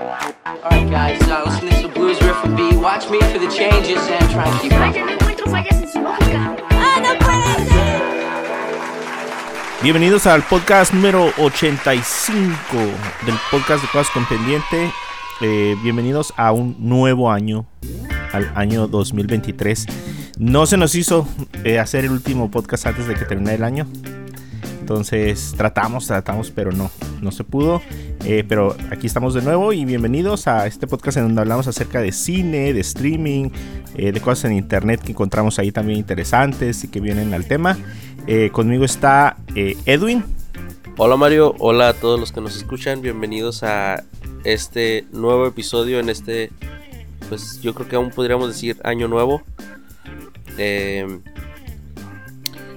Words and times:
Alright, 0.00 0.90
guys, 0.90 1.20
uh, 1.28 1.42
listen 1.44 1.68
to 1.68 1.74
this 1.74 1.86
blues 1.92 2.22
riff 2.22 2.42
and. 2.44 2.80
Watch 2.80 3.10
me 3.10 3.20
for 3.20 3.38
the 3.38 3.50
changes 3.54 3.98
and 4.08 4.30
try 4.30 4.48
and 4.48 4.60
keep. 4.62 4.70
Bienvenidos 9.82 10.26
al 10.26 10.42
podcast 10.42 10.94
número 10.94 11.30
85 11.36 12.54
del 13.26 13.34
podcast 13.50 13.82
de 13.82 13.88
Cosas 13.92 14.10
con 14.14 14.24
Pendiente. 14.26 14.90
Eh, 15.42 15.76
bienvenidos 15.82 16.32
a 16.38 16.52
un 16.52 16.76
nuevo 16.78 17.30
año, 17.30 17.66
al 18.32 18.50
año 18.54 18.86
2023. 18.86 19.86
No 20.38 20.64
se 20.64 20.78
nos 20.78 20.94
hizo 20.94 21.28
eh, 21.64 21.78
hacer 21.78 22.06
el 22.06 22.12
último 22.12 22.50
podcast 22.50 22.86
antes 22.86 23.06
de 23.06 23.14
que 23.16 23.26
termine 23.26 23.54
el 23.54 23.64
año. 23.64 23.86
Entonces 24.90 25.54
tratamos, 25.56 26.08
tratamos, 26.08 26.50
pero 26.50 26.72
no, 26.72 26.90
no 27.22 27.30
se 27.30 27.44
pudo. 27.44 27.80
Eh, 28.24 28.44
pero 28.48 28.76
aquí 28.90 29.06
estamos 29.06 29.34
de 29.34 29.40
nuevo 29.40 29.72
y 29.72 29.84
bienvenidos 29.84 30.48
a 30.48 30.66
este 30.66 30.88
podcast 30.88 31.16
en 31.18 31.22
donde 31.26 31.42
hablamos 31.42 31.68
acerca 31.68 32.00
de 32.00 32.10
cine, 32.10 32.72
de 32.72 32.80
streaming, 32.80 33.50
eh, 33.94 34.10
de 34.10 34.20
cosas 34.20 34.46
en 34.46 34.56
internet 34.56 35.00
que 35.00 35.12
encontramos 35.12 35.60
ahí 35.60 35.70
también 35.70 36.00
interesantes 36.00 36.82
y 36.82 36.88
que 36.88 36.98
vienen 36.98 37.32
al 37.34 37.46
tema. 37.46 37.78
Eh, 38.26 38.50
conmigo 38.52 38.84
está 38.84 39.36
Edwin. 39.54 40.24
Hola 40.96 41.16
Mario, 41.16 41.54
hola 41.60 41.90
a 41.90 41.94
todos 41.94 42.18
los 42.18 42.32
que 42.32 42.40
nos 42.40 42.56
escuchan, 42.56 43.00
bienvenidos 43.00 43.62
a 43.62 44.02
este 44.42 45.06
nuevo 45.12 45.46
episodio 45.46 46.00
en 46.00 46.08
este, 46.08 46.50
pues 47.28 47.60
yo 47.62 47.74
creo 47.74 47.86
que 47.86 47.94
aún 47.94 48.10
podríamos 48.10 48.48
decir 48.48 48.76
año 48.82 49.06
nuevo. 49.06 49.44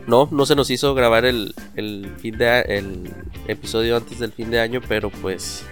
No, 0.07 0.27
no 0.31 0.45
se 0.45 0.55
nos 0.55 0.69
hizo 0.69 0.93
grabar 0.93 1.25
el, 1.25 1.53
el 1.75 2.11
fin 2.17 2.37
de 2.37 2.61
el 2.61 3.09
episodio 3.47 3.97
antes 3.97 4.19
del 4.19 4.31
fin 4.31 4.51
de 4.51 4.59
año, 4.59 4.81
pero 4.87 5.09
pues 5.09 5.65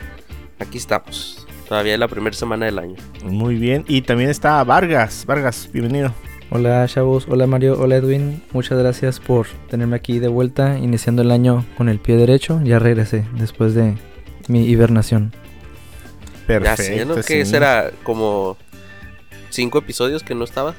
aquí 0.59 0.77
estamos. 0.77 1.45
Todavía 1.67 1.93
es 1.93 1.99
la 1.99 2.07
primera 2.07 2.35
semana 2.35 2.65
del 2.65 2.79
año. 2.79 2.95
Muy 3.23 3.55
bien. 3.55 3.85
Y 3.87 4.01
también 4.01 4.29
está 4.29 4.63
Vargas. 4.63 5.25
Vargas, 5.25 5.69
bienvenido. 5.71 6.13
Hola 6.53 6.85
chavos, 6.85 7.27
hola 7.29 7.47
Mario, 7.47 7.79
hola 7.79 7.95
Edwin, 7.95 8.43
muchas 8.51 8.77
gracias 8.77 9.21
por 9.21 9.47
tenerme 9.69 9.95
aquí 9.95 10.19
de 10.19 10.27
vuelta, 10.27 10.77
iniciando 10.77 11.21
el 11.21 11.31
año 11.31 11.65
con 11.77 11.87
el 11.87 11.97
pie 11.97 12.17
derecho, 12.17 12.59
ya 12.61 12.77
regresé 12.77 13.23
después 13.37 13.73
de 13.73 13.95
mi 14.49 14.65
hibernación. 14.65 15.31
ya 16.49 16.75
sé, 16.75 17.05
¿no? 17.05 17.15
Que 17.15 17.23
sí. 17.23 17.45
será 17.45 17.91
como 18.03 18.57
cinco 19.49 19.77
episodios 19.77 20.23
que 20.23 20.35
no 20.35 20.43
estaba. 20.43 20.75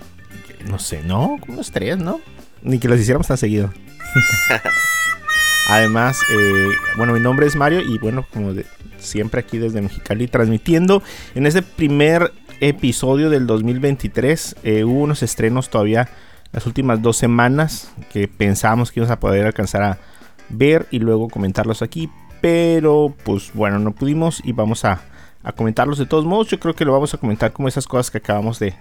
No 0.66 0.78
sé, 0.78 1.02
no, 1.04 1.38
como 1.40 1.54
unos 1.54 1.70
tres, 1.70 1.96
¿no? 1.96 2.20
Ni 2.62 2.78
que 2.78 2.88
los 2.88 2.98
hiciéramos 3.00 3.26
tan 3.26 3.36
seguido. 3.36 3.72
Además, 5.68 6.20
eh, 6.30 6.68
bueno, 6.96 7.12
mi 7.14 7.20
nombre 7.20 7.46
es 7.46 7.56
Mario 7.56 7.80
y 7.80 7.98
bueno, 7.98 8.26
como 8.32 8.52
de- 8.52 8.66
siempre 8.98 9.40
aquí 9.40 9.58
desde 9.58 9.80
Mexicali 9.80 10.28
transmitiendo 10.28 11.02
en 11.34 11.46
este 11.46 11.62
primer 11.62 12.32
episodio 12.60 13.30
del 13.30 13.46
2023 13.48 14.56
eh, 14.62 14.84
hubo 14.84 15.00
unos 15.00 15.24
estrenos 15.24 15.70
todavía 15.70 16.08
las 16.52 16.66
últimas 16.66 17.02
dos 17.02 17.16
semanas 17.16 17.90
que 18.12 18.28
pensábamos 18.28 18.92
que 18.92 19.00
íbamos 19.00 19.10
a 19.12 19.18
poder 19.18 19.44
alcanzar 19.46 19.82
a 19.82 19.98
ver 20.50 20.86
y 20.92 20.98
luego 21.00 21.28
comentarlos 21.28 21.82
aquí, 21.82 22.10
pero 22.40 23.12
pues 23.24 23.50
bueno, 23.54 23.78
no 23.80 23.92
pudimos 23.92 24.40
y 24.44 24.52
vamos 24.52 24.84
a, 24.84 25.00
a 25.42 25.52
comentarlos 25.52 25.98
de 25.98 26.06
todos 26.06 26.24
modos. 26.24 26.48
Yo 26.48 26.60
creo 26.60 26.74
que 26.74 26.84
lo 26.84 26.92
vamos 26.92 27.14
a 27.14 27.18
comentar 27.18 27.52
como 27.52 27.68
esas 27.68 27.86
cosas 27.86 28.10
que 28.10 28.18
acabamos 28.18 28.58
de, 28.58 28.74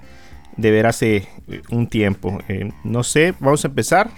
de 0.58 0.72
ver 0.72 0.86
hace 0.86 1.28
eh, 1.48 1.62
un 1.70 1.88
tiempo. 1.88 2.40
Eh, 2.48 2.72
no 2.84 3.04
sé, 3.04 3.34
vamos 3.40 3.64
a 3.64 3.68
empezar. 3.68 4.10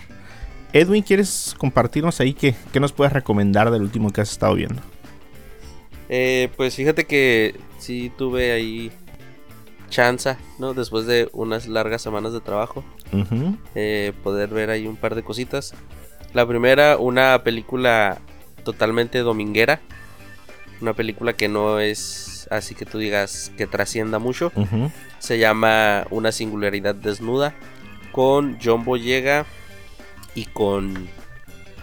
Edwin, 0.73 1.03
¿quieres 1.03 1.55
compartirnos 1.57 2.19
ahí 2.19 2.33
qué, 2.33 2.55
qué 2.71 2.79
nos 2.79 2.91
puedes 2.91 3.13
recomendar 3.13 3.69
del 3.69 3.83
último 3.83 4.11
que 4.11 4.21
has 4.21 4.31
estado 4.31 4.55
viendo? 4.55 4.81
Eh, 6.09 6.49
pues 6.57 6.75
fíjate 6.75 7.05
que 7.05 7.55
sí 7.77 8.11
tuve 8.17 8.51
ahí 8.51 8.91
chanza, 9.89 10.37
¿no? 10.59 10.73
Después 10.73 11.05
de 11.05 11.29
unas 11.33 11.67
largas 11.67 12.01
semanas 12.01 12.33
de 12.33 12.41
trabajo, 12.41 12.83
eh, 13.75 14.13
poder 14.23 14.49
ver 14.49 14.69
ahí 14.71 14.87
un 14.87 14.95
par 14.95 15.15
de 15.15 15.23
cositas. 15.23 15.73
La 16.33 16.47
primera, 16.47 16.97
una 16.97 17.43
película 17.43 18.19
totalmente 18.63 19.19
dominguera. 19.19 19.81
Una 20.83 20.93
película 20.93 21.31
que 21.31 21.47
no 21.47 21.79
es 21.79 22.45
así 22.51 22.75
que 22.75 22.85
tú 22.85 22.97
digas 22.97 23.53
que 23.57 23.67
trascienda 23.67 24.19
mucho. 24.19 24.51
Se 25.17 25.37
llama 25.39 26.05
Una 26.09 26.33
singularidad 26.33 26.93
desnuda. 26.93 27.55
Con 28.11 28.57
John 28.61 28.83
Boyega 28.83 29.45
y 30.35 30.43
con 30.43 31.07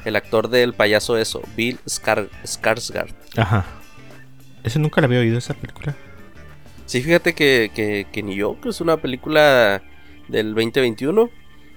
el 0.05 0.17
actor 0.17 0.49
del 0.51 0.75
payaso 0.75 1.17
eso, 1.17 1.41
Bill 1.57 1.79
Skar- 1.87 2.29
Skarsgård. 2.45 3.15
Ajá. 3.39 3.65
Ese 4.65 4.79
nunca 4.79 5.01
la 5.01 5.07
había 5.07 5.21
oído, 5.21 5.39
esa 5.39 5.55
película. 5.55 5.97
Sí, 6.85 7.01
fíjate 7.03 7.35
que, 7.35 7.71
que- 7.75 8.07
que 8.13 8.23
ni 8.23 8.37
yo, 8.37 8.61
que 8.61 8.69
es 8.69 8.83
una 8.83 8.99
película 8.99 9.83
del 10.29 10.55
2021, 10.55 11.31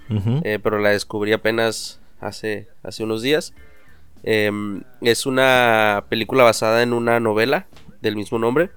Ujú. 0.10 0.42
eh, 0.44 0.60
pero 0.62 0.78
la 0.80 0.90
descubrí 0.90 1.32
apenas 1.32 2.02
hace, 2.20 2.68
hace 2.84 3.04
unos 3.06 3.22
días. 3.22 3.54
Em, 4.24 4.84
es 5.02 5.26
una 5.26 6.06
película 6.10 6.44
basada 6.44 6.82
en 6.82 6.94
una 6.94 7.20
novela 7.20 7.68
del 8.02 8.16
mismo 8.16 8.40
nombre. 8.40 8.70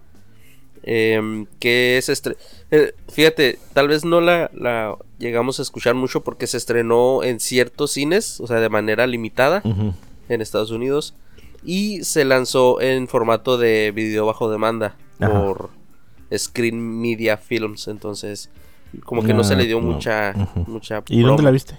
em, 0.88 1.46
que 1.58 1.98
se 2.00 2.12
estre- 2.12 2.36
eh, 2.70 2.92
fíjate, 3.10 3.58
tal 3.72 3.88
vez 3.88 4.04
no 4.04 4.20
la, 4.20 4.50
la 4.54 4.94
llegamos 5.18 5.58
a 5.58 5.62
escuchar 5.62 5.94
mucho 5.96 6.22
porque 6.22 6.46
se 6.46 6.56
estrenó 6.58 7.24
en 7.24 7.40
ciertos 7.40 7.90
cines, 7.92 8.38
o 8.40 8.46
sea, 8.46 8.60
de 8.60 8.68
manera 8.68 9.04
limitada 9.08 9.62
en 10.28 10.40
Estados 10.40 10.70
Unidos 10.70 11.14
y 11.64 12.04
se 12.04 12.24
lanzó 12.24 12.80
en 12.80 13.08
formato 13.08 13.58
de 13.58 13.90
video 13.92 14.26
bajo 14.26 14.48
demanda 14.48 14.94
Ajá. 15.18 15.32
por 15.44 15.70
Screen 16.36 17.00
Media 17.00 17.36
Films, 17.36 17.88
entonces 17.88 18.50
como 19.04 19.24
que 19.24 19.34
no, 19.34 19.42
se 19.42 19.54
Ah, 19.54 19.56
le 19.56 19.66
dio 19.66 19.80
no. 19.80 19.88
mucha 19.88 20.34
mucha 20.68 21.02
¿Y 21.08 21.22
dónde 21.22 21.42
la 21.42 21.50
viste? 21.50 21.74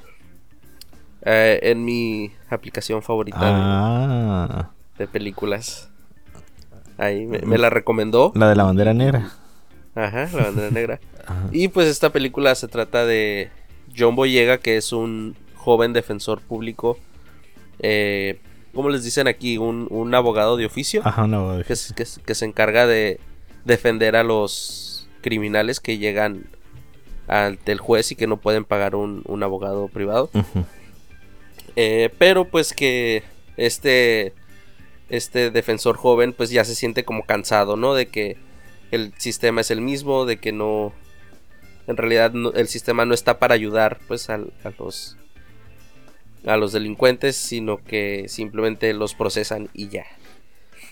Eh, 1.23 1.59
en 1.63 1.83
mi 1.83 2.31
aplicación 2.50 3.01
favorita 3.01 3.39
Ah, 3.41 4.69
de, 4.97 5.03
de 5.05 5.07
películas. 5.11 5.89
Ahí 6.97 7.25
me, 7.25 7.39
me 7.39 7.57
la 7.57 7.69
recomendó. 7.69 8.31
la 8.35 8.50
de 8.50 8.55
la 8.55 8.63
bandera 8.63 8.94
negra. 8.94 9.31
Ajá, 9.95 10.29
la 10.33 10.44
bandera 10.44 10.72
negra. 10.72 11.00
Ajá. 11.28 11.47
Y 11.51 11.67
pues 11.69 11.88
esta 11.88 12.11
película 12.11 12.53
se 12.55 12.67
trata 12.67 13.05
de 13.05 13.50
John 13.97 14.16
Boyega, 14.16 14.59
que 14.59 14.78
es 14.78 14.94
un 14.94 15.35
joven 15.55 15.94
defensor 15.94 16.39
público. 16.41 16.97
Eh, 17.79 18.39
¿Cómo 18.73 18.89
les 18.89 19.03
dicen 19.03 19.28
aquí? 19.28 19.57
Un, 19.57 19.88
un 19.89 20.13
abogado 20.16 20.55
de 20.55 20.66
oficio. 20.66 21.01
Ajá, 21.03 21.25
no. 21.28 21.61
que, 21.66 21.73
es- 21.73 21.94
que 22.25 22.35
se 22.35 22.45
encarga 22.45 22.85
de 22.88 23.19
defender 23.66 24.16
a 24.16 24.23
los 24.23 25.07
criminales 25.22 25.79
que 25.79 25.97
llegan 25.97 26.45
ante 27.28 27.72
el 27.73 27.79
juez 27.79 28.11
y 28.11 28.16
que 28.16 28.28
no 28.28 28.38
pueden 28.38 28.63
pagar 28.66 28.95
un, 28.95 29.23
un 29.25 29.44
abogado 29.44 29.88
privado. 29.89 30.29
Ujú. 30.34 30.63
Eh, 31.80 32.10
pero 32.18 32.46
pues 32.46 32.74
que 32.74 33.22
este, 33.56 34.34
este 35.10 35.52
defensor 35.52 35.96
joven 35.96 36.34
pues 36.34 36.50
ya 36.50 36.66
se 36.66 36.74
siente 36.76 37.06
como 37.06 37.24
cansado, 37.24 37.78
¿no? 37.78 37.94
De 37.94 38.08
que 38.08 38.36
el 38.92 39.14
sistema 39.18 39.62
es 39.62 39.70
el 39.72 39.82
mismo, 39.82 40.26
de 40.26 40.38
que 40.38 40.52
no... 40.52 40.92
En 41.86 41.96
realidad 41.96 42.34
el 42.56 42.68
sistema 42.68 43.06
no 43.06 43.14
está 43.14 43.40
para 43.40 43.54
ayudar 43.54 44.00
pues 44.08 44.30
a 44.30 44.40
los 44.78 45.18
a 46.46 46.58
los 46.58 46.72
delincuentes, 46.72 47.36
sino 47.36 47.78
que 47.84 48.26
simplemente 48.28 48.94
los 48.94 49.14
procesan 49.14 49.70
y 49.74 49.90
ya. 49.90 50.06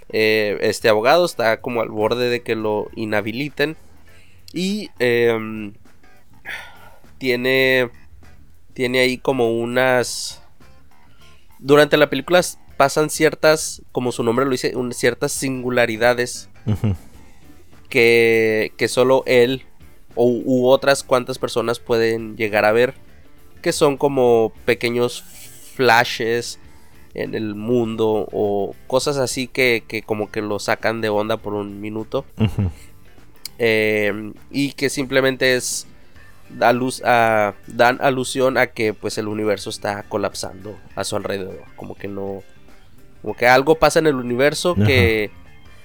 Eh, 0.09 0.57
este 0.61 0.87
abogado 0.87 1.25
está 1.25 1.61
como 1.61 1.81
al 1.81 1.89
borde 1.89 2.29
de 2.29 2.41
que 2.41 2.55
lo 2.55 2.89
inhabiliten 2.95 3.75
y 4.53 4.91
em, 4.99 5.73
tiene 7.17 7.89
tiene 8.73 8.99
ahí 8.99 9.17
como 9.17 9.57
unas 9.57 10.44
durante 11.65 11.97
la 11.97 12.09
película 12.09 12.41
pasan 12.77 13.09
ciertas 13.09 13.81
como 13.91 14.11
su 14.11 14.23
nombre 14.23 14.45
lo 14.45 14.51
dice 14.51 14.75
un- 14.75 14.93
ciertas 14.93 15.31
singularidades 15.31 16.49
que, 17.89 18.71
que 18.77 18.87
solo 18.87 19.23
él 19.25 19.63
o, 20.15 20.25
u 20.27 20.67
otras 20.67 21.03
cuantas 21.03 21.39
personas 21.39 21.79
pueden 21.79 22.35
llegar 22.37 22.65
a 22.65 22.71
ver 22.71 22.93
que 23.61 23.71
son 23.71 23.97
como 23.97 24.53
pequeños 24.65 25.23
flashes 25.73 26.59
en 27.13 27.33
el 27.33 27.55
mundo 27.55 28.27
o 28.31 28.75
cosas 28.87 29.17
así 29.17 29.47
que, 29.47 29.83
que 29.87 30.01
como 30.03 30.29
que 30.31 30.41
lo 30.41 30.59
sacan 30.59 31.01
de 31.01 31.09
onda 31.09 31.37
por 31.37 31.53
un 31.53 31.79
minuto. 31.81 32.25
Eh, 33.57 34.33
y 34.51 34.73
que 34.73 34.89
simplemente 34.89 35.55
es 35.55 35.87
da 36.49 36.71
luz 36.73 37.01
a, 37.05 37.53
dan 37.67 37.97
alusión 38.01 38.57
a 38.57 38.67
que 38.67 38.93
pues 38.93 39.17
el 39.17 39.27
universo 39.27 39.69
está 39.69 40.03
colapsando 40.03 40.77
a 40.95 41.03
su 41.03 41.15
alrededor 41.15 41.63
como 41.75 41.95
que 41.95 42.07
no 42.07 42.43
como 43.21 43.35
que 43.35 43.47
algo 43.47 43.75
pasa 43.75 43.99
en 43.99 44.07
el 44.07 44.15
universo 44.15 44.75
que, 44.75 45.31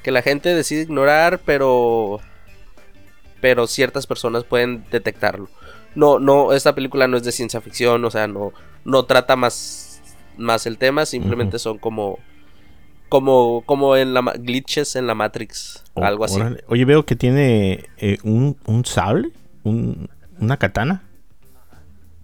que 0.02 0.10
la 0.10 0.20
gente 0.22 0.54
decide 0.54 0.82
ignorar 0.82 1.40
pero 1.44 2.20
pero 3.40 3.66
ciertas 3.66 4.06
personas 4.06 4.44
pueden 4.44 4.84
detectarlo 4.90 5.48
no 5.94 6.18
no 6.18 6.52
esta 6.52 6.74
película 6.74 7.08
no 7.08 7.16
es 7.16 7.24
de 7.24 7.32
ciencia 7.32 7.60
ficción 7.60 8.04
o 8.04 8.10
sea 8.10 8.26
no 8.26 8.52
no 8.84 9.04
trata 9.04 9.36
más 9.36 10.02
más 10.36 10.66
el 10.66 10.76
tema 10.78 11.06
simplemente 11.06 11.58
son 11.58 11.78
como 11.78 12.18
Como, 13.08 13.62
como 13.66 13.96
en 13.96 14.14
la 14.14 14.20
glitches 14.38 14.94
en 14.94 15.08
la 15.08 15.16
Matrix, 15.16 15.82
Oh, 15.94 16.04
algo 16.04 16.24
así. 16.24 16.36
órale. 16.40 16.62
Oye, 16.68 16.84
veo 16.84 17.04
que 17.04 17.16
tiene 17.16 17.86
eh, 17.98 18.18
un, 18.22 18.56
un 18.66 18.84
sable, 18.84 19.30
un- 19.64 20.08
una 20.40 20.56
katana. 20.56 21.02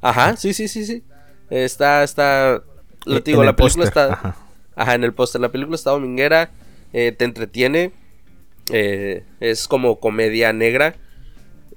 Ajá, 0.01 0.37
sí, 0.37 0.53
sí, 0.55 0.69
sí, 0.69 0.85
sí. 0.85 1.05
Está, 1.51 2.03
está. 2.03 2.63
Lo 3.05 3.21
digo, 3.21 3.43
la 3.45 3.51
el 3.51 3.57
película 3.57 3.85
está. 3.85 4.13
ajá. 4.13 4.37
Ajá. 4.75 4.95
en 4.95 5.05
el 5.05 5.15
póster. 5.15 5.41
La 5.41 5.51
película 5.51 5.75
está 5.77 5.91
dominguera. 5.91 6.51
eh, 6.93 7.13
te 7.13 7.25
entretiene. 7.25 7.93
eh, 8.73 9.25
es 9.41 9.69
como 9.69 10.01
comedia 10.01 10.53
negra. 10.53 10.97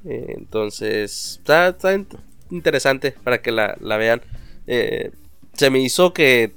eh, 0.06 0.33
entonces, 0.38 1.38
está, 1.39 1.69
está 1.69 1.94
in- 1.94 2.07
interesante 2.50 3.12
para 3.24 3.42
que 3.42 3.51
la, 3.51 3.77
la 3.80 3.97
vean. 3.97 4.21
Se 5.53 5.69
me 5.69 5.80
hizo 5.80 6.13
que. 6.13 6.53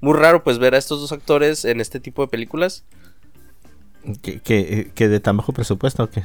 Muy 0.00 0.14
raro, 0.14 0.44
pues, 0.44 0.58
ver 0.58 0.74
a 0.74 0.78
estos 0.78 1.00
dos 1.00 1.10
actores 1.12 1.64
en 1.64 1.80
este 1.80 1.98
tipo 2.00 2.22
de 2.22 2.28
películas. 2.28 2.84
¿Que, 4.22 4.38
que, 4.40 4.92
que 4.94 5.08
de 5.08 5.18
tan 5.20 5.36
bajo 5.36 5.52
presupuesto 5.52 6.04
o 6.04 6.10
qué? 6.10 6.24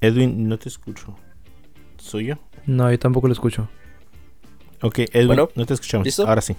Edwin, 0.00 0.48
no 0.48 0.58
te 0.58 0.68
escucho. 0.68 1.16
¿Soy 1.98 2.26
yo? 2.26 2.36
No, 2.66 2.90
yo 2.90 2.98
tampoco 2.98 3.26
lo 3.26 3.32
escucho. 3.32 3.68
Ok, 4.82 5.00
Edwin, 5.12 5.26
Bueno, 5.28 5.48
no 5.54 5.66
te 5.66 5.74
escuchamos. 5.74 6.06
¿listo? 6.06 6.26
Ahora 6.26 6.40
sí. 6.40 6.54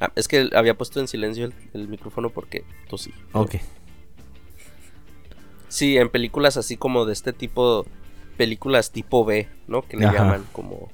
Ah, 0.00 0.12
es 0.16 0.28
que 0.28 0.50
había 0.54 0.76
puesto 0.76 1.00
en 1.00 1.08
silencio 1.08 1.44
el, 1.46 1.54
el 1.74 1.88
micrófono 1.88 2.30
porque 2.30 2.64
tosí. 2.88 3.12
Ok. 3.32 3.56
Sí, 5.68 5.96
en 5.96 6.08
películas 6.08 6.56
así 6.56 6.76
como 6.76 7.06
de 7.06 7.12
este 7.12 7.32
tipo, 7.32 7.86
películas 8.36 8.90
tipo 8.90 9.24
B, 9.24 9.48
¿no? 9.68 9.82
Que 9.82 9.96
le 9.96 10.06
Ajá. 10.06 10.16
llaman 10.18 10.44
como, 10.52 10.90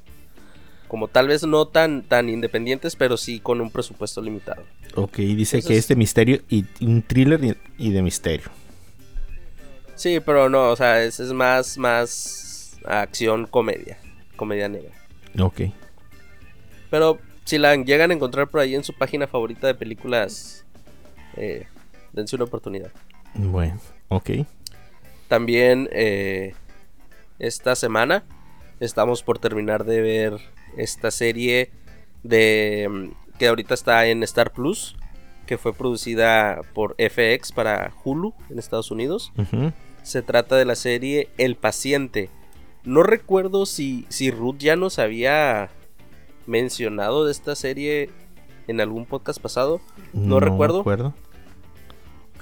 como 0.87 1.09
tal 1.09 1.29
vez 1.29 1.45
no 1.47 1.67
tan, 1.67 2.03
tan 2.03 2.29
independientes, 2.29 2.95
pero 2.95 3.17
sí 3.17 3.41
con 3.41 3.61
un 3.61 3.71
presupuesto 3.71 4.21
limitado. 4.21 4.65
Ok, 4.95 5.17
dice 5.19 5.59
Eso 5.59 5.69
que 5.69 5.81
de 5.81 5.97
misterio 5.97 6.43
y 6.49 6.65
un 6.81 7.03
thriller 7.03 7.43
y, 7.45 7.57
y 7.87 7.91
de 7.91 8.03
misterio. 8.03 8.51
Sí, 9.97 10.21
pero 10.21 10.49
no, 10.49 10.71
o 10.71 10.77
sea, 10.77 11.03
es, 11.03 11.19
es 11.21 11.33
más, 11.33 11.79
más 11.79 12.79
acción, 12.85 13.47
comedia, 13.47 13.99
comedia 14.37 14.69
negra. 14.69 14.93
Ok. 15.41 15.63
Pero 16.91 17.19
si 17.45 17.59
la 17.59 17.75
llegan 17.77 18.11
a 18.11 18.15
encontrar 18.15 18.49
por 18.49 18.61
ahí 18.61 18.75
en 18.75 18.85
su 18.85 18.93
página 18.93 19.27
favorita 19.27 19.67
de 19.67 19.75
películas, 19.75 20.65
eh, 21.37 21.67
dense 22.13 22.37
una 22.37 22.45
oportunidad. 22.45 22.91
Bueno, 23.35 23.79
ok. 24.09 24.31
También 25.29 25.89
eh, 25.93 26.55
esta 27.39 27.75
semana 27.75 28.25
estamos 28.81 29.23
por 29.23 29.39
terminar 29.39 29.85
de 29.85 30.01
ver 30.01 30.41
esta 30.77 31.11
serie 31.11 31.71
de 32.23 32.89
mm, 32.91 33.39
que 33.39 33.49
ahorita 33.49 33.75
está 33.75 34.07
en 34.07 34.23
Star 34.23 34.53
Plus, 34.53 34.97
que 35.47 35.59
fue 35.59 35.73
producida 35.73 36.61
por 36.75 36.97
FX 36.99 37.53
para 37.53 37.93
Hulu 38.05 38.35
en 38.51 38.59
Estados 38.59 38.91
Unidos. 38.91 39.33
Se 40.07 40.23
trata 40.23 40.55
de 40.55 40.65
la 40.65 40.77
serie 40.77 41.29
El 41.37 41.57
paciente. 41.57 42.31
No 42.85 43.03
recuerdo 43.03 43.67
si, 43.67 44.07
si 44.09 44.31
Ruth 44.31 44.59
ya 44.59 44.77
nos 44.77 45.01
había 45.01 45.69
mencionado 46.47 47.25
de 47.25 47.33
esta 47.33 47.57
serie 47.57 48.11
en 48.69 48.81
algún 48.81 49.05
podcast 49.05 49.41
pasado. 49.41 49.81
No 50.13 50.39
recuerdo. 50.39 50.85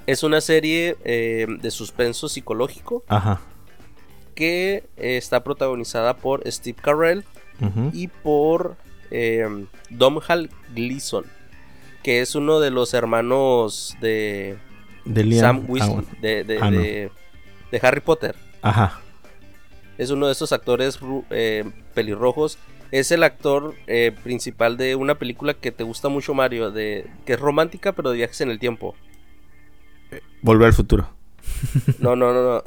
Es 0.07 0.23
una 0.23 0.43
serie 0.43 0.97
eh, 1.05 1.47
de 1.63 1.71
suspenso 1.71 2.29
psicológico 2.29 3.03
Ajá. 3.09 3.41
que 4.35 4.85
eh, 4.99 5.17
está 5.17 5.43
protagonizada 5.43 6.19
por 6.19 6.43
Steve 6.53 6.77
Carell 6.83 7.25
y 7.95 8.09
por 8.09 8.77
eh, 9.11 9.47
Domhnall 9.89 10.51
Gleeson, 10.75 11.25
que 12.03 12.21
es 12.21 12.35
uno 12.35 12.61
de 12.61 12.71
los 12.71 12.93
hermanos 12.93 13.97
de 14.03 14.59
De 15.07 15.25
Liam- 15.25 15.41
Sam 15.41 15.57
ah, 15.61 15.65
bueno. 15.67 16.05
de, 16.21 16.45
de- 16.45 16.59
Ah, 16.61 16.71
no. 16.71 16.79
de- 16.81 17.11
de 17.75 17.87
Harry 17.87 18.01
Potter. 18.01 18.37
Ajá. 18.63 19.01
Es 19.99 20.11
uno 20.11 20.27
de 20.27 20.33
estos 20.33 20.53
actores 20.53 20.99
eh, 21.31 21.65
pelirrojos. 21.93 22.57
Es 22.93 23.11
el 23.11 23.25
actor 23.25 23.75
eh, 23.89 24.13
principal 24.23 24.77
de 24.77 24.95
una 24.95 25.17
película 25.17 25.55
que 25.55 25.73
te 25.73 25.83
gusta 25.83 26.09
mucho, 26.09 26.35
Mario, 26.35 26.71
de, 26.71 27.11
que 27.27 27.33
es 27.33 27.41
romántica, 27.41 27.93
pero 27.93 28.11
de 28.11 28.19
viajes 28.19 28.41
en 28.41 28.51
el 28.51 28.61
tiempo. 28.61 28.95
Volver 30.43 30.69
al 30.69 30.73
futuro. 30.73 31.09
No, 31.99 32.15
no, 32.15 32.33
no, 32.33 32.43
no. 32.45 32.63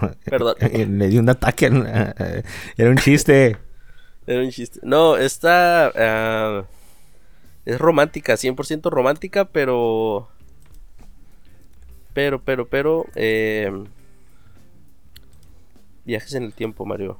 Perdón. 0.24 0.54
Le 0.98 1.08
di 1.08 1.18
un 1.18 1.28
ataque. 1.28 1.70
eh, 1.70 2.42
Era 2.78 2.88
un 2.90 2.96
chiste. 2.96 3.58
Era 4.26 4.40
un 4.40 4.50
chiste. 4.50 4.80
No, 4.82 5.18
esta 5.18 5.92
ah, 5.94 6.64
es 7.66 7.78
romántica, 7.78 8.34
100% 8.34 8.90
romántica, 8.90 9.44
pero... 9.44 10.30
Pero, 12.14 12.42
pero, 12.42 12.66
pero... 12.68 13.06
eh, 13.14 13.70
viajes 16.04 16.34
en 16.34 16.44
el 16.44 16.52
tiempo, 16.52 16.84
Mario. 16.84 17.18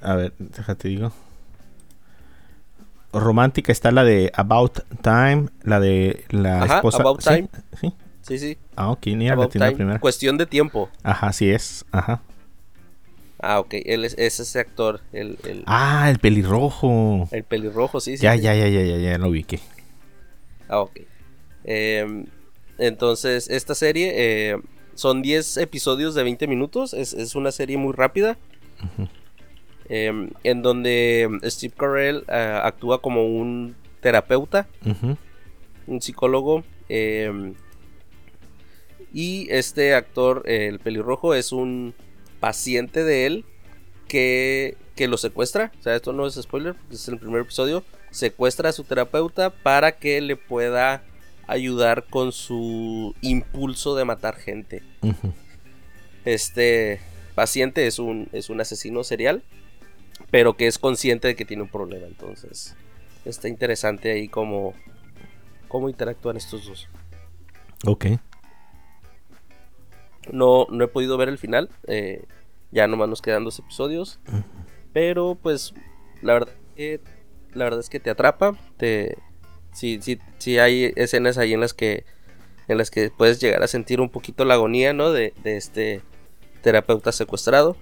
A 0.00 0.14
ver, 0.14 0.32
déjate 0.38 0.88
digo. 0.88 1.12
Romántica 3.12 3.72
está 3.72 3.90
la 3.90 4.04
de 4.04 4.30
About 4.34 4.80
Time, 5.02 5.48
la 5.64 5.80
de 5.80 6.24
la 6.30 6.62
Ajá, 6.62 6.76
esposa. 6.76 6.98
About 7.02 7.20
¿sí? 7.20 7.28
Time. 7.28 7.48
¿Sí? 7.80 7.92
Sí, 8.22 8.38
sí. 8.38 8.58
Ah, 8.76 8.90
ok, 8.90 9.06
ni 9.08 9.28
la 9.28 9.72
primera. 9.72 9.98
Cuestión 9.98 10.38
de 10.38 10.46
tiempo. 10.46 10.88
Ajá, 11.02 11.28
así 11.28 11.50
es. 11.50 11.84
Ajá. 11.90 12.22
Ah, 13.40 13.58
ok. 13.58 13.74
Él 13.84 14.04
es, 14.04 14.14
es 14.18 14.38
ese 14.38 14.60
actor, 14.60 15.00
el, 15.12 15.38
el, 15.44 15.64
Ah, 15.66 16.08
el 16.10 16.18
pelirrojo. 16.18 17.28
el 17.32 17.42
pelirrojo, 17.44 17.98
sí, 18.00 18.16
sí. 18.16 18.22
ya, 18.22 18.34
sí. 18.36 18.42
ya, 18.42 18.54
ya, 18.54 18.68
ya, 18.68 18.82
ya, 18.82 18.96
ya 18.98 19.18
lo 19.18 19.28
ubiqué. 19.28 19.60
Ah, 20.68 20.80
ok. 20.80 21.00
Em, 21.64 22.26
entonces, 22.80 23.48
esta 23.50 23.74
serie 23.74 24.12
eh, 24.14 24.56
son 24.94 25.22
10 25.22 25.58
episodios 25.58 26.14
de 26.14 26.22
20 26.22 26.46
minutos. 26.46 26.94
Es, 26.94 27.12
es 27.12 27.34
una 27.34 27.52
serie 27.52 27.76
muy 27.76 27.92
rápida. 27.92 28.38
Em, 29.88 30.30
en 30.44 30.62
donde 30.62 31.28
Steve 31.44 31.74
Carell 31.76 32.24
eh, 32.28 32.60
actúa 32.62 33.02
como 33.02 33.26
un 33.26 33.74
terapeuta, 34.00 34.66
un 35.86 36.00
psicólogo. 36.00 36.64
em, 36.88 37.54
y 39.12 39.48
este 39.50 39.94
actor, 39.94 40.44
el 40.46 40.78
pelirrojo, 40.78 41.34
es 41.34 41.50
un 41.50 41.94
paciente 42.38 43.02
de 43.02 43.26
él 43.26 43.44
que, 44.06 44.76
que 44.94 45.08
lo 45.08 45.18
secuestra. 45.18 45.72
O 45.80 45.82
sea, 45.82 45.96
esto 45.96 46.12
no 46.12 46.26
es 46.26 46.34
spoiler, 46.34 46.76
es 46.90 47.08
el 47.08 47.18
primer 47.18 47.42
episodio. 47.42 47.82
Secuestra 48.10 48.68
a 48.70 48.72
su 48.72 48.84
terapeuta 48.84 49.50
para 49.50 49.92
que 49.92 50.20
le 50.20 50.36
pueda 50.36 51.02
ayudar 51.50 52.04
con 52.04 52.32
su 52.32 53.14
impulso 53.22 53.94
de 53.96 54.04
matar 54.04 54.36
gente. 54.36 54.82
Este 56.24 57.00
paciente 57.34 57.86
es 57.86 57.98
un, 57.98 58.28
es 58.32 58.50
un 58.50 58.60
asesino 58.60 59.02
serial, 59.02 59.42
pero 60.30 60.56
que 60.56 60.66
es 60.66 60.78
consciente 60.78 61.28
de 61.28 61.34
que 61.36 61.44
tiene 61.44 61.64
un 61.64 61.68
problema. 61.68 62.06
Entonces, 62.06 62.76
está 63.24 63.48
interesante 63.48 64.12
ahí 64.12 64.28
cómo, 64.28 64.74
cómo 65.68 65.88
interactúan 65.88 66.36
estos 66.36 66.66
dos. 66.66 66.88
Ok. 67.84 68.06
No, 70.30 70.66
no 70.70 70.84
he 70.84 70.88
podido 70.88 71.16
ver 71.16 71.28
el 71.28 71.38
final. 71.38 71.68
eh, 71.86 72.24
ya 72.70 72.86
nomás 72.86 73.08
nos 73.08 73.20
quedan 73.20 73.42
dos 73.42 73.58
episodios. 73.58 74.20
Pero 74.92 75.36
pues 75.40 75.74
la 76.22 76.34
verdad 76.34 76.52
la 77.52 77.64
verdad 77.64 77.80
es 77.80 77.88
que 77.88 77.98
te 77.98 78.10
atrapa. 78.10 78.56
Te 78.76 79.18
sí, 79.72 79.98
sí, 80.02 80.18
sí 80.38 80.58
hay 80.58 80.92
escenas 80.96 81.38
ahí 81.38 81.52
en 81.52 81.60
las 81.60 81.74
que 81.74 82.04
en 82.68 82.78
las 82.78 82.90
que 82.90 83.10
puedes 83.10 83.40
llegar 83.40 83.62
a 83.62 83.66
sentir 83.66 84.00
un 84.00 84.10
poquito 84.10 84.44
la 84.44 84.54
agonía, 84.54 84.92
¿no? 84.92 85.12
De, 85.12 85.34
de 85.42 85.56
este 85.56 86.02
terapeuta 86.62 87.10
secuestrado. 87.10 87.76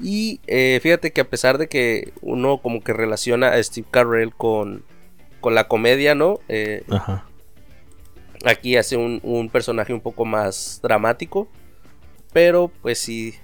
Y 0.00 0.40
eh, 0.48 0.80
fíjate 0.82 1.12
que 1.12 1.20
a 1.20 1.30
pesar 1.30 1.56
de 1.56 1.68
que 1.68 2.12
uno 2.20 2.58
como 2.58 2.82
que 2.82 2.92
relaciona 2.92 3.50
a 3.52 3.62
Steve 3.62 3.86
Carell 3.90 4.34
con, 4.34 4.82
con 5.40 5.54
la 5.54 5.68
comedia, 5.68 6.16
¿no? 6.16 6.40
Eh, 6.48 6.82
Ajá. 6.90 7.26
Aquí 8.44 8.76
hace 8.76 8.96
un, 8.96 9.20
un 9.22 9.48
personaje 9.50 9.94
un 9.94 10.00
poco 10.00 10.24
más 10.24 10.80
dramático. 10.82 11.48
Pero 12.32 12.72
pues 12.82 12.98
sí. 12.98 13.34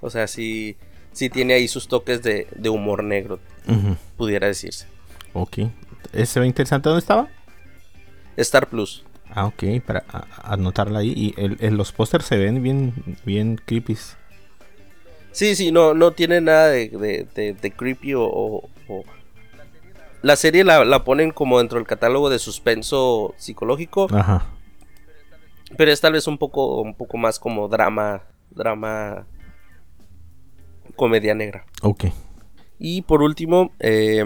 O 0.00 0.10
sea, 0.10 0.28
sí. 0.28 0.76
Sí 1.12 1.28
tiene 1.28 1.54
ahí 1.54 1.66
sus 1.66 1.88
toques 1.88 2.22
de, 2.22 2.46
de 2.54 2.68
humor 2.68 3.02
negro. 3.02 3.40
Pudiera 4.16 4.46
decirse. 4.46 4.86
Ok. 5.32 5.58
¿Ese 6.12 6.26
se 6.26 6.40
ve 6.40 6.46
interesante? 6.46 6.88
¿Dónde 6.88 7.00
estaba? 7.00 7.28
Star 8.36 8.66
Plus. 8.68 9.04
Ah, 9.30 9.46
ok, 9.46 9.64
para 9.84 10.04
anotarla 10.42 11.00
ahí. 11.00 11.12
Y 11.16 11.34
el- 11.40 11.56
el- 11.60 11.74
los 11.76 11.92
pósters 11.92 12.24
se 12.26 12.36
ven 12.36 12.62
bien, 12.62 12.94
bien 13.24 13.60
creepy. 13.64 13.96
Sí, 15.32 15.54
sí, 15.56 15.70
no, 15.72 15.94
no 15.94 16.12
tiene 16.12 16.40
nada 16.40 16.68
de, 16.68 16.88
de- 16.88 17.26
de- 17.34 17.52
de 17.54 17.70
creepy 17.72 18.14
o, 18.14 18.22
o- 18.22 18.68
o- 18.88 19.04
La 20.22 20.36
serie 20.36 20.64
la, 20.64 20.84
la 20.84 21.04
ponen 21.04 21.30
como 21.30 21.58
dentro 21.58 21.78
del 21.78 21.86
catálogo 21.86 22.30
de 22.30 22.38
suspenso 22.38 23.34
psicológico. 23.36 24.08
Ajá. 24.12 24.46
Pero 25.76 25.92
es 25.92 26.00
tal 26.00 26.14
vez 26.14 26.26
un 26.26 26.38
poco, 26.38 26.80
un 26.80 26.94
poco 26.94 27.16
más 27.18 27.38
como 27.38 27.68
drama. 27.68 28.22
Drama. 28.50 29.26
Comedia 30.96 31.34
negra. 31.34 31.66
Ok. 31.82 32.06
Y 32.78 33.02
por 33.02 33.22
último, 33.22 33.72
eh, 33.78 34.24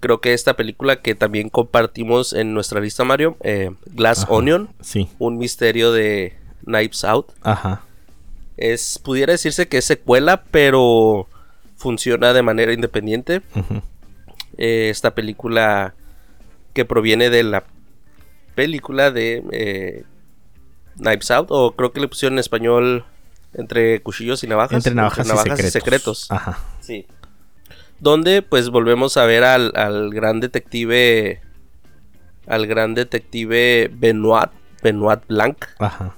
creo 0.00 0.20
que 0.20 0.32
esta 0.32 0.54
película 0.56 0.96
que 1.02 1.14
también 1.14 1.48
compartimos 1.48 2.32
en 2.32 2.54
nuestra 2.54 2.80
lista, 2.80 3.04
Mario, 3.04 3.36
eh, 3.42 3.70
Glass 3.86 4.24
Ajá, 4.24 4.32
Onion, 4.32 4.68
Sí. 4.80 5.08
un 5.18 5.38
misterio 5.38 5.92
de 5.92 6.36
Knives 6.64 7.04
Out. 7.04 7.32
Ajá. 7.42 7.82
Es, 8.56 8.98
pudiera 8.98 9.32
decirse 9.32 9.68
que 9.68 9.78
es 9.78 9.84
secuela, 9.84 10.42
pero 10.50 11.28
funciona 11.76 12.32
de 12.32 12.42
manera 12.42 12.72
independiente. 12.72 13.42
Eh, 14.56 14.88
esta 14.90 15.14
película 15.14 15.94
que 16.72 16.84
proviene 16.84 17.30
de 17.30 17.44
la 17.44 17.64
película 18.56 19.10
de 19.12 19.44
eh, 19.52 20.04
Knives 20.96 21.30
Out, 21.30 21.46
o 21.50 21.72
creo 21.76 21.92
que 21.92 22.00
le 22.00 22.08
pusieron 22.08 22.34
en 22.34 22.40
español 22.40 23.04
entre 23.54 24.00
cuchillos 24.02 24.42
y 24.42 24.48
navajas. 24.48 24.76
Entre 24.76 24.94
navajas, 24.94 25.26
y 25.26 25.30
secretos. 25.30 25.72
secretos. 25.72 26.26
Ajá. 26.30 26.58
Sí. 26.80 27.06
Donde 28.00 28.42
pues 28.42 28.70
volvemos 28.70 29.16
a 29.16 29.24
ver 29.26 29.44
al, 29.44 29.72
al 29.74 30.10
gran 30.10 30.40
detective. 30.40 31.40
Al 32.46 32.66
gran 32.66 32.94
detective 32.94 33.90
Benoit. 33.92 34.50
Benoit 34.82 35.20
Blanc. 35.26 35.64
Ajá. 35.78 36.14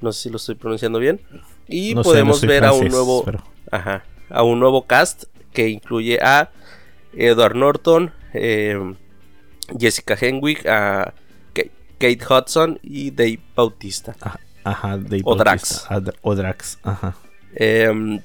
No 0.00 0.12
sé 0.12 0.22
si 0.22 0.30
lo 0.30 0.36
estoy 0.36 0.54
pronunciando 0.54 0.98
bien. 0.98 1.20
Y 1.68 1.94
No 1.94 2.02
sé, 2.02 2.08
no 2.08 2.12
podemos 2.12 2.40
ver 2.40 2.64
a 2.64 2.72
un 2.72 2.88
nuevo. 2.88 3.24
pero- 3.24 3.44
Ajá. 3.70 4.04
A 4.30 4.42
un 4.42 4.58
nuevo 4.60 4.86
cast 4.86 5.24
que 5.52 5.68
incluye 5.68 6.18
a 6.22 6.50
Edward 7.12 7.54
Norton, 7.56 8.12
eh, 8.32 8.94
Jessica 9.78 10.16
Henwick, 10.20 10.64
a 10.66 11.12
Ka- 11.52 11.62
Kate 11.98 12.20
Hudson 12.28 12.78
y 12.82 13.10
Dave 13.10 13.40
Bautista. 13.54 14.16
Ajá. 14.20 14.40
Ajá. 14.64 14.96
Dave 14.96 15.20
O 15.24 15.36
Bautista. 15.36 15.44
Drax. 15.44 15.86
Ad- 15.90 16.14
O 16.22 16.34
Drax. 16.34 16.78
Ajá. 16.82 17.14
Eh, 17.54 18.20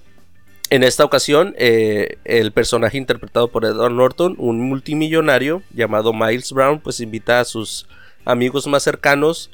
en 0.70 0.84
esta 0.84 1.06
ocasión, 1.06 1.54
eh, 1.58 2.18
el 2.26 2.52
personaje 2.52 2.98
interpretado 2.98 3.50
por 3.50 3.66
Edward 3.66 3.94
Norton, 3.94 4.36
un 4.38 4.62
multimillonario 4.68 5.62
llamado 5.74 6.14
Miles 6.14 6.52
Brown, 6.52 6.80
pues 6.80 7.00
invita 7.00 7.40
a 7.40 7.46
sus 7.46 7.88
amigos 8.26 8.66
más 8.68 8.84
cercanos 8.84 9.52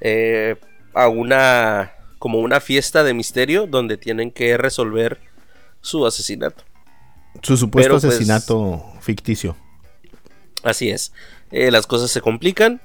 eh, 0.00 0.56
a 0.94 1.08
una 1.08 1.92
como 2.18 2.38
una 2.40 2.60
fiesta 2.60 3.02
de 3.02 3.14
misterio 3.14 3.66
donde 3.66 3.96
tienen 3.96 4.30
que 4.30 4.56
resolver 4.56 5.18
su 5.80 6.06
asesinato. 6.06 6.64
Su 7.42 7.56
supuesto 7.56 7.88
Pero, 7.88 8.00
pues, 8.00 8.14
asesinato 8.14 8.84
ficticio. 9.00 9.56
Así 10.62 10.90
es. 10.90 11.12
Eh, 11.50 11.70
las 11.70 11.86
cosas 11.86 12.10
se 12.10 12.20
complican 12.20 12.80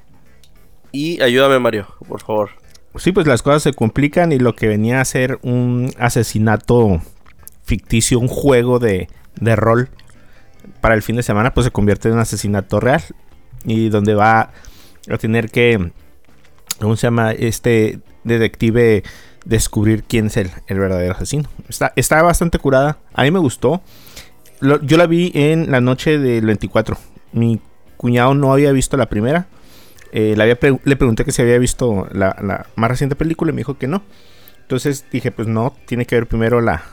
y 0.92 1.22
ayúdame 1.22 1.60
Mario, 1.60 1.88
por 2.08 2.22
favor. 2.22 2.52
Sí, 2.98 3.12
pues 3.12 3.28
las 3.28 3.42
cosas 3.42 3.64
se 3.64 3.74
complican 3.74 4.32
y 4.32 4.40
lo 4.40 4.56
que 4.56 4.68
venía 4.68 5.02
a 5.02 5.06
ser 5.06 5.38
un 5.42 5.92
asesinato 6.00 7.02
ficticio, 7.66 8.20
un 8.20 8.28
juego 8.28 8.80
de, 8.80 9.10
de 9.36 9.56
rol 9.56 9.90
para 10.82 10.96
el 10.96 11.02
fin 11.02 11.16
de 11.16 11.24
semana, 11.24 11.54
pues 11.54 11.66
se 11.66 11.72
convierte 11.72 12.08
en 12.08 12.16
un 12.16 12.20
asesinato 12.22 12.80
real. 12.80 13.04
Y 13.66 13.90
donde 13.90 14.14
va 14.14 14.52
a 15.10 15.18
tener 15.18 15.50
que, 15.50 15.92
¿cómo 16.80 16.96
se 16.96 17.08
llama? 17.08 17.32
Este 17.32 18.00
detective 18.24 19.04
descubrir 19.46 20.04
quién 20.04 20.28
es 20.28 20.38
el, 20.38 20.52
el 20.68 20.80
verdadero 20.80 21.14
asesino. 21.14 21.50
Está, 21.70 21.94
está 21.96 22.22
bastante 22.22 22.60
curada. 22.60 23.00
A 23.14 23.24
mí 23.24 23.32
me 23.32 23.40
gustó. 23.40 23.82
Yo 24.62 24.98
la 24.98 25.08
vi 25.08 25.32
en 25.34 25.72
la 25.72 25.82
noche 25.82 26.18
del 26.18 26.46
24. 26.46 26.98
Mi 27.34 27.60
cuñado 27.98 28.34
no 28.34 28.54
había 28.54 28.72
visto 28.72 28.98
la 28.98 29.08
primera. 29.08 29.48
Eh, 30.12 30.34
le, 30.38 30.44
había 30.44 30.58
le 30.84 30.96
pregunté 30.96 31.26
que 31.26 31.32
si 31.32 31.42
había 31.42 31.58
visto 31.58 32.08
la, 32.12 32.38
la 32.42 32.68
más 32.76 32.90
reciente 32.90 33.16
película 33.16 33.52
y 33.52 33.54
me 33.54 33.60
dijo 33.60 33.78
que 33.78 33.88
no. 33.88 34.04
Entonces 34.62 35.06
dije, 35.12 35.32
pues 35.32 35.48
no, 35.48 35.76
tiene 35.86 36.06
que 36.06 36.16
ver 36.16 36.28
primero 36.28 36.62
la, 36.62 36.84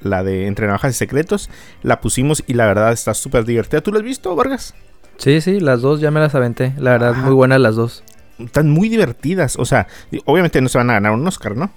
la 0.00 0.22
de 0.24 0.46
Entre 0.46 0.66
Navajas 0.66 0.94
y 0.94 0.98
Secretos. 0.98 1.50
La 1.82 2.00
pusimos 2.00 2.42
y 2.46 2.54
la 2.54 2.66
verdad 2.66 2.92
está 2.92 3.14
súper 3.14 3.44
divertida. 3.44 3.80
¿Tú 3.80 3.92
la 3.92 3.98
has 3.98 4.04
visto, 4.04 4.34
Vargas? 4.34 4.74
Sí, 5.18 5.40
sí, 5.40 5.60
las 5.60 5.80
dos 5.80 6.00
ya 6.00 6.10
me 6.10 6.20
las 6.20 6.34
aventé. 6.34 6.74
La 6.78 6.92
verdad, 6.92 7.10
Ajá. 7.12 7.22
muy 7.22 7.34
buenas 7.34 7.60
las 7.60 7.76
dos. 7.76 8.02
Están 8.38 8.70
muy 8.70 8.88
divertidas. 8.88 9.56
O 9.58 9.64
sea, 9.64 9.86
obviamente 10.26 10.60
no 10.60 10.68
se 10.68 10.78
van 10.78 10.90
a 10.90 10.94
ganar 10.94 11.12
un 11.12 11.26
Oscar, 11.26 11.56
¿no? 11.56 11.70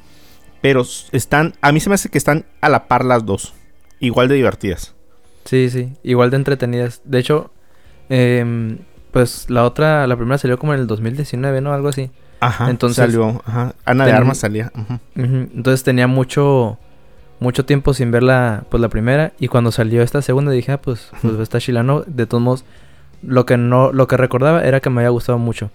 Pero 0.61 0.83
están, 1.11 1.53
a 1.61 1.71
mí 1.71 1.79
se 1.79 1.89
me 1.89 1.95
hace 1.95 2.09
que 2.09 2.17
están 2.17 2.45
a 2.61 2.69
la 2.69 2.87
par 2.87 3.05
las 3.05 3.25
dos. 3.25 3.53
Igual 3.99 4.27
de 4.27 4.35
divertidas. 4.35 4.93
Sí, 5.45 5.69
sí, 5.69 5.93
igual 6.03 6.31
de 6.31 6.37
entretenidas. 6.37 7.01
De 7.05 7.19
hecho, 7.19 7.51
em, 8.09 8.79
pues 9.11 9.49
la 9.49 9.63
otra, 9.63 10.05
la 10.05 10.15
primera 10.17 10.37
salió 10.37 10.59
como 10.59 10.73
en 10.73 10.81
el 10.81 10.87
2019, 10.87 11.61
¿no? 11.61 11.73
Algo 11.73 11.87
así. 11.87 12.11
Ajá. 12.41 12.69
Entonces, 12.69 12.97
salió. 12.97 13.41
Ajá. 13.45 13.73
Ana 13.85 14.05
de 14.05 14.11
Armas 14.11 14.37
salía. 14.39 14.71
Entonces 15.15 15.83
tenía 15.83 16.07
mucho 16.07 16.77
mucho 17.39 17.65
tiempo 17.65 17.93
sin 17.93 18.11
ver 18.11 18.23
la, 18.23 18.63
pues, 18.69 18.81
la 18.81 18.89
primera 18.89 19.31
y 19.39 19.47
cuando 19.47 19.71
salió 19.71 20.01
esta 20.01 20.21
segunda 20.21 20.51
dije, 20.51 20.71
ah, 20.73 20.81
pues, 20.81 21.09
pues 21.21 21.39
está 21.39 21.59
chilano. 21.59 22.03
De 22.05 22.25
todos 22.25 22.43
modos, 22.43 22.65
lo 23.23 23.45
que 23.45 23.57
no 23.57 23.91
lo 23.91 24.07
que 24.07 24.17
recordaba 24.17 24.63
era 24.63 24.79
que 24.79 24.89
me 24.89 25.01
había 25.01 25.09
gustado 25.09 25.37
mucho. 25.37 25.69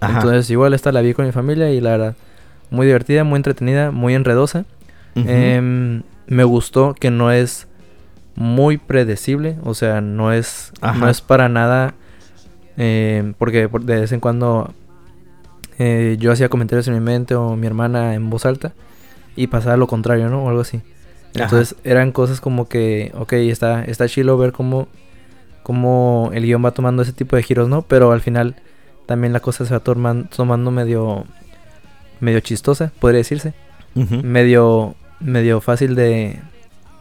Ajá. 0.00 0.14
Entonces 0.18 0.50
igual 0.50 0.74
esta 0.74 0.92
la 0.92 1.00
vi 1.00 1.14
con 1.14 1.24
mi 1.26 1.32
familia 1.32 1.70
y 1.70 1.80
la 1.80 1.90
verdad, 1.90 2.16
muy 2.70 2.86
divertida, 2.86 3.24
muy 3.24 3.36
entretenida, 3.36 3.90
muy 3.90 4.14
enredosa. 4.14 4.64
Em, 5.14 6.02
me 6.26 6.44
gustó 6.44 6.92
que 6.94 7.10
no 7.10 7.30
es 7.32 7.66
muy 8.34 8.76
predecible, 8.76 9.56
o 9.64 9.72
sea, 9.72 10.02
no 10.02 10.30
es, 10.32 10.72
Ajá. 10.82 10.98
no 10.98 11.08
es 11.08 11.22
para 11.22 11.48
nada, 11.48 11.94
em, 12.76 13.32
porque 13.32 13.68
por- 13.68 13.84
de 13.84 14.00
vez 14.00 14.12
en 14.12 14.20
cuando 14.20 14.74
eh, 15.78 16.16
yo 16.18 16.32
hacía 16.32 16.48
comentarios 16.48 16.86
en 16.88 16.94
mi 16.94 17.00
mente 17.00 17.34
o 17.34 17.56
mi 17.56 17.66
hermana 17.66 18.14
en 18.14 18.28
voz 18.30 18.44
alta 18.46 18.72
y 19.36 19.46
pasaba 19.46 19.76
lo 19.76 19.86
contrario, 19.86 20.28
¿no? 20.28 20.44
O 20.44 20.48
algo 20.48 20.60
así. 20.62 20.80
Ajá. 21.36 21.44
Entonces 21.44 21.76
eran 21.84 22.12
cosas 22.12 22.40
como 22.40 22.68
que, 22.68 23.12
ok, 23.14 23.32
está, 23.34 23.84
está 23.84 24.08
chilo 24.08 24.38
ver 24.38 24.52
cómo, 24.52 24.88
cómo 25.62 26.30
el 26.32 26.44
guion 26.44 26.64
va 26.64 26.72
tomando 26.72 27.02
ese 27.02 27.12
tipo 27.12 27.36
de 27.36 27.42
giros, 27.42 27.68
¿no? 27.68 27.82
Pero 27.82 28.12
al 28.12 28.20
final 28.20 28.56
también 29.06 29.32
la 29.32 29.40
cosa 29.40 29.64
se 29.64 29.74
va 29.74 29.80
tomando 29.80 30.70
medio, 30.70 31.24
medio 32.20 32.40
chistosa, 32.40 32.92
podría 32.98 33.18
decirse 33.18 33.54
medio 34.22 34.94
medio 35.20 35.60
fácil 35.60 35.94
de, 35.94 36.38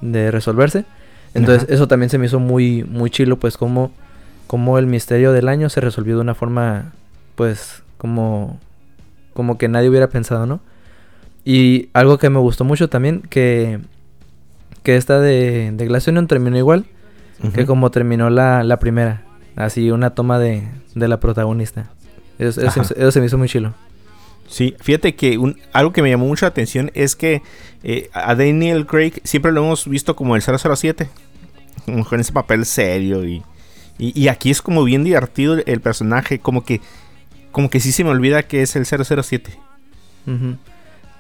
de 0.02 0.32
resolverse. 0.32 0.86
Entonces 1.34 1.64
Ajá. 1.64 1.74
eso 1.74 1.88
también 1.88 2.10
se 2.10 2.18
me 2.18 2.28
hizo 2.28 2.40
muy 2.40 2.84
muy 2.84 3.10
chilo 3.10 3.38
pues 3.38 3.58
como 3.58 3.92
como 4.48 4.78
el 4.78 4.86
misterio 4.86 5.34
del 5.34 5.50
año 5.50 5.70
se 5.70 5.82
resolvió 5.82 6.16
de 6.16 6.22
una 6.22 6.36
forma 6.36 6.94
pues 7.36 7.84
como 7.98 8.60
como 9.34 9.58
que 9.58 9.68
nadie 9.68 9.90
hubiera 9.90 10.08
pensado, 10.08 10.46
¿no? 10.46 10.62
Y 11.44 11.90
algo 11.94 12.18
que 12.18 12.30
me 12.30 12.40
gustó 12.40 12.64
mucho 12.64 12.90
también 12.90 13.22
que 13.30 13.80
que 14.86 14.96
esta 14.96 15.20
de, 15.20 15.72
de 15.74 15.86
Glass 15.86 16.06
terminó 16.28 16.58
igual 16.58 16.86
que 17.54 17.66
como 17.66 17.92
terminó 17.92 18.30
la, 18.30 18.64
la 18.64 18.80
primera, 18.80 19.24
así 19.58 19.92
una 19.92 20.12
toma 20.12 20.40
de, 20.40 20.64
de 20.96 21.08
la 21.10 21.20
protagonista. 21.20 21.92
Eso, 22.40 22.62
eso- 22.62 22.82
Ajá. 22.82 22.94
eso 22.96 23.12
se 23.12 23.20
me 23.20 23.26
hizo 23.26 23.38
muy 23.38 23.50
chilo. 23.50 23.74
Sí, 24.48 24.76
fíjate 24.80 25.16
que 25.16 25.38
un- 25.38 25.58
algo 25.74 25.92
que 25.92 26.02
me 26.02 26.10
llamó 26.10 26.26
mucho 26.28 26.46
la 26.46 26.50
atención 26.52 26.92
es 26.94 27.16
que 27.16 27.42
eh, 27.84 28.10
a 28.14 28.36
Daniel 28.36 28.86
Craig 28.86 29.14
siempre 29.24 29.52
lo 29.52 29.64
hemos 29.64 29.88
visto 29.88 30.16
como 30.16 30.36
el 30.36 30.42
007, 30.42 31.10
como 31.86 32.06
con 32.06 32.20
ese 32.20 32.32
papel 32.32 32.66
serio 32.66 33.26
y, 33.26 33.44
y, 33.98 34.20
y 34.20 34.28
aquí 34.30 34.50
es 34.50 34.62
como 34.62 34.84
bien 34.84 35.04
divertido 35.04 35.58
el, 35.66 35.82
personaje, 35.82 36.40
como 36.40 36.64
que 36.64 36.80
como 37.52 37.70
que 37.70 37.80
sí 37.80 37.92
se 37.92 38.04
me 38.04 38.10
olvida 38.12 38.44
que 38.44 38.62
es 38.62 38.76
el 38.76 38.86
007. 38.86 39.58
Ujú. 40.28 40.56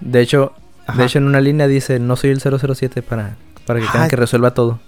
De 0.01 0.21
hecho, 0.21 0.53
Ajá. 0.87 0.99
de 0.99 1.05
hecho 1.05 1.17
en 1.19 1.25
una 1.25 1.41
línea 1.41 1.67
dice, 1.67 1.99
no 1.99 2.15
soy 2.15 2.29
el 2.31 2.39
007 2.41 3.01
para, 3.01 3.35
para 3.65 3.79
que 3.79 3.85
Ah. 3.87 3.91
crean 3.91 4.07
que 4.09 4.15
resuelva 4.15 4.53
todo. 4.53 4.79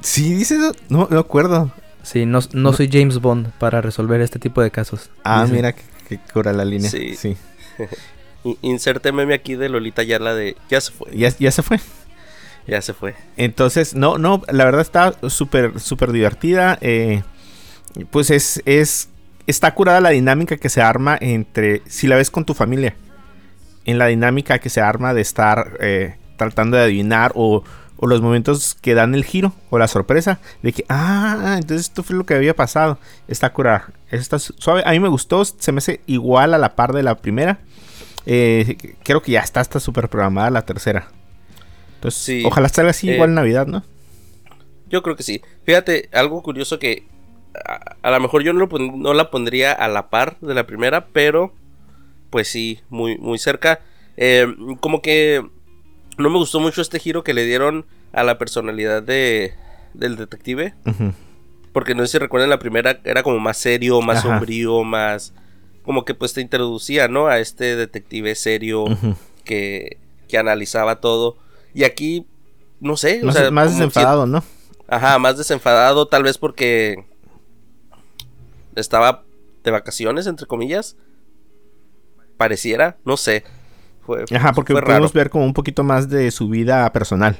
Sí, 0.00 0.34
dice 0.34 0.56
eso, 0.56 0.72
no, 0.88 1.08
no 1.10 1.18
acuerdo. 1.18 1.72
Sí, 2.02 2.24
no, 2.26 2.38
no 2.52 2.72
soy 2.72 2.88
James 2.92 3.18
Bond 3.20 3.50
para 3.58 3.80
resolver 3.80 4.20
este 4.20 4.38
tipo 4.38 4.62
de 4.62 4.70
casos. 4.70 5.10
Ah, 5.24 5.42
Dice. 5.42 5.54
mira 5.56 5.72
que, 5.72 5.82
que 6.08 6.18
cura 6.32 6.52
la 6.52 6.64
línea. 6.64 6.88
Sí. 6.90 7.16
Sí. 7.16 7.36
Inserte 8.62 9.10
meme 9.10 9.34
aquí 9.34 9.56
de 9.56 9.68
Lolita 9.68 10.02
Yala 10.04 10.34
de 10.34 10.56
ya 10.70 10.80
se 10.80 10.92
fue. 10.92 11.10
Ya, 11.16 11.30
ya 11.38 11.50
se 11.50 11.62
fue. 11.62 11.80
Ya 12.68 12.80
se 12.82 12.94
fue. 12.94 13.14
Entonces, 13.36 13.94
no, 13.94 14.18
no, 14.18 14.42
la 14.48 14.64
verdad 14.64 14.80
está 14.82 15.14
súper, 15.28 15.80
súper 15.80 16.12
divertida. 16.12 16.78
eh, 16.80 17.22
pues 18.10 18.30
es, 18.30 18.62
es, 18.66 19.08
está 19.46 19.72
curada 19.74 20.00
la 20.00 20.10
dinámica 20.10 20.56
que 20.58 20.68
se 20.68 20.82
arma 20.82 21.16
entre, 21.20 21.82
si 21.86 22.06
la 22.08 22.16
ves 22.16 22.30
con 22.30 22.44
tu 22.44 22.54
familia, 22.54 22.94
en 23.84 23.98
la 23.98 24.06
dinámica 24.06 24.58
que 24.58 24.68
se 24.68 24.80
arma 24.80 25.14
de 25.14 25.22
estar 25.22 25.76
eh, 25.80 26.16
tratando 26.36 26.76
de 26.76 26.82
adivinar 26.84 27.32
o, 27.34 27.64
o 27.98 28.06
los 28.06 28.20
momentos 28.20 28.74
que 28.80 28.94
dan 28.94 29.14
el 29.14 29.24
giro 29.24 29.52
o 29.70 29.78
la 29.78 29.88
sorpresa 29.88 30.38
de 30.62 30.72
que, 30.72 30.84
ah, 30.88 31.56
entonces 31.58 31.88
esto 31.88 32.02
fue 32.02 32.16
lo 32.16 32.26
que 32.26 32.34
había 32.34 32.54
pasado. 32.54 32.98
Está 33.28 33.52
curada. 33.52 33.90
Está 34.10 34.38
su- 34.38 34.54
suave. 34.58 34.82
A 34.84 34.90
mí 34.92 35.00
me 35.00 35.08
gustó, 35.08 35.44
se 35.44 35.72
me 35.72 35.78
hace 35.78 36.00
igual 36.06 36.52
a 36.54 36.58
la 36.58 36.74
par 36.76 36.92
de 36.92 37.02
la 37.02 37.16
primera. 37.16 37.58
Eh, 38.26 38.76
creo 39.02 39.22
que 39.22 39.32
ya 39.32 39.40
está 39.40 39.60
hasta 39.60 39.80
súper 39.80 40.08
programada 40.08 40.50
la 40.50 40.62
tercera. 40.62 41.08
Entonces, 41.94 42.20
Sí. 42.22 42.42
ojalá 42.44 42.68
salga 42.68 42.90
así 42.90 43.08
Eh, 43.08 43.14
igual 43.14 43.30
en 43.30 43.34
Navidad, 43.36 43.66
¿no? 43.66 43.82
Yo 44.88 45.02
creo 45.02 45.16
que 45.16 45.22
sí. 45.22 45.42
Fíjate, 45.64 46.08
algo 46.12 46.42
curioso 46.42 46.78
que 46.78 47.06
a, 47.66 47.96
a 48.02 48.10
lo 48.10 48.20
mejor 48.20 48.42
yo 48.42 48.52
no, 48.52 48.60
lo 48.66 48.68
no 48.78 49.14
la 49.14 49.30
pondría 49.30 49.72
a 49.72 49.88
la 49.88 50.10
par 50.10 50.36
de 50.40 50.54
la 50.54 50.66
primera, 50.66 51.06
pero 51.06 51.54
pues 52.30 52.48
sí, 52.48 52.80
muy, 52.90 53.16
muy 53.18 53.38
cerca. 53.38 53.80
Eh, 54.16 54.46
como 54.80 55.00
que 55.02 55.44
no 56.18 56.30
me 56.30 56.38
gustó 56.38 56.60
mucho 56.60 56.80
este 56.82 56.98
giro 56.98 57.22
que 57.24 57.34
le 57.34 57.44
dieron 57.44 57.86
a 58.12 58.22
la 58.24 58.38
personalidad 58.38 59.02
de, 59.02 59.54
del 59.94 60.16
detective. 60.16 60.74
Porque 61.72 61.94
no 61.94 62.02
sé 62.06 62.12
si 62.12 62.18
recuerdan 62.18 62.50
la 62.50 62.58
primera, 62.58 63.00
era 63.04 63.22
como 63.22 63.38
más 63.38 63.58
serio, 63.58 64.00
más 64.00 64.18
Ajá. 64.18 64.28
sombrío, 64.28 64.82
más... 64.84 65.34
Como 65.84 66.04
que 66.04 66.14
pues 66.14 66.32
te 66.32 66.40
introducía, 66.40 67.06
¿no? 67.06 67.28
A 67.28 67.38
este 67.38 67.76
detective 67.76 68.34
serio 68.34 68.86
que, 69.44 69.98
que 70.26 70.38
analizaba 70.38 71.00
todo. 71.00 71.36
Y 71.74 71.84
aquí, 71.84 72.26
no 72.80 72.96
sé, 72.96 73.20
o 73.22 73.26
Más, 73.26 73.36
sea, 73.36 73.50
más 73.52 73.72
desenfadado, 73.72 74.26
¿no? 74.26 74.42
Ajá, 74.88 75.18
más 75.18 75.36
desenfadado, 75.36 76.06
tal 76.08 76.22
vez 76.24 76.38
porque 76.38 77.04
estaba 78.74 79.22
de 79.62 79.70
vacaciones, 79.70 80.26
entre 80.26 80.46
comillas. 80.46 80.96
Pareciera, 82.36 82.96
no 83.04 83.16
sé. 83.16 83.44
Fue, 84.06 84.24
Ajá, 84.34 84.52
porque 84.52 84.72
fue 84.72 84.82
podemos 84.82 85.10
raro. 85.10 85.14
ver 85.14 85.30
como 85.30 85.44
un 85.44 85.52
poquito 85.54 85.82
más 85.84 86.08
de 86.08 86.30
su 86.30 86.48
vida 86.48 86.90
personal. 86.92 87.36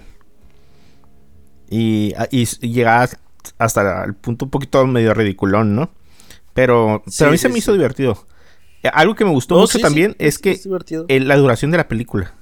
Y, 1.70 2.14
y, 2.30 2.82
hasta 3.58 4.04
el 4.04 4.14
punto 4.14 4.44
un 4.46 4.50
poquito 4.50 4.86
medio 4.86 5.14
ridiculón, 5.14 5.74
¿no? 5.74 5.90
Pero, 6.54 7.02
Sí, 7.06 7.16
pero 7.18 7.28
a 7.28 7.32
mí 7.32 7.38
se 7.38 7.48
sí, 7.48 7.52
me 7.52 7.58
hizo 7.58 7.72
divertido. 7.72 8.26
Eh, 8.82 8.90
Algo 8.92 9.14
que 9.14 9.24
me 9.24 9.30
gustó 9.30 9.54
No, 9.56 9.62
mucho 9.62 9.78
también 9.78 10.14
es 10.18 10.38
que 10.38 10.52
es 10.52 10.66
la 11.24 11.36
duración 11.36 11.70
de 11.70 11.76
la 11.76 11.88
película. 11.88 12.32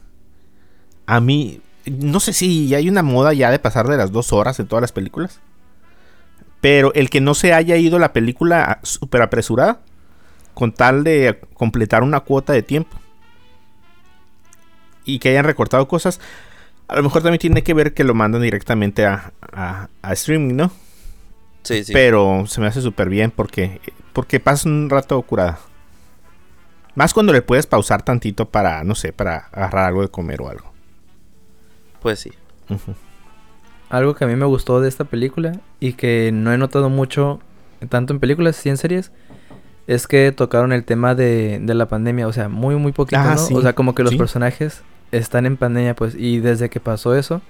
A 1.07 1.21
mí, 1.21 1.61
no 1.87 2.21
sé 2.21 2.33
si 2.33 2.75
hay 2.75 2.89
una 2.89 3.03
moda 3.03 3.33
ya 3.35 3.51
de 3.51 3.59
pasar 3.59 3.89
de 3.89 3.97
las 3.97 4.13
dos 4.13 4.33
horas 4.33 4.59
en 4.61 4.67
todas 4.67 4.83
las 4.83 4.93
películas. 4.93 5.41
Pero 6.61 6.93
el 6.95 7.11
que 7.11 7.21
no 7.21 7.35
se 7.35 7.53
haya 7.53 7.77
ido 7.77 7.99
la 7.99 8.13
película 8.13 8.81
súper 8.83 9.21
apresurada, 9.23 9.81
con 10.55 10.73
tal 10.73 11.05
de 11.05 11.41
completar 11.55 12.03
una 12.03 12.21
cuota 12.21 12.53
de 12.53 12.63
tiempo. 12.63 12.97
Y 15.05 15.19
que 15.19 15.31
hayan 15.31 15.45
recortado 15.45 15.87
cosas, 15.89 16.21
a 16.89 16.97
lo 16.97 17.03
mejor 17.03 17.23
también 17.23 17.39
tiene 17.41 17.63
que 17.63 17.75
ver 17.75 17.95
que 17.95 18.05
lo 18.05 18.15
mandan 18.15 18.43
directamente 18.43 19.07
a, 19.07 19.33
a- 19.53 19.89
a 20.03 20.13
streaming, 20.13 20.55
¿no? 20.57 20.71
Sí, 21.63 21.85
sí. 21.85 21.93
Pero 21.93 22.45
se 22.47 22.61
me 22.61 22.67
hace 22.67 22.81
súper 22.83 23.09
bien 23.09 23.31
porque, 23.31 23.81
porque 24.13 24.41
pasa 24.41 24.69
un 24.69 24.91
rato 24.91 25.21
curada. 25.23 25.59
Más 26.95 27.13
cuando 27.13 27.33
le 27.33 27.43
puedes 27.43 27.67
pausar 27.67 28.03
tantito 28.03 28.49
para, 28.49 28.85
no 28.85 28.95
sé, 28.95 29.13
para 29.13 29.49
agarrar 29.53 29.87
algo 29.87 30.03
de 30.03 30.09
comer 30.09 30.41
o 30.43 30.49
algo. 30.49 30.73
Pues 32.01 32.21
sí. 32.21 32.33
Algo 33.91 34.15
que 34.15 34.25
a 34.25 34.29
mí 34.29 34.37
me 34.37 34.47
gustó 34.47 34.81
de 34.81 34.89
esta 34.89 35.05
película 35.05 35.53
y 35.81 35.93
que 35.95 36.31
no 36.33 36.53
he 36.53 36.59
notado 36.59 36.89
mucho, 36.91 37.41
tanto 37.89 38.13
en 38.13 38.21
películas 38.21 38.65
y 38.67 38.69
en 38.71 38.77
series, 38.77 39.13
es 39.87 40.07
que 40.07 40.33
tocaron 40.33 40.73
el 40.73 40.85
tema 40.85 41.15
de, 41.15 41.59
de 41.61 41.75
la 41.75 41.87
pandemia, 41.87 42.27
o 42.27 42.33
sea, 42.33 42.49
muy, 42.49 42.77
muy 42.77 42.93
poquito, 42.93 43.21
Ah, 43.21 43.35
¿no? 43.35 43.39
sí, 43.39 43.55
O 43.55 43.61
sea, 43.63 43.75
como 43.75 43.95
que 43.95 44.03
los 44.03 44.13
sí. 44.13 44.19
personajes 44.19 44.83
están 45.13 45.47
en 45.47 45.57
pandemia, 45.57 45.95
pues, 45.95 46.15
y 46.15 46.41
desde 46.41 46.71
que 46.71 46.81
pasó 46.81 47.15
eso, 47.15 47.41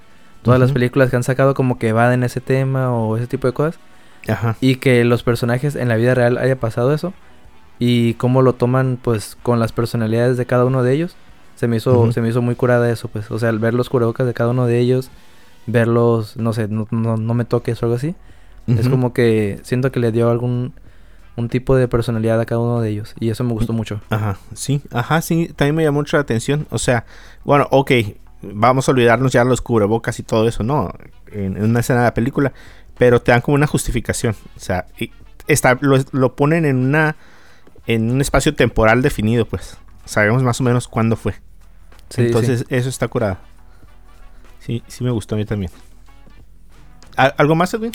todas 0.43 0.61
las 0.61 0.73
películas 0.73 1.11
que 1.11 1.17
han 1.17 1.23
sacado 1.23 1.55
como 1.55 1.79
que 1.79 1.89
evaden 1.89 2.23
ese 2.23 2.41
tema 2.41 2.93
o 2.95 3.17
ese 3.17 3.27
tipo 3.27 3.47
de 3.47 3.55
cosas, 3.55 3.81
Ajá. 4.29 4.57
y 4.61 4.77
que 4.77 5.05
los 5.05 5.23
personajes 5.23 5.75
en 5.77 5.89
la 5.89 5.97
vida 5.97 6.15
real 6.15 6.39
haya 6.39 6.57
pasado 6.57 6.93
eso, 6.93 7.13
y 7.79 8.15
cómo 8.15 8.43
lo 8.43 8.53
toman, 8.53 8.99
pues, 9.01 9.37
con 9.43 9.59
las 9.59 9.73
personalidades 9.73 10.37
de 10.37 10.47
cada 10.47 10.65
uno 10.65 10.83
de 10.83 10.93
ellos, 10.93 11.17
se 11.57 11.69
me 11.69 11.77
hizo, 11.77 12.13
se 12.13 12.21
me 12.21 12.29
hizo 12.29 12.43
muy 12.43 12.55
curada 12.57 12.91
eso, 12.91 13.09
pues, 13.09 13.31
o 13.31 13.39
sea, 13.39 13.49
al 13.49 13.59
ver 13.59 13.75
los 13.75 13.89
cubrebocas 13.89 14.27
de 14.27 14.35
cada 14.35 14.51
uno 14.51 14.67
de 14.67 14.79
ellos, 14.79 15.11
verlos, 15.67 16.37
no 16.37 16.53
sé, 16.53 16.69
no, 16.69 16.87
no, 16.91 17.17
no 17.17 17.35
me 17.35 17.45
toques 17.45 17.83
o 17.83 17.87
algo 17.87 17.97
así. 17.97 18.15
Es 18.67 18.89
como 18.89 19.13
que 19.13 19.61
siento 19.63 19.93
que 19.93 20.01
le 20.01 20.11
dio 20.11 20.31
algún 20.31 20.73
un 21.37 21.49
tipo 21.49 21.75
de 21.77 21.89
personalidad 21.89 22.41
a 22.41 22.47
cada 22.47 22.61
uno 22.61 22.81
de 22.81 22.91
ellos 22.91 23.15
y 23.19 23.31
eso 23.31 23.43
me 23.45 23.53
gustó 23.53 23.73
mucho. 23.73 24.01
Ajá, 24.11 24.39
sí, 24.55 24.81
ajá, 24.93 25.21
sí, 25.21 25.51
también 25.57 25.75
me 25.75 25.83
llamó 25.85 26.01
mucho 26.01 26.17
la 26.17 26.23
atención. 26.23 26.67
O 26.71 26.79
sea, 26.79 27.07
bueno, 27.45 27.67
ok, 27.71 27.91
vamos 28.43 28.89
a 28.89 28.93
olvidarnos 28.93 29.33
ya 29.33 29.43
los 29.45 29.61
cubrebocas 29.61 30.19
y 30.21 30.23
todo 30.23 30.47
eso, 30.49 30.63
¿no? 30.63 30.93
En, 31.33 31.57
en 31.57 31.65
una 31.65 31.81
escena 31.81 32.01
de 32.01 32.05
la 32.07 32.15
película, 32.15 32.53
pero 32.97 33.21
te 33.21 33.33
dan 33.33 33.41
como 33.41 33.57
una 33.57 33.67
justificación. 33.67 34.37
O 34.57 34.61
sea, 34.61 34.87
y 34.99 35.11
está, 35.49 35.77
lo, 35.81 35.97
lo 36.13 36.37
ponen 36.37 36.65
en 36.65 36.77
una 36.77 37.17
en 37.87 38.11
un 38.11 38.21
espacio 38.21 38.55
temporal 38.55 39.03
definido, 39.03 39.45
pues. 39.47 39.77
Sabemos 40.07 40.43
más 40.43 40.61
o 40.61 40.65
menos 40.65 40.87
cuándo 40.89 41.17
fue. 41.17 41.35
Sí, 42.11 42.23
Entonces, 42.23 42.61
sí. 42.61 42.67
eso 42.69 42.89
está 42.89 43.09
curado. 43.09 43.39
Sí, 44.61 44.83
sí 44.87 45.03
me 45.03 45.11
gustó 45.11 45.35
a 45.35 45.39
mí 45.39 45.45
también. 45.45 45.71
¿Al- 47.17 47.35
¿Algo 47.39 47.55
más, 47.55 47.73
Edwin? 47.75 47.93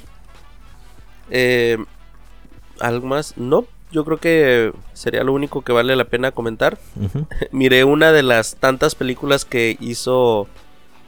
Eh, 1.29 1.77
¿Algo 2.79 3.07
más? 3.07 3.35
No, 3.37 3.65
yo 3.91 4.05
creo 4.05 4.17
que 4.17 4.71
sería 4.93 5.23
lo 5.23 5.33
único 5.33 5.61
que 5.63 5.71
vale 5.71 5.95
la 5.95 6.05
pena 6.05 6.31
comentar. 6.31 6.77
Ujú. 6.99 7.25
Miré 7.51 7.83
una 7.83 8.11
de 8.11 8.23
las 8.23 8.55
tantas 8.55 8.95
películas 8.95 9.45
que 9.45 9.77
hizo 9.79 10.47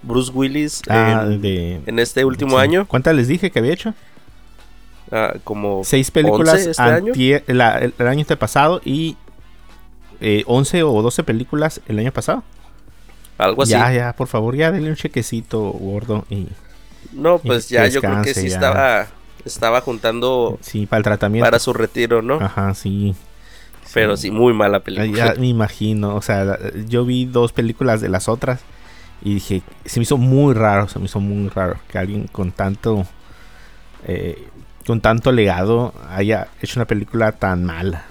Bruce 0.04 0.32
Willis 0.34 0.82
Ah, 0.90 1.24
en, 1.26 1.42
de, 1.42 1.82
en 1.86 2.00
este 2.00 2.26
último 2.26 2.58
sí. 2.58 2.64
año. 2.64 2.88
¿Cuántas 2.88 3.16
les 3.16 3.28
dije 3.28 3.52
que 3.52 3.60
había 3.60 3.74
hecho? 3.74 3.94
Ah, 5.12 5.34
como 5.44 5.84
Seis 5.84 6.10
películas 6.12 6.56
11 6.56 6.72
este 6.72 6.82
año. 6.84 7.14
la- 7.48 7.78
el, 7.80 7.94
el 7.98 8.08
año 8.08 8.26
pasado 8.40 8.82
y 8.86 9.18
eh, 10.22 10.44
11 10.48 10.84
o 10.84 11.02
12 11.02 11.24
películas 11.24 11.82
el 11.88 12.00
año 12.00 12.12
pasado. 12.12 12.44
algo 13.38 13.64
así. 13.64 13.72
Ya, 13.72 13.92
ya, 13.92 14.14
por 14.14 14.28
favor, 14.28 14.56
ya 14.56 14.72
denle 14.72 14.90
un 14.90 14.96
chequecito 14.96 15.60
gordo 15.72 16.26
y 16.30 16.48
No, 17.12 17.40
pues 17.40 17.68
ya 17.70 17.88
yo 17.88 18.00
creo 18.02 18.22
que 18.22 18.34
sí 18.34 18.48
ya. 18.50 18.56
estaba 18.56 19.08
estaba 19.46 19.82
juntando 19.82 20.58
sí, 20.62 20.86
para 20.86 21.00
el 21.00 21.04
tratamiento. 21.04 21.46
para 21.46 21.60
su 21.60 21.74
retiro, 21.74 22.22
¿no? 22.22 22.36
Ajá, 22.36 22.74
sí. 22.74 23.16
Pero 23.94 24.16
sí, 24.18 24.32
muy 24.32 24.54
mala 24.54 24.82
película. 24.82 25.34
Ya 25.34 25.40
me 25.40 25.48
imagino, 25.48 26.16
o 26.16 26.22
sea, 26.22 26.58
yo 26.88 27.06
vi 27.06 27.26
dos 27.26 27.52
películas 27.52 28.00
de 28.02 28.10
las 28.10 28.30
otras 28.30 28.62
y 29.22 29.36
dije, 29.36 29.62
se 29.86 30.00
me 30.00 30.04
hizo 30.04 30.18
muy 30.18 30.54
raro, 30.54 30.88
se 30.88 31.00
me 31.00 31.06
hizo 31.06 31.20
muy 31.20 31.50
raro 31.50 31.78
que 31.90 31.98
alguien 31.98 32.28
con 32.28 32.52
tanto, 32.52 33.06
eh, 34.08 34.48
con 34.86 35.02
tanto 35.02 35.32
legado 35.32 35.94
haya 36.10 36.48
hecho 36.62 36.80
una 36.80 36.88
película 36.88 37.34
tan 37.34 37.66
mala. 37.66 38.06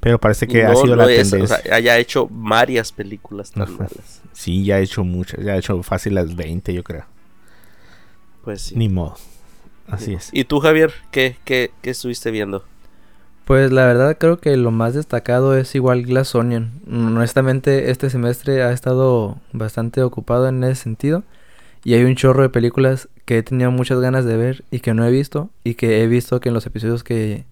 Pero 0.00 0.18
parece 0.18 0.48
que 0.48 0.64
ha 0.64 0.74
sido 0.74 0.96
no 0.96 1.06
la 1.06 1.12
es, 1.12 1.28
o 1.28 1.30
tendencia. 1.30 1.62
sea, 1.62 1.76
haya 1.76 1.96
hecho 1.96 2.26
varias 2.28 2.90
películas 2.90 3.52
tan 3.52 3.72
malas. 3.76 4.20
Sí, 4.32 4.64
ya 4.64 4.76
ha 4.76 4.80
hecho 4.80 5.04
muchas, 5.04 5.44
ya 5.44 5.52
ha 5.52 5.56
hecho 5.56 5.80
fácil 5.84 6.16
las 6.16 6.34
20, 6.34 6.74
yo 6.74 6.82
creo. 6.82 7.04
Pues 8.42 8.62
sí. 8.62 8.74
Ni 8.76 8.88
modo. 8.88 9.16
Así 9.88 10.14
es. 10.14 10.30
¿Y 10.32 10.44
tú, 10.44 10.60
Javier, 10.60 10.92
qué, 11.10 11.36
qué, 11.44 11.70
qué 11.82 11.90
estuviste 11.90 12.30
viendo? 12.30 12.64
Pues 13.44 13.72
la 13.72 13.84
verdad 13.86 14.16
creo 14.18 14.38
que 14.38 14.56
lo 14.56 14.70
más 14.70 14.94
destacado 14.94 15.56
es 15.56 15.74
igual 15.74 16.04
Glass 16.04 16.34
Onion. 16.34 16.70
Honestamente 16.86 17.90
este 17.90 18.08
semestre 18.08 18.62
ha 18.62 18.72
estado 18.72 19.36
bastante 19.52 20.02
ocupado 20.02 20.48
en 20.48 20.62
ese 20.62 20.82
sentido 20.82 21.24
y 21.82 21.94
hay 21.94 22.04
un 22.04 22.14
chorro 22.14 22.42
de 22.42 22.50
películas 22.50 23.08
que 23.24 23.38
he 23.38 23.42
tenido 23.42 23.72
muchas 23.72 23.98
ganas 24.00 24.24
de 24.24 24.36
ver 24.36 24.64
y 24.70 24.80
que 24.80 24.94
no 24.94 25.04
he 25.04 25.10
visto 25.10 25.50
y 25.64 25.74
que 25.74 26.02
he 26.02 26.06
visto 26.06 26.40
que 26.40 26.50
en 26.50 26.54
los 26.54 26.66
episodios 26.66 27.02
que, 27.02 27.44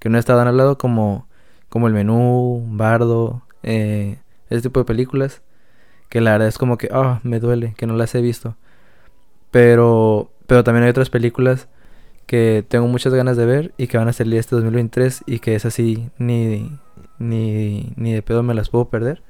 que 0.00 0.08
no 0.08 0.16
he 0.16 0.20
estado 0.20 0.40
al 0.40 0.56
lado 0.56 0.78
como, 0.78 1.28
como 1.68 1.86
El 1.86 1.94
Menú, 1.94 2.64
Bardo, 2.68 3.42
eh, 3.62 4.18
ese 4.50 4.62
tipo 4.62 4.80
de 4.80 4.84
películas 4.84 5.42
que 6.08 6.20
la 6.20 6.32
verdad 6.32 6.48
es 6.48 6.58
como 6.58 6.76
que 6.76 6.88
ah 6.92 7.20
me 7.22 7.38
duele 7.40 7.74
que 7.76 7.86
no 7.86 7.94
las 7.94 8.14
he 8.16 8.20
visto. 8.20 8.56
Pero 9.52 10.32
pero 10.48 10.64
también 10.64 10.84
hay 10.84 10.90
otras 10.90 11.10
películas 11.10 11.68
que 12.26 12.64
tengo 12.68 12.88
muchas 12.88 13.14
ganas 13.14 13.36
de 13.36 13.46
ver 13.46 13.72
y 13.76 13.86
que 13.86 13.98
van 13.98 14.08
a 14.08 14.12
salir 14.12 14.38
este 14.38 14.56
2023 14.56 15.24
y 15.26 15.38
que 15.38 15.54
es 15.54 15.64
así 15.64 16.10
ni 16.18 16.70
ni 17.18 17.92
ni 17.96 18.12
de 18.12 18.22
pedo 18.22 18.42
me 18.42 18.54
las 18.54 18.68
puedo 18.68 18.88
perder. 18.88 19.22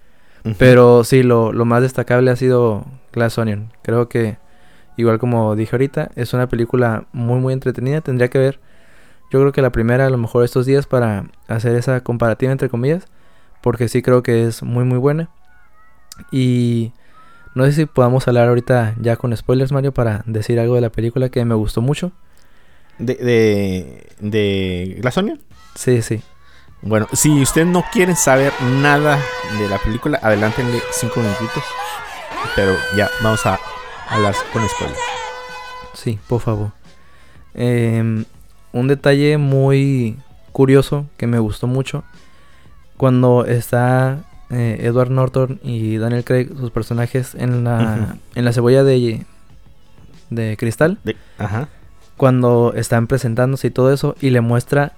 Ujú. 0.44 0.54
Pero 0.58 1.04
sí, 1.04 1.22
lo, 1.22 1.52
lo 1.52 1.64
más 1.64 1.82
destacable 1.82 2.30
ha 2.30 2.36
sido 2.36 2.84
Glass 3.12 3.38
Onion. 3.38 3.72
Creo 3.82 4.08
que, 4.08 4.38
igual 4.96 5.18
como 5.18 5.56
dije 5.56 5.74
ahorita, 5.74 6.10
es 6.14 6.32
una 6.34 6.48
película 6.48 7.06
muy, 7.12 7.40
muy 7.40 7.52
entretenida. 7.52 8.00
Tendría 8.00 8.28
que 8.28 8.38
ver, 8.38 8.60
yo 9.30 9.40
creo 9.40 9.52
que 9.52 9.62
la 9.62 9.70
primera 9.70 10.06
a 10.06 10.10
lo 10.10 10.18
mejor 10.18 10.44
estos 10.44 10.66
días 10.66 10.86
para 10.86 11.26
hacer 11.48 11.74
esa 11.76 12.00
comparativa 12.02 12.52
entre 12.52 12.68
comillas. 12.68 13.06
Porque 13.60 13.88
sí 13.88 14.02
creo 14.02 14.22
que 14.22 14.46
es 14.46 14.62
muy, 14.62 14.84
muy 14.84 14.98
buena. 14.98 15.30
Y 16.30 16.92
no 17.54 17.64
sé 17.64 17.72
si 17.72 17.86
podamos 17.86 18.28
hablar 18.28 18.48
ahorita 18.48 18.94
ya 19.00 19.16
con 19.16 19.36
spoilers, 19.36 19.72
Mario, 19.72 19.92
para 19.92 20.22
decir 20.26 20.60
algo 20.60 20.76
de 20.76 20.82
la 20.82 20.90
película 20.90 21.28
que 21.30 21.44
me 21.44 21.54
gustó 21.54 21.80
mucho. 21.80 22.12
¿De, 22.98 23.14
de, 23.14 24.06
de 24.20 24.96
Glass 25.00 25.18
Onion? 25.18 25.40
Sí, 25.74 26.02
sí. 26.02 26.22
Bueno, 26.82 27.06
si 27.12 27.42
ustedes 27.42 27.66
no 27.66 27.84
quieren 27.92 28.16
saber 28.16 28.52
nada 28.80 29.18
de 29.58 29.68
la 29.68 29.78
película, 29.78 30.18
adelántenle 30.22 30.80
cinco 30.92 31.20
minutitos. 31.20 31.62
Pero 32.54 32.76
ya, 32.96 33.08
vamos 33.22 33.44
a 33.46 33.58
hablar 34.08 34.34
con 34.52 34.66
spoilers. 34.68 34.98
Sí, 35.94 36.18
por 36.28 36.40
favor. 36.40 36.72
Em, 37.54 38.24
un 38.72 38.88
detalle 38.88 39.36
muy 39.38 40.16
curioso 40.52 41.06
que 41.16 41.26
me 41.26 41.38
gustó 41.38 41.66
mucho. 41.66 42.04
Cuando 42.96 43.44
está 43.46 44.24
eh, 44.50 44.78
Edward 44.82 45.10
Norton 45.10 45.60
y 45.62 45.96
Daniel 45.96 46.24
Craig, 46.24 46.48
sus 46.58 46.70
personajes, 46.70 47.34
en 47.34 47.64
la, 47.64 48.16
en 48.34 48.44
la 48.44 48.52
cebolla 48.52 48.84
de, 48.84 49.24
de 50.30 50.56
cristal. 50.56 50.98
De- 51.04 51.16
ajá. 51.38 51.68
Cuando 52.16 52.72
están 52.74 53.06
presentándose 53.06 53.66
y 53.68 53.70
todo 53.70 53.92
eso. 53.92 54.16
Y 54.20 54.30
le 54.30 54.40
muestra 54.40 54.92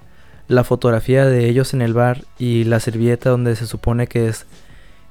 la 0.46 0.64
fotografía 0.64 1.26
de 1.26 1.48
ellos 1.48 1.74
en 1.74 1.82
el 1.82 1.92
bar 1.94 2.22
y 2.38 2.64
la 2.64 2.80
servilleta 2.80 3.30
donde 3.30 3.54
se 3.56 3.66
supone 3.66 4.06
que 4.06 4.28
es 4.28 4.46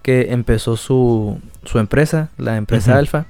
que 0.02 0.32
empezó 0.32 0.78
su, 0.78 1.40
su 1.64 1.80
empresa, 1.80 2.30
la 2.38 2.56
empresa 2.58 2.92
Ujú. 2.92 3.00
Alfa. 3.00 3.26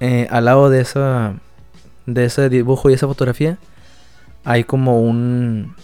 Eh, 0.00 0.26
al 0.30 0.46
lado 0.46 0.68
de 0.70 0.80
esa 0.80 1.34
de 2.06 2.24
ese 2.24 2.48
dibujo 2.48 2.88
y 2.88 2.94
esa 2.94 3.06
fotografía 3.08 3.56
hay 4.44 4.64
como 4.64 5.00
un 5.00 5.74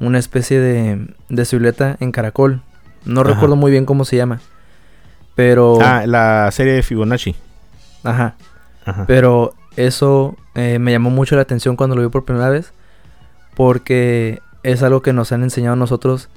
una 0.00 0.18
especie 0.18 0.58
de, 0.60 1.08
de 1.28 1.44
silueta 1.44 1.96
en 2.00 2.12
caracol. 2.12 2.60
No 3.04 3.20
Ajá. 3.20 3.30
recuerdo 3.34 3.56
muy 3.56 3.70
bien 3.70 3.84
cómo 3.84 4.04
se 4.04 4.16
llama. 4.16 4.40
Pero 5.34 5.78
Ah, 5.82 6.04
la 6.06 6.48
serie 6.52 6.72
de 6.74 6.82
Fibonacci. 6.82 7.34
ajá, 8.04 8.34
Ajá. 8.84 9.04
pero 9.06 9.52
eso 9.76 10.36
eh, 10.54 10.78
me 10.78 10.92
llamó 10.92 11.10
mucho 11.10 11.36
la 11.36 11.42
atención 11.42 11.76
cuando 11.76 11.96
lo 11.96 12.02
vi 12.02 12.08
por 12.08 12.24
primera 12.24 12.48
vez 12.50 12.72
porque 13.54 14.40
es 14.62 14.82
algo 14.82 15.02
que 15.02 15.12
nos 15.12 15.32
han 15.32 15.42
enseñado 15.42 15.76
nosotros 15.76 16.28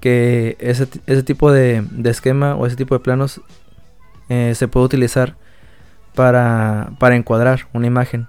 que 0.00 0.56
ese, 0.60 0.86
ese 1.06 1.22
tipo 1.22 1.50
de, 1.52 1.84
de 1.90 2.10
esquema 2.10 2.54
o 2.56 2.66
ese 2.66 2.76
tipo 2.76 2.94
de 2.94 3.00
planos 3.00 3.40
eh, 4.28 4.52
se 4.54 4.68
puede 4.68 4.86
utilizar 4.86 5.34
para, 6.14 6.90
para 6.98 7.16
encuadrar 7.16 7.66
una 7.72 7.86
imagen 7.86 8.26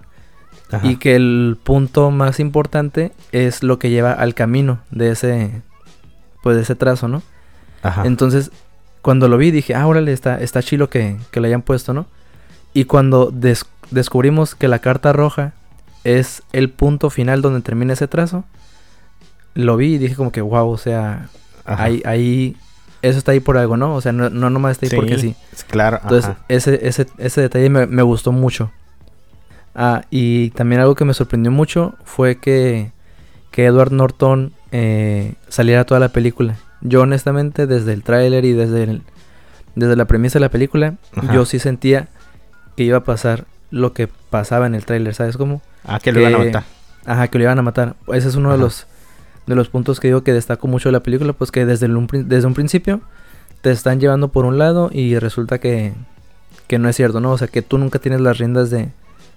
Ajá. 0.71 0.85
y 0.87 0.95
que 0.97 1.15
el 1.15 1.57
punto 1.63 2.11
más 2.11 2.39
importante 2.39 3.11
es 3.31 3.61
lo 3.63 3.77
que 3.77 3.89
lleva 3.89 4.13
al 4.13 4.33
camino 4.33 4.79
de 4.91 5.11
ese 5.11 5.61
pues 6.41 6.55
de 6.55 6.61
ese 6.63 6.75
trazo, 6.75 7.07
¿no? 7.07 7.23
Ajá. 7.81 8.05
Entonces, 8.05 8.51
cuando 9.01 9.27
lo 9.27 9.37
vi 9.37 9.49
dije, 9.49 9.73
ah, 9.73 9.87
órale, 9.87 10.13
está, 10.13 10.39
está 10.39 10.61
chilo 10.61 10.89
que, 10.91 11.17
que 11.31 11.39
lo 11.39 11.47
hayan 11.47 11.63
puesto, 11.63 11.91
¿no? 11.93 12.05
Y 12.73 12.85
cuando 12.85 13.31
des- 13.31 13.65
descubrimos 13.91 14.55
que 14.55 14.67
la 14.67 14.79
carta 14.79 15.13
roja 15.13 15.53
es 16.03 16.43
el 16.53 16.69
punto 16.69 17.09
final 17.09 17.41
donde 17.41 17.61
termina 17.61 17.93
ese 17.93 18.07
trazo, 18.07 18.43
lo 19.53 19.77
vi 19.77 19.95
y 19.95 19.97
dije 19.97 20.15
como 20.15 20.31
que, 20.31 20.41
wow, 20.41 20.69
o 20.69 20.77
sea, 20.77 21.29
ahí, 21.65 22.01
ahí, 22.05 22.57
eso 23.01 23.17
está 23.17 23.31
ahí 23.31 23.39
por 23.39 23.57
algo, 23.57 23.77
¿no? 23.77 23.95
O 23.95 24.01
sea, 24.01 24.11
no, 24.11 24.29
no 24.29 24.49
nomás 24.49 24.73
está 24.73 24.85
ahí 24.87 24.99
porque 24.99 25.17
sí. 25.17 25.35
Claro. 25.69 25.99
Entonces, 26.03 26.31
ajá. 26.31 26.39
ese, 26.49 26.87
ese, 26.87 27.07
ese 27.17 27.41
detalle 27.41 27.69
me, 27.69 27.85
me 27.87 28.01
gustó 28.03 28.31
mucho. 28.31 28.71
Ah, 29.73 30.03
y 30.09 30.51
también 30.51 30.81
algo 30.81 30.95
que 30.95 31.05
me 31.05 31.13
sorprendió 31.13 31.51
mucho 31.51 31.95
fue 32.03 32.37
que, 32.37 32.91
que 33.51 33.65
Edward 33.65 33.91
Norton 33.91 34.53
eh, 34.71 35.33
saliera 35.49 35.85
toda 35.85 35.99
la 35.99 36.09
película. 36.09 36.55
Yo 36.81 37.01
honestamente, 37.01 37.65
desde 37.67 37.93
el 37.93 38.03
tráiler 38.03 38.45
y 38.45 38.53
desde, 38.53 38.83
el- 38.83 39.01
desde 39.75 39.95
la 39.95 40.05
premisa 40.05 40.35
de 40.39 40.41
la 40.41 40.49
película, 40.49 40.95
Ajá. 41.15 41.33
yo 41.33 41.45
sí 41.45 41.59
sentía 41.59 42.07
que 42.77 42.83
iba 42.83 42.97
a 42.99 43.03
pasar 43.03 43.45
lo 43.75 43.93
que 43.93 44.07
pasaba 44.29 44.65
en 44.67 44.75
el 44.75 44.85
tráiler, 44.85 45.13
¿sabes 45.13 45.35
cómo? 45.37 45.61
Ah, 45.83 45.99
que 46.01 46.11
lo 46.11 46.21
iban 46.21 46.35
a 46.35 46.37
que- 46.39 46.45
matar. 46.45 46.63
Ajá, 47.05 47.27
que 47.27 47.37
lo 47.37 47.43
iban 47.43 47.59
a 47.59 47.61
matar. 47.61 47.95
Ese 48.13 48.29
es 48.29 48.35
uno 48.35 48.51
de 48.51 48.57
los 48.57 48.87
de 49.47 49.53
los 49.53 49.69
puntos 49.69 49.99
que 49.99 50.07
digo 50.07 50.23
que 50.23 50.33
destaco 50.33 50.67
mucho 50.67 50.89
de 50.89 50.93
la 50.93 51.01
película, 51.01 51.33
pues 51.33 51.51
que 51.51 51.65
desde, 51.67 51.85
el 51.85 51.95
un, 51.97 52.07
desde 52.25 52.47
un 52.47 52.55
principio 52.55 53.01
te 53.61 53.69
están 53.69 53.99
llevando 53.99 54.29
por 54.29 54.45
un 54.45 54.57
lado 54.57 54.89
y 54.91 55.19
resulta 55.19 55.59
que, 55.59 55.93
que 56.67 56.79
no 56.79 56.89
es 56.89 56.95
cierto, 56.95 57.19
¿no? 57.19 57.31
O 57.31 57.37
sea, 57.37 57.47
que 57.47 57.61
tú 57.61 57.77
nunca 57.77 57.99
tienes 57.99 58.21
las 58.21 58.39
riendas 58.39 58.71
de, 58.71 58.89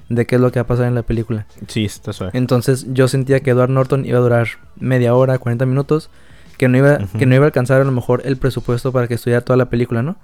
de 0.09 0.25
qué 0.27 0.37
es 0.37 0.41
lo 0.41 0.51
que 0.51 0.61
va 0.61 0.63
a 0.63 0.67
pasar 0.67 0.87
en 0.87 0.95
la 0.95 1.03
película. 1.03 1.45
Sí, 1.67 1.85
está 1.85 2.15
suave. 2.15 2.31
Entonces 2.39 2.87
yo 2.95 3.07
sentía 3.09 3.41
que 3.41 3.51
Edward 3.51 3.69
Norton 3.71 4.07
iba 4.07 4.17
a 4.17 4.23
durar 4.23 4.47
media 4.79 5.15
hora, 5.15 5.39
40 5.39 5.67
minutos, 5.67 6.09
que 6.57 6.69
no 6.69 6.79
iba, 6.79 6.99
que 7.19 7.27
no 7.27 7.35
iba 7.35 7.45
a 7.45 7.49
alcanzar 7.49 7.81
a 7.83 7.85
lo 7.85 7.93
mejor 7.93 8.23
el 8.25 8.39
presupuesto 8.39 8.93
para 8.93 9.09
que 9.09 9.15
estuviera 9.15 9.43
toda 9.43 9.59
la 9.59 9.69
película, 9.69 10.03
¿no? 10.03 10.17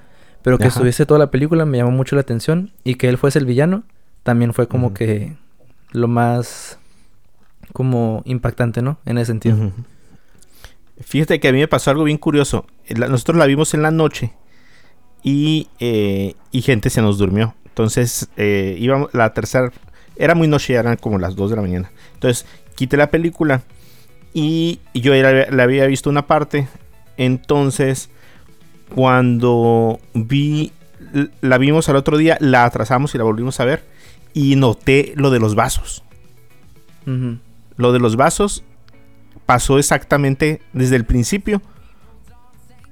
Pero 0.42 0.56
que 0.56 0.64
Ajá. 0.64 0.76
estuviese 0.76 1.04
toda 1.04 1.18
la 1.18 1.30
película 1.30 1.66
me 1.66 1.76
llamó 1.78 1.90
mucho 1.90 2.16
la 2.16 2.22
atención 2.22 2.70
y 2.84 2.94
que 2.94 3.08
él 3.10 3.18
fuese 3.18 3.38
el 3.38 3.44
villano 3.46 3.82
también 4.24 4.52
fue 4.52 4.66
como 4.66 4.92
que 4.92 5.36
lo 5.92 6.08
más 6.08 6.78
como 7.72 8.22
impactante, 8.24 8.82
¿no? 8.82 8.98
En 9.04 9.18
ese 9.18 9.26
sentido. 9.26 9.72
Fíjate 11.00 11.38
que 11.38 11.48
a 11.48 11.52
mí 11.52 11.58
me 11.58 11.68
pasó 11.68 11.90
algo 11.90 12.04
bien 12.04 12.18
curioso. 12.18 12.66
Nosotros 12.96 13.36
la 13.36 13.46
vimos 13.46 13.74
en 13.74 13.82
la 13.82 13.90
noche 13.90 14.32
y, 15.22 15.68
eh, 15.78 16.34
y 16.50 16.62
gente 16.62 16.90
se 16.90 17.02
nos 17.02 17.18
durmió. 17.18 17.54
Entonces, 17.66 18.28
eh, 18.36 18.76
íbamos, 18.78 19.12
la 19.12 19.32
tercera, 19.34 19.72
era 20.16 20.34
muy 20.34 20.48
noche, 20.48 20.74
eran 20.74 20.96
como 20.96 21.18
las 21.18 21.36
2 21.36 21.50
de 21.50 21.56
la 21.56 21.62
mañana. 21.62 21.90
Entonces, 22.14 22.46
quité 22.76 22.96
la 22.96 23.10
película 23.10 23.62
y 24.32 24.80
yo 24.94 25.14
ya 25.14 25.46
la 25.50 25.62
había 25.62 25.86
visto 25.86 26.08
una 26.08 26.26
parte. 26.26 26.66
Entonces, 27.16 28.08
cuando 28.94 30.00
vi, 30.14 30.72
la 31.40 31.58
vimos 31.58 31.88
al 31.88 31.96
otro 31.96 32.16
día, 32.16 32.38
la 32.40 32.64
atrasamos 32.64 33.14
y 33.14 33.18
la 33.18 33.24
volvimos 33.24 33.60
a 33.60 33.64
ver 33.64 33.93
y 34.34 34.56
noté 34.56 35.14
lo 35.16 35.30
de 35.30 35.38
los 35.40 35.54
vasos. 35.54 36.02
Lo 37.76 37.92
de 37.92 37.98
los 37.98 38.16
vasos 38.16 38.64
pasó 39.46 39.78
exactamente 39.78 40.60
desde 40.72 40.96
el 40.96 41.04
principio. 41.04 41.62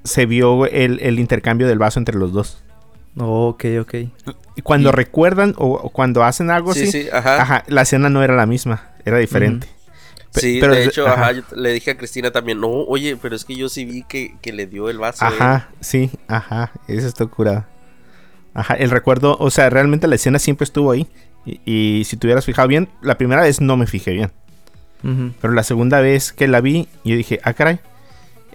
Se 0.04 0.26
vio 0.26 0.66
el, 0.66 0.98
el 1.00 1.18
intercambio 1.18 1.66
del 1.68 1.78
vaso 1.78 1.98
entre 1.98 2.16
los 2.18 2.32
dos. 2.32 2.62
Ok, 3.18 3.64
ok. 3.80 3.94
Y 4.56 4.62
cuando 4.62 4.88
Y- 4.88 4.92
recuerdan 4.92 5.54
o, 5.58 5.66
o 5.72 5.90
cuando 5.90 6.24
hacen 6.24 6.50
algo 6.50 6.72
Sí, 6.74 6.82
así, 6.84 7.02
sí, 7.02 7.08
ajá. 7.12 7.42
ajá, 7.42 7.64
la 7.68 7.82
escena 7.82 8.08
no 8.08 8.22
era 8.22 8.34
la 8.34 8.46
misma, 8.46 8.90
era 9.04 9.18
diferente. 9.18 9.68
Sí, 10.34 10.58
pero 10.60 10.74
de 10.74 10.84
hecho, 10.84 11.06
ajá. 11.06 11.22
ajá. 11.28 11.32
yo 11.32 11.42
le 11.54 11.72
dije 11.72 11.90
a 11.90 11.96
Cristina 11.98 12.30
también, 12.30 12.58
no, 12.60 12.68
oye, 12.68 13.16
pero 13.20 13.36
es 13.36 13.44
que 13.44 13.54
yo 13.54 13.68
sí 13.68 13.84
vi 13.84 14.02
que, 14.02 14.34
que 14.40 14.52
le 14.52 14.66
dio 14.66 14.88
el 14.88 14.98
vaso. 14.98 15.24
eh". 15.24 15.28
Ajá, 15.28 15.68
sí, 15.80 16.10
ajá, 16.26 16.72
eso 16.88 17.06
está 17.06 17.26
curado. 17.26 17.66
Ajá, 18.54 18.74
el 18.74 18.90
recuerdo, 18.90 19.36
o 19.38 19.50
sea, 19.50 19.68
realmente 19.70 20.06
la 20.08 20.14
escena 20.16 20.38
siempre 20.38 20.64
estuvo 20.64 20.90
ahí. 20.90 21.06
Y, 21.44 21.60
y 21.64 22.04
si 22.04 22.16
te 22.16 22.26
hubieras 22.26 22.44
fijado 22.44 22.68
bien, 22.68 22.88
la 23.02 23.18
primera 23.18 23.42
vez 23.42 23.60
no 23.60 23.76
me 23.76 23.86
fijé 23.86 24.12
bien. 24.12 24.30
Pero 25.40 25.52
la 25.52 25.64
segunda 25.64 26.00
vez 26.00 26.32
que 26.32 26.46
la 26.46 26.60
vi, 26.60 26.86
yo 27.04 27.16
dije, 27.16 27.40
ah, 27.42 27.54
caray, 27.54 27.80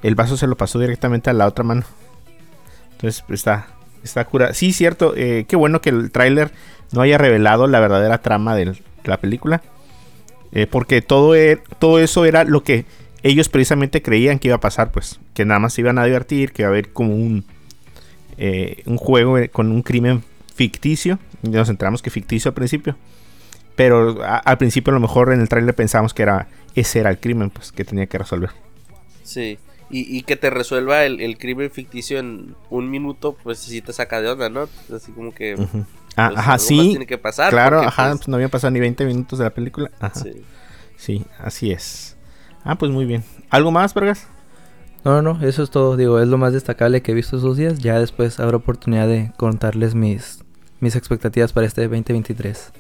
el 0.02 0.16
vaso 0.16 0.38
se 0.38 0.48
lo 0.48 0.56
pasó 0.56 0.80
directamente 0.80 1.30
a 1.30 1.34
la 1.34 1.46
otra 1.46 1.66
mano. 1.66 1.84
Entonces, 2.94 3.24
pues, 3.28 3.42
está, 3.42 3.68
está 4.04 4.24
cura. 4.26 4.54
Sí, 4.54 4.72
cierto, 4.72 5.14
eh, 5.18 5.46
qué 5.48 5.56
bueno 5.58 5.82
que 5.82 5.90
el 5.90 6.10
tráiler 6.12 6.52
no 6.94 7.02
haya 7.02 7.18
revelado 7.18 7.68
la 7.68 7.80
verdadera 7.82 8.20
trama 8.20 8.56
del- 8.56 8.74
de 8.74 9.10
la 9.10 9.18
película. 9.18 9.62
Eh, 10.54 10.68
porque 10.68 11.02
todo, 11.02 11.36
e- 11.36 11.62
todo 11.80 12.00
eso 12.00 12.24
era 12.24 12.46
lo 12.46 12.64
que 12.64 12.86
ellos 13.24 13.50
precisamente 13.50 14.02
creían 14.02 14.40
que 14.40 14.48
iba 14.48 14.56
a 14.56 14.62
pasar, 14.62 14.92
pues. 14.94 15.20
Que 15.34 15.44
nada 15.44 15.60
más 15.60 15.74
se 15.74 15.82
iban 15.82 15.98
a 16.00 16.06
divertir, 16.06 16.54
que 16.54 16.62
iba 16.62 16.70
a 16.70 16.72
haber 16.72 16.94
como 16.94 17.14
un, 17.14 17.44
eh, 18.38 18.84
un 18.86 18.96
juego 18.98 19.36
con 19.52 19.72
un 19.72 19.82
crimen 19.82 20.24
ficticio. 20.56 21.20
Nos 21.44 21.70
enteramos 21.70 22.02
que 22.02 22.10
ficticio 22.10 22.50
al 22.50 22.56
principio. 22.56 22.96
Pero 23.76 24.24
a- 24.24 24.38
al 24.38 24.58
principio 24.58 24.92
a 24.92 24.96
lo 24.96 25.00
mejor 25.00 25.32
en 25.32 25.40
el 25.42 25.50
tráiler 25.50 25.76
pensamos 25.76 26.14
que 26.14 26.24
era 26.24 26.48
ese 26.76 27.00
era 27.00 27.10
el 27.10 27.20
crimen, 27.20 27.50
pues, 27.50 27.72
que 27.72 27.84
tenía 27.86 28.08
que 28.08 28.18
resolver. 28.18 28.50
Sí. 29.24 29.60
Y, 29.90 30.18
y 30.18 30.24
que 30.24 30.36
te 30.36 30.50
resuelva 30.50 31.06
el, 31.06 31.22
el 31.22 31.38
crimen 31.38 31.72
ficticio 31.72 32.20
en 32.20 32.56
un 32.70 32.90
minuto, 32.90 33.38
pues 33.42 33.60
sí 33.60 33.82
te 33.82 33.94
saca 33.94 34.22
de 34.22 34.30
onda, 34.30 34.50
¿no? 34.50 34.68
Así 34.94 35.12
como 35.14 35.34
que. 35.34 35.56
Ujú. 35.56 35.86
Ah, 36.18 36.30
pues, 36.30 36.40
ajá, 36.40 36.58
sí. 36.58 36.78
tiene 36.90 37.06
que 37.06 37.18
pasar. 37.18 37.52
Claro, 37.52 37.78
porque, 37.78 37.88
ajá, 37.88 38.08
pues, 38.10 38.18
pues 38.20 38.28
no 38.28 38.36
habían 38.36 38.50
pasado 38.50 38.72
ni 38.72 38.80
20 38.80 39.06
minutos 39.06 39.40
de 39.40 39.46
la 39.46 39.52
película. 39.54 39.92
Ajá. 40.00 40.20
Sí. 40.20 40.44
sí. 40.98 41.26
así 41.40 41.72
es. 41.72 42.18
Ah, 42.64 42.76
pues 42.78 42.92
muy 42.92 43.06
bien. 43.06 43.24
¿Algo 43.50 43.72
más, 43.72 43.94
Vergas? 43.94 44.28
No, 45.06 45.22
no, 45.22 45.34
no, 45.36 45.48
eso 45.48 45.64
es 45.64 45.70
todo. 45.70 45.96
Digo, 45.96 46.20
es 46.20 46.28
lo 46.28 46.38
más 46.38 46.52
destacable 46.52 47.02
que 47.02 47.12
he 47.12 47.16
visto 47.16 47.38
esos 47.38 47.56
días. 47.56 47.80
Ya 47.80 47.98
después 48.00 48.40
habrá 48.42 48.58
oportunidad 48.58 49.08
de 49.08 49.32
contarles 49.38 49.96
mis, 49.96 50.44
mis 50.80 50.96
expectativas 50.96 51.54
para 51.54 51.68
este 51.68 51.82
2023. 51.88 52.72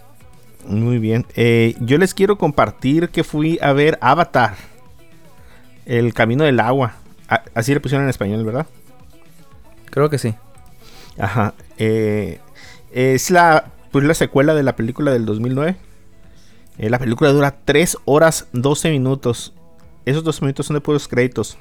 Muy 0.67 0.97
bien. 0.99 1.25
Eh, 1.35 1.75
yo 1.79 1.97
les 1.97 2.13
quiero 2.13 2.37
compartir 2.37 3.09
que 3.09 3.23
fui 3.23 3.57
a 3.61 3.73
ver 3.73 3.97
Avatar. 4.01 4.55
El 5.85 6.13
camino 6.13 6.43
del 6.43 6.59
agua. 6.59 6.95
A- 7.29 7.43
así 7.53 7.73
le 7.73 7.79
pusieron 7.79 8.03
en 8.05 8.09
español, 8.09 8.43
¿verdad? 8.45 8.67
Creo 9.89 10.09
que 10.09 10.17
sí. 10.17 10.35
Ajá. 11.17 11.53
eh, 11.77 12.39
es 12.91 13.31
la, 13.31 13.71
pues, 13.91 14.05
la 14.05 14.13
secuela 14.13 14.53
de 14.53 14.63
la 14.63 14.75
película 14.75 15.11
del 15.11 15.25
2009. 15.25 15.77
Eh, 16.77 16.89
la 16.89 16.99
película 16.99 17.31
dura 17.31 17.55
3 17.65 17.97
horas 18.05 18.47
12 18.53 18.91
minutos. 18.91 19.53
Esos 20.05 20.23
12 20.23 20.41
minutos 20.41 20.65
son 20.67 20.75
de 20.75 20.81
puros 20.81 21.07
créditos. 21.07 21.57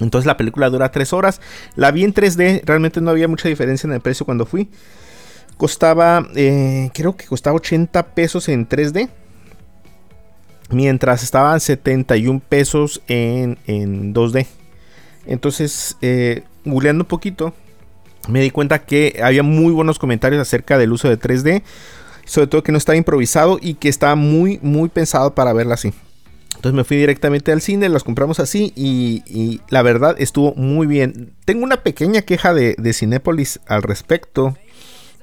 Entonces 0.00 0.26
la 0.26 0.36
película 0.36 0.70
dura 0.70 0.90
3 0.90 1.12
horas. 1.12 1.40
La 1.76 1.90
vi 1.90 2.04
en 2.04 2.14
3D. 2.14 2.62
Realmente 2.64 3.00
no 3.00 3.10
había 3.10 3.28
mucha 3.28 3.48
diferencia 3.48 3.86
en 3.86 3.94
el 3.94 4.00
precio 4.00 4.26
cuando 4.26 4.46
fui. 4.46 4.68
Costaba, 5.56 6.26
eh, 6.34 6.90
creo 6.94 7.16
que 7.16 7.26
costaba 7.26 7.56
80 7.56 8.14
pesos 8.14 8.48
en 8.48 8.68
3D. 8.68 9.08
Mientras 10.70 11.22
estaban 11.22 11.60
71 11.60 12.40
pesos 12.48 13.02
en, 13.06 13.58
en 13.66 14.14
2D. 14.14 14.46
Entonces, 15.26 15.96
eh, 16.00 16.42
googleando 16.64 17.04
un 17.04 17.08
poquito, 17.08 17.54
me 18.28 18.40
di 18.40 18.50
cuenta 18.50 18.84
que 18.84 19.20
había 19.22 19.42
muy 19.42 19.72
buenos 19.72 19.98
comentarios 19.98 20.40
acerca 20.40 20.78
del 20.78 20.92
uso 20.92 21.08
de 21.08 21.18
3D. 21.18 21.62
Sobre 22.24 22.46
todo 22.46 22.62
que 22.62 22.72
no 22.72 22.78
estaba 22.78 22.96
improvisado 22.96 23.58
y 23.60 23.74
que 23.74 23.88
estaba 23.88 24.14
muy, 24.14 24.58
muy 24.62 24.88
pensado 24.88 25.34
para 25.34 25.52
verla 25.52 25.74
así. 25.74 25.92
Entonces 26.62 26.76
me 26.76 26.84
fui 26.84 26.96
directamente 26.96 27.50
al 27.50 27.60
cine, 27.60 27.88
los 27.88 28.04
compramos 28.04 28.38
así 28.38 28.72
y, 28.76 29.60
la 29.68 29.82
verdad 29.82 30.14
estuvo 30.18 30.54
muy 30.54 30.86
bien. 30.86 31.32
Tengo 31.44 31.64
una 31.64 31.78
pequeña 31.78 32.22
queja 32.22 32.54
de, 32.54 32.76
de 32.78 32.92
Cinépolis 32.92 33.58
al 33.66 33.82
respecto. 33.82 34.56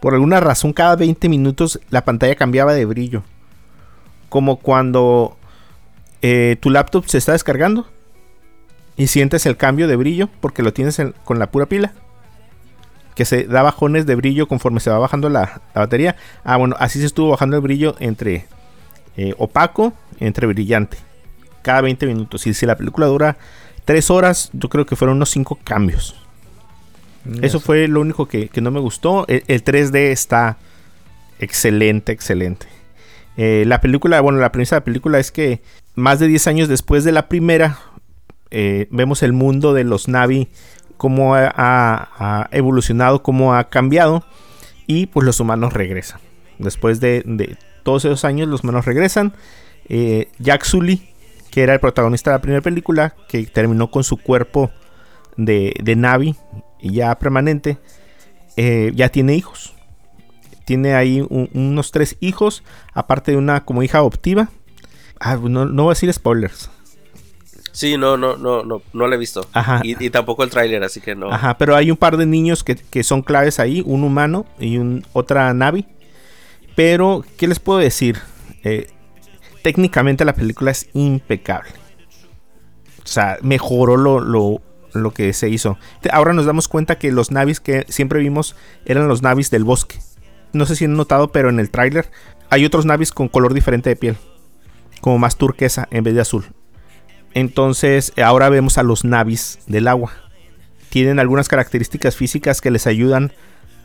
Por 0.02 0.16
alguna 0.16 0.42
razón 0.42 0.74
cada 0.74 0.98
20 0.98 1.30
minutos 1.30 1.80
la 1.92 2.04
pantalla 2.04 2.36
cambiaba 2.36 2.74
de 2.74 2.84
brillo. 2.84 3.24
Como 4.28 4.58
cuando 4.58 5.38
eh, 6.22 6.58
tu 6.60 6.72
laptop 6.72 7.06
se 7.08 7.18
está 7.20 7.32
descargando 7.32 7.88
y 8.98 9.08
sientes 9.08 9.46
el 9.46 9.56
cambio 9.56 9.88
de 9.88 9.96
brillo 9.96 10.28
porque 10.42 10.62
lo 10.62 10.74
tienes 10.74 11.00
en- 11.00 11.16
con 11.24 11.40
la 11.40 11.50
pura 11.52 11.68
pila. 11.68 11.94
que 13.16 13.24
se 13.24 13.46
da 13.46 13.62
bajones 13.64 14.06
de 14.06 14.16
brillo 14.16 14.46
conforme 14.50 14.82
se 14.82 14.90
va 14.90 15.00
bajando 15.00 15.30
la, 15.30 15.62
la 15.74 15.82
batería. 15.84 16.18
Ah, 16.44 16.58
bueno, 16.58 16.76
así 16.80 17.00
se 17.00 17.06
estuvo 17.06 17.30
bajando 17.30 17.56
el 17.56 17.62
brillo 17.62 17.96
entre 18.02 18.46
eh, 19.16 19.34
opaco, 19.38 19.94
entre 20.20 20.46
brillante. 20.46 20.98
Cada 21.62 21.82
20 21.82 22.06
minutos. 22.06 22.46
Y 22.48 22.54
si 22.54 22.66
la 22.66 22.76
película 22.78 23.08
dura 23.08 23.38
3 23.86 24.10
horas, 24.12 24.50
yo 24.54 24.70
creo 24.70 24.86
que 24.86 24.96
fueron 24.96 25.18
unos 25.18 25.30
5 25.32 25.60
cambios. 25.64 26.16
Eso 27.42 27.60
fue 27.60 27.88
lo 27.88 28.02
único 28.02 28.28
que, 28.28 28.48
que 28.48 28.62
no 28.62 28.72
me 28.72 28.80
gustó. 28.80 29.26
El, 29.28 29.44
el 29.48 29.64
3D 29.64 29.96
está 30.12 30.58
excelente, 31.40 32.12
excelente. 32.12 32.68
Eh, 33.38 33.64
la 33.68 33.82
película, 33.82 34.20
bueno, 34.22 34.40
la 34.40 34.52
premisa 34.52 34.76
de 34.76 34.82
la 34.82 34.86
película 34.86 35.20
es 35.20 35.32
que 35.32 35.62
más 35.96 36.20
de 36.20 36.28
10 36.28 36.48
años 36.48 36.68
después 36.70 37.04
de 37.04 37.12
la 37.12 37.28
primera, 37.30 37.78
eh, 38.52 38.88
vemos 38.90 39.22
el 39.24 39.34
mundo 39.34 39.74
de 39.74 39.84
los 39.84 40.08
Navi, 40.08 40.48
cómo 40.98 41.36
ha, 41.36 41.48
ha- 41.56 42.10
ha 42.18 42.50
evolucionado, 42.52 43.22
cómo 43.22 43.54
ha 43.56 43.70
cambiado, 43.70 44.24
y 44.88 45.06
pues 45.08 45.26
los 45.26 45.40
humanos 45.40 45.74
regresan. 45.74 46.20
Después 46.58 47.00
de, 47.00 47.22
de 47.26 47.58
todos 47.84 48.06
esos 48.06 48.26
años, 48.26 48.48
los 48.48 48.64
humanos 48.64 48.86
regresan. 48.86 49.34
Eh, 49.88 50.30
Jack 50.40 50.64
Sully, 50.64 51.09
que 51.52 51.64
era 51.64 51.74
el 51.74 51.80
protagonista 51.80 52.32
de 52.32 52.38
la 52.38 52.42
primera 52.42 52.62
película, 52.62 53.16
que 53.28 53.46
terminó 53.46 53.90
con 53.92 54.04
su 54.04 54.18
cuerpo 54.18 54.72
de, 55.38 55.74
de 55.82 55.96
Navi, 55.96 56.36
ya 56.82 57.18
permanente, 57.18 57.78
eh, 58.58 58.92
ya 58.96 59.10
tiene 59.10 59.36
hijos. 59.36 59.74
Tiene 60.66 60.94
ahí 60.94 61.22
un- 61.22 61.50
unos 61.54 61.92
tres 61.92 62.16
hijos, 62.20 62.64
aparte 62.94 63.32
de 63.32 63.38
una 63.38 63.66
como 63.66 63.82
hija 63.84 63.98
adoptiva. 64.00 64.50
Ah, 65.20 65.36
no, 65.42 65.66
no 65.66 65.84
voy 65.84 65.92
a 65.92 65.96
decir 65.96 66.12
spoilers. 66.14 66.70
Sí, 67.72 67.98
no, 67.98 68.18
no, 68.18 68.36
no, 68.36 68.64
no, 68.64 68.82
no 68.94 69.08
la 69.08 69.16
he 69.16 69.18
visto. 69.18 69.48
Ajá. 69.54 69.80
Y, 69.84 70.04
y 70.04 70.10
tampoco 70.10 70.44
el 70.44 70.50
tráiler, 70.50 70.84
así 70.84 71.02
que 71.02 71.16
no. 71.16 71.32
Ajá, 71.32 71.58
pero 71.58 71.76
hay 71.76 71.90
un 71.92 71.98
par 71.98 72.18
de 72.18 72.26
niños 72.26 72.64
que, 72.64 72.76
que 72.76 73.04
son 73.04 73.22
claves 73.22 73.60
ahí, 73.60 73.82
un 73.86 74.04
humano 74.04 74.46
y 74.60 74.78
un, 74.78 75.06
otra 75.14 75.54
Navi. 75.54 75.86
Pero, 76.76 77.24
¿qué 77.38 77.48
les 77.48 77.60
puedo 77.60 77.80
decir? 77.80 78.18
Eh, 78.64 78.90
técnicamente 79.62 80.26
la 80.26 80.34
película 80.34 80.72
es 80.72 80.90
impecable. 80.94 81.72
O 83.04 83.08
sea, 83.08 83.38
mejoró 83.42 83.98
lo, 83.98 84.20
lo, 84.20 84.62
lo 84.94 85.12
que 85.12 85.34
se 85.34 85.50
hizo. 85.50 85.78
Ahora 86.12 86.34
nos 86.34 86.46
damos 86.46 86.68
cuenta 86.68 86.98
que 86.98 87.12
los 87.12 87.32
Navis 87.32 87.60
que 87.60 87.86
siempre 87.90 88.20
vimos 88.20 88.56
eran 88.86 89.08
los 89.08 89.22
Navis 89.22 89.50
del 89.50 89.64
bosque. 89.64 90.00
No 90.54 90.66
sé 90.66 90.76
si 90.76 90.86
han 90.86 90.96
notado, 90.96 91.32
pero 91.32 91.50
en 91.50 91.60
el 91.60 91.70
tráiler 91.70 92.12
hay 92.50 92.66
otros 92.66 92.86
Navis 92.86 93.12
con 93.12 93.28
color 93.28 93.54
diferente 93.54 93.90
de 93.90 93.96
piel. 93.96 94.18
Como 95.02 95.18
más 95.18 95.38
turquesa 95.38 95.88
en 95.92 96.04
vez 96.04 96.14
de 96.16 96.22
azul. 96.22 96.46
Entonces, 97.34 98.14
ahora 98.24 98.50
vemos 98.50 98.78
a 98.78 98.84
los 98.84 99.06
Navis 99.06 99.60
del 99.68 99.88
agua 99.88 100.12
tienen 100.90 101.20
algunas 101.20 101.48
características 101.48 102.16
físicas 102.16 102.62
que 102.62 102.72
les 102.72 102.88
ayudan 102.88 103.32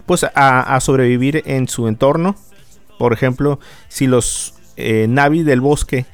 pues 0.06 0.26
a 0.34 0.78
sobrevivir 0.80 1.42
en 1.46 1.68
su 1.68 1.88
entorno. 1.88 2.36
Por 2.98 3.12
ejemplo, 3.12 3.58
si 3.88 4.06
los 4.06 4.53
eh, 4.76 5.06
navis 5.08 5.44
del 5.44 5.60
bosque 5.60 6.06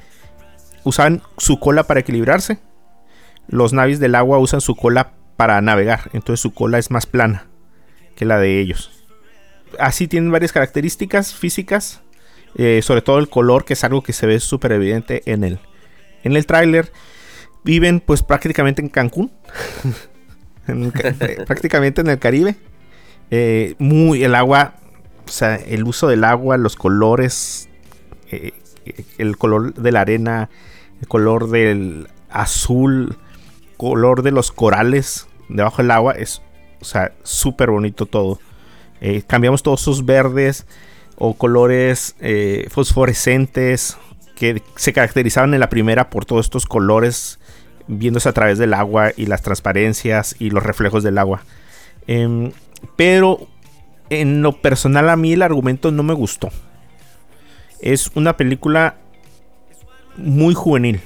usaban 0.83 1.21
su 1.37 1.59
cola 1.59 1.83
para 1.83 1.99
equilibrarse, 1.99 2.59
los 3.47 3.73
navis 3.73 3.99
del 3.99 4.15
agua 4.15 4.39
usan 4.39 4.61
su 4.61 4.75
cola 4.75 5.13
para 5.35 5.59
navegar. 5.61 6.09
Entonces 6.13 6.39
su 6.39 6.53
cola 6.53 6.79
es 6.79 6.91
más 6.91 7.05
plana 7.05 7.47
que 8.15 8.25
la 8.25 8.39
de 8.39 8.59
ellos. 8.59 8.91
Así 9.79 10.07
tienen 10.07 10.31
varias 10.31 10.51
características 10.51 11.33
físicas, 11.33 12.01
eh, 12.55 12.81
sobre 12.83 13.01
todo 13.01 13.19
el 13.19 13.29
color, 13.29 13.65
que 13.65 13.73
es 13.73 13.83
algo 13.83 14.03
que 14.03 14.13
se 14.13 14.27
ve 14.27 14.39
súper 14.39 14.73
evidente 14.73 15.23
en 15.25 15.43
el, 15.43 15.59
en 16.23 16.35
el 16.35 16.45
tráiler. 16.45 16.91
Viven 17.63 17.99
pues 17.99 18.23
prácticamente 18.23 18.81
en 18.81 18.89
Cancún. 18.89 19.31
En 20.67 20.93
eh, 20.95 21.43
prácticamente 21.47 22.01
en 22.01 22.07
el 22.07 22.19
Caribe. 22.19 22.55
Eh, 23.31 23.73
muy 23.79 24.23
el 24.23 24.35
agua, 24.35 24.75
o 25.25 25.31
sea, 25.31 25.55
el 25.55 25.85
uso 25.85 26.07
del 26.07 26.23
agua, 26.23 26.57
los 26.57 26.75
colores, 26.75 27.67
eh, 28.31 28.53
el 29.17 29.37
color 29.37 29.73
de 29.73 29.91
la 29.91 30.01
arena, 30.01 30.49
el 31.01 31.07
color 31.07 31.49
del 31.49 32.07
azul, 32.29 33.17
color 33.77 34.23
de 34.23 34.31
los 34.31 34.51
corales 34.51 35.27
debajo 35.49 35.81
del 35.81 35.91
agua, 35.91 36.13
es, 36.13 36.41
o 36.79 36.85
sea, 36.85 37.13
súper 37.23 37.71
bonito 37.71 38.05
todo. 38.05 38.39
Eh, 39.01 39.23
cambiamos 39.25 39.63
todos 39.63 39.81
esos 39.81 40.05
verdes 40.05 40.65
o 41.17 41.33
colores 41.33 42.15
eh, 42.19 42.67
fosforescentes 42.69 43.97
que 44.35 44.61
se 44.75 44.93
caracterizaban 44.93 45.53
en 45.53 45.59
la 45.59 45.69
primera 45.69 46.09
por 46.09 46.25
todos 46.25 46.45
estos 46.45 46.65
colores 46.65 47.39
viéndose 47.87 48.29
a 48.29 48.33
través 48.33 48.57
del 48.57 48.73
agua 48.73 49.11
y 49.15 49.25
las 49.25 49.41
transparencias 49.41 50.35
y 50.39 50.49
los 50.49 50.63
reflejos 50.63 51.03
del 51.03 51.17
agua. 51.17 51.43
Em, 52.07 52.51
pero 52.95 53.47
en 54.09 54.41
lo 54.41 54.61
personal 54.61 55.09
a 55.09 55.15
mí 55.15 55.33
el 55.33 55.41
argumento 55.41 55.91
no 55.91 56.03
me 56.03 56.13
gustó. 56.13 56.49
Es 57.81 58.11
una 58.15 58.37
película 58.37 58.97
muy 60.17 60.53
juvenil. 60.53 61.01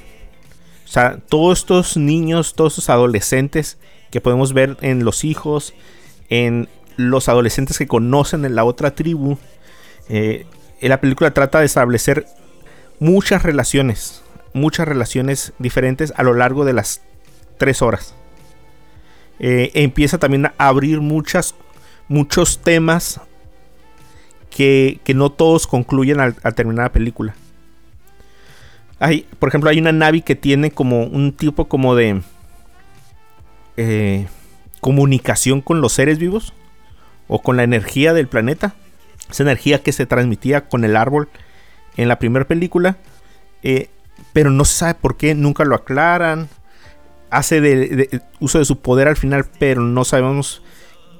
O 0.84 0.88
sea, 0.88 1.18
todos 1.28 1.58
estos 1.60 1.96
niños, 1.96 2.54
todos 2.54 2.74
estos 2.74 2.90
adolescentes 2.90 3.78
que 4.10 4.20
podemos 4.20 4.52
ver 4.52 4.76
en 4.82 5.04
los 5.04 5.24
hijos, 5.24 5.74
en 6.28 6.68
los 6.96 7.28
adolescentes 7.28 7.78
que 7.78 7.86
conocen 7.86 8.44
en 8.44 8.54
la 8.54 8.64
otra 8.64 8.94
tribu. 8.94 9.38
eh, 10.08 10.46
la 10.80 11.00
película 11.00 11.32
trata 11.32 11.60
de 11.60 11.66
establecer 11.66 12.26
muchas 13.00 13.42
relaciones, 13.42 14.22
muchas 14.52 14.86
relaciones 14.86 15.52
diferentes 15.58 16.12
a 16.16 16.22
lo 16.22 16.34
largo 16.34 16.64
de 16.64 16.74
las 16.74 17.00
tres 17.58 17.82
horas. 17.82 18.14
Eh, 19.38 19.70
empieza 19.74 20.18
también 20.18 20.46
a 20.46 20.54
abrir 20.58 21.00
muchas, 21.00 21.54
muchos 22.08 22.58
temas 22.58 23.20
que, 24.56 25.00
que 25.04 25.12
no 25.12 25.28
todos 25.28 25.66
concluyen 25.66 26.18
al, 26.18 26.34
terminar 26.54 26.86
la 26.86 26.92
película. 26.92 27.34
Hay, 28.98 29.26
por 29.38 29.50
ejemplo, 29.50 29.68
hay 29.68 29.78
una 29.78 29.92
Navi 29.92 30.22
que 30.22 30.34
tiene 30.34 30.70
como 30.70 31.04
un 31.04 31.34
tipo 31.34 31.66
como 31.66 31.94
de 31.94 32.22
eh, 33.76 34.26
comunicación 34.80 35.60
con 35.60 35.82
los 35.82 35.92
seres 35.92 36.18
vivos 36.18 36.54
o 37.28 37.42
con 37.42 37.58
la 37.58 37.64
energía 37.64 38.14
del 38.14 38.28
planeta. 38.28 38.74
Esa 39.30 39.42
energía 39.42 39.82
que 39.82 39.92
se 39.92 40.06
transmitía 40.06 40.68
con 40.68 40.86
el 40.86 40.96
árbol 40.96 41.28
en 41.98 42.08
la 42.08 42.18
primera 42.18 42.46
película. 42.46 42.96
eh, 43.62 43.90
pero 44.32 44.48
no 44.48 44.64
se 44.64 44.78
sabe 44.78 44.94
por 44.94 45.18
qué, 45.18 45.34
nunca 45.34 45.66
lo 45.66 45.74
aclaran. 45.74 46.48
Hace 47.28 48.08
uso 48.40 48.58
de 48.58 48.64
su 48.64 48.78
poder 48.78 49.08
al 49.08 49.16
final, 49.18 49.44
pero 49.58 49.82
no 49.82 50.06
sabemos 50.06 50.62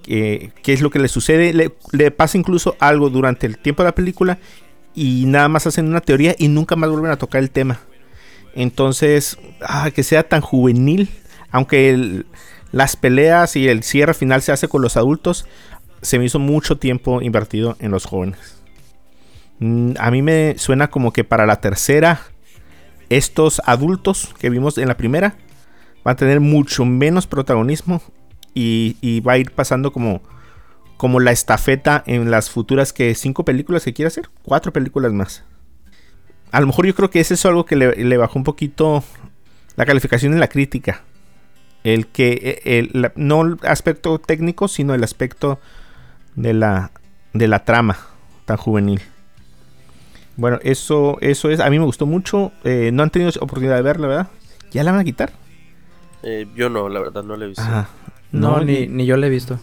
eh, 0.07 0.51
qué 0.63 0.73
es 0.73 0.81
lo 0.81 0.91
que 0.91 0.99
le 0.99 1.09
sucede. 1.09 1.53
Le, 1.53 2.11
pasa 2.11 2.39
incluso 2.39 2.77
algo 2.79 3.11
durante 3.11 3.47
el 3.47 3.59
tiempo 3.59 3.83
de 3.83 3.89
la 3.89 3.95
película 3.95 4.39
y 4.95 5.25
nada 5.27 5.49
más 5.49 5.67
hacen 5.67 5.89
una 5.89 6.01
teoría 6.01 6.35
y 6.39 6.49
nunca 6.49 6.77
más 6.77 6.91
vuelven 6.91 7.11
a 7.11 7.19
tocar 7.19 7.43
el 7.43 7.51
tema. 7.51 7.81
Entonces, 8.55 9.39
ah, 9.61 9.91
que 9.91 10.03
sea 10.03 10.23
tan 10.23 10.41
juvenil, 10.41 11.11
aunque 11.51 12.25
las 12.73 12.97
peleas 12.97 13.57
y 13.57 13.69
el 13.69 13.83
cierre 13.83 14.15
final 14.15 14.43
se 14.43 14.53
hace 14.53 14.69
con 14.69 14.83
los 14.83 14.97
adultos, 14.97 15.47
se 16.03 16.19
me 16.19 16.25
hizo 16.25 16.39
mucho 16.39 16.79
tiempo 16.79 17.21
invertido 17.21 17.77
en 17.81 17.91
los 17.91 18.07
jóvenes. 18.07 18.63
Mm, 19.59 19.93
A 19.99 20.11
mí 20.11 20.23
me 20.23 20.57
suena 20.59 20.89
como 20.89 21.13
que 21.13 21.25
para 21.25 21.47
la 21.47 21.61
tercera, 21.61 22.21
estos 23.09 23.61
adultos 23.65 24.35
que 24.39 24.51
vimos 24.51 24.79
en 24.79 24.89
la 24.89 24.97
primera 24.97 25.37
van 26.05 26.15
a 26.15 26.17
tener 26.17 26.41
mucho 26.41 26.85
menos 26.85 27.27
protagonismo 27.27 28.03
y, 28.57 28.97
y 29.01 29.21
va 29.21 29.35
a 29.35 29.39
ir 29.39 29.53
pasando 29.53 29.93
como, 29.93 30.21
como 30.97 31.21
la 31.21 31.31
estafeta 31.31 32.03
en 32.07 32.31
las 32.31 32.51
futuras 32.51 32.93
que 32.93 33.15
cinco 33.15 33.45
películas 33.45 33.85
que 33.85 33.93
quiere 33.93 34.09
hacer, 34.09 34.31
cuatro 34.43 34.73
películas 34.73 35.13
más. 35.13 35.45
A 36.51 36.61
lo 36.61 36.67
mejor 36.67 36.87
yo 36.87 36.95
creo 36.95 37.11
que 37.11 37.21
es 37.21 37.45
algo 37.47 37.67
que 37.67 37.77
le, 37.77 37.95
le 38.05 38.17
bajó 38.17 38.39
un 38.39 38.45
poquito 38.45 39.05
la 39.77 39.85
calificación 39.85 40.33
en 40.33 40.41
la 40.41 40.49
crítica. 40.49 41.03
El 41.85 42.07
que, 42.07 42.63
el, 42.65 42.91
la- 42.95 43.13
no 43.15 43.43
el 43.43 43.59
aspecto 43.63 44.19
técnico, 44.19 44.69
sino 44.69 44.95
el 44.95 45.05
aspecto 45.05 45.61
de 46.35 46.55
la, 46.55 46.91
de 47.35 47.47
la 47.47 47.65
trama 47.65 47.99
tan 48.47 48.57
juvenil. 48.57 49.03
Bueno, 50.37 50.59
eso, 50.63 51.19
eso 51.21 51.51
es. 51.51 51.61
A 51.61 51.69
mí 51.71 51.79
me 51.79 51.85
gustó 51.85 52.07
mucho. 52.07 52.53
eh, 52.65 52.91
no 52.93 53.03
han 53.03 53.11
tenido 53.11 53.31
oportunidad 53.41 53.77
de 53.77 53.83
verla, 53.83 54.07
¿verdad? 54.07 54.29
¿Ya 54.71 54.83
la 54.83 54.93
van 54.93 55.01
a 55.01 55.05
quitar? 55.05 55.33
Eh, 56.23 56.47
yo 56.57 56.69
no, 56.69 56.89
la 56.89 57.01
verdad, 57.01 57.23
no 57.23 57.37
la 57.37 57.45
he 57.45 57.49
visto. 57.49 57.63
Ajá. 57.63 57.89
No, 58.37 58.61
ni, 58.61 59.07
yo 59.07 59.17
la 59.17 59.27
he 59.27 59.31
visto. 59.31 59.59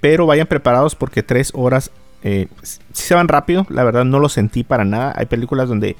Pero 0.00 0.26
vayan 0.26 0.46
preparados 0.46 0.94
porque 0.94 1.22
tres 1.22 1.52
horas 1.54 1.90
eh, 2.22 2.48
sí 2.62 2.78
se 2.92 3.14
van 3.14 3.28
rápido. 3.28 3.66
La 3.68 3.84
verdad 3.84 4.04
no 4.04 4.18
lo 4.18 4.28
sentí 4.28 4.64
para 4.64 4.84
nada. 4.84 5.12
Hay 5.16 5.26
películas 5.26 5.68
donde 5.68 5.96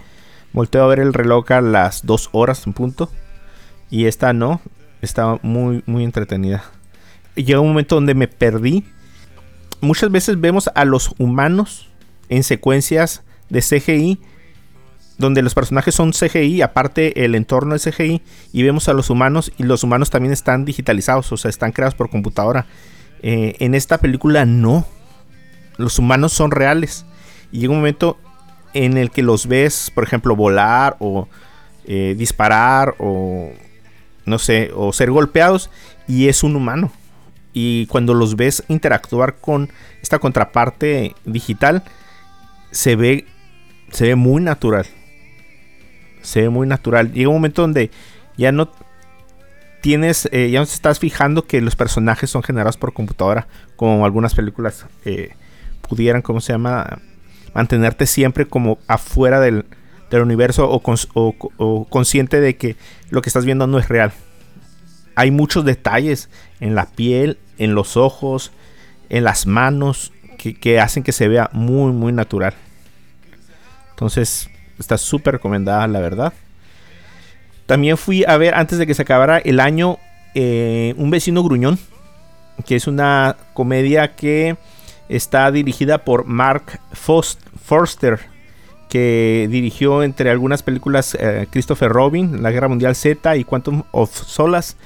volteo 0.53 0.85
a 0.85 0.89
ver 0.89 1.01
el 1.01 1.13
reloj 1.13 1.51
a 1.53 1.61
las 1.61 2.07
dos 2.07 2.29
horas 2.33 2.67
en 2.67 2.73
punto. 2.73 3.11
Y 3.91 4.07
esta 4.07 4.33
no. 4.33 4.61
Estaba 5.03 5.39
muy, 5.43 5.83
muy 5.87 6.05
entretenida. 6.05 6.63
Llega 7.35 7.61
un 7.61 7.69
momento 7.69 7.97
donde 7.97 8.15
me 8.15 8.29
perdí. 8.29 8.85
Muchas 9.81 10.11
veces 10.11 10.41
vemos 10.41 10.71
a 10.75 10.85
los 10.85 11.13
humanos 11.19 11.91
en 12.29 12.45
secuencias 12.45 13.25
de 13.49 13.61
CGI. 13.61 14.21
Donde 15.23 15.41
los 15.41 15.55
personajes 15.55 15.95
son 15.95 16.11
CGI, 16.11 16.63
aparte 16.63 17.25
el 17.25 17.37
entorno 17.37 17.77
es 17.77 17.85
CGI. 17.85 18.23
Y 18.53 18.63
vemos 18.65 18.89
a 18.89 18.93
los 18.93 19.09
humanos 19.09 19.53
y 19.57 19.63
los 19.63 19.85
humanos 19.85 20.11
también 20.11 20.33
están 20.33 20.65
digitalizados, 20.65 21.31
o 21.31 21.37
sea, 21.37 21.49
están 21.49 21.71
creados 21.71 21.95
por 21.95 22.11
computadora 22.11 22.67
Eh, 23.23 23.55
en 23.61 23.77
esta 23.77 23.99
película 23.99 24.45
no. 24.45 24.85
Los 25.77 26.01
humanos 26.01 26.33
son 26.33 26.51
reales. 26.51 27.07
Y 27.53 27.61
llega 27.61 27.71
un 27.71 27.79
momento 27.79 28.19
en 28.75 28.99
el 28.99 29.13
que 29.13 29.23
los 29.23 29.47
ves, 29.47 29.93
por 29.95 30.03
ejemplo, 30.03 30.35
volar 30.35 30.97
o 30.99 31.29
eh, 31.87 32.17
disparar 32.19 32.97
o 32.99 33.53
no 34.27 34.39
sé, 34.41 34.73
o 34.75 34.93
ser 34.93 35.13
golpeados 35.13 35.71
y 36.09 36.27
es 36.27 36.43
un 36.43 36.57
humano. 36.57 36.91
Y 37.53 37.87
cuando 37.87 38.13
los 38.13 38.35
ves 38.35 38.65
interactuar 38.67 39.37
con 39.37 39.71
esta 40.03 40.19
contraparte 40.19 41.15
digital, 41.25 41.85
se 42.73 42.97
ve, 42.97 43.27
se 43.93 44.09
ve 44.09 44.17
muy 44.17 44.43
natural. 44.43 44.87
Se 46.23 46.43
ve 46.43 46.49
muy 46.49 46.67
natural. 46.67 47.13
Llega 47.13 47.29
un 47.29 47.37
momento 47.37 47.63
donde 47.63 47.91
ya 48.37 48.53
no 48.53 48.71
tienes, 49.83 50.29
eh, 50.33 50.51
ya 50.51 50.61
no 50.61 50.67
te 50.67 50.73
estás 50.73 50.99
fijando 50.99 51.47
que 51.47 51.61
los 51.61 51.77
personajes 51.77 52.31
son 52.31 52.43
generados 52.43 52.77
por 52.77 52.93
computadora, 52.93 53.49
como 53.77 54.05
algunas 54.05 54.35
películas 54.35 54.87
pudieran, 55.89 56.23
¿cómo 56.23 56.41
se 56.41 56.53
llama? 56.53 57.01
Mantenerte 57.55 58.07
siempre 58.07 58.47
como 58.47 58.79
afuera 58.87 59.41
del, 59.41 59.67
del 60.11 60.23
universo 60.23 60.71
o, 60.71 61.35
o 61.57 61.85
consciente 61.89 62.41
de 62.41 62.57
que 62.57 62.77
lo 63.11 63.21
que 63.21 63.29
estás 63.29 63.45
viendo 63.45 63.67
no 63.67 63.79
es 63.79 63.89
real. 63.89 64.13
Hay 65.15 65.31
muchos 65.31 65.65
detalles 65.65 66.31
en 66.61 66.75
la 66.75 66.87
piel, 66.87 67.39
en 67.59 67.75
los 67.75 67.99
ojos, 67.99 68.53
en 69.11 69.25
las 69.25 69.47
manos, 69.47 70.13
que, 70.39 70.81
hacen 70.81 71.03
que 71.03 71.13
se 71.13 71.29
vea 71.29 71.51
muy, 71.53 71.93
muy 71.93 72.13
natural. 72.13 72.55
Entonces, 73.91 74.51
está 74.79 74.99
súper 74.99 75.35
recomendada, 75.35 75.87
la 75.87 76.01
verdad. 76.01 76.33
También 77.67 77.97
fui 77.97 78.25
a 78.25 78.37
ver, 78.37 78.55
antes 78.55 78.79
de 78.79 78.87
que 78.87 78.95
se 78.95 79.03
acabara 79.03 79.39
el 79.39 79.61
año, 79.61 79.99
eh, 80.35 80.95
Un 80.97 81.11
vecino 81.11 81.43
gruñón, 81.43 81.79
que 82.67 82.77
es 82.77 82.87
una 82.87 83.37
comedia 83.55 84.15
que 84.15 84.57
está 85.09 85.51
dirigida 85.51 85.99
por 86.05 86.25
Mark 86.25 86.81
Forster, 86.93 88.21
que 88.89 89.49
dirigió 89.51 90.03
entre 90.03 90.31
algunas 90.31 90.63
películas 90.63 91.17
eh, 91.19 91.47
Christopher 91.51 91.91
Robin, 91.91 92.43
La 92.43 92.51
Guerra 92.51 92.69
Mundial 92.69 92.95
Z 92.95 93.37
y 93.37 93.45
Quantum 93.45 93.85
of 93.91 94.11
Solace. 94.15 94.77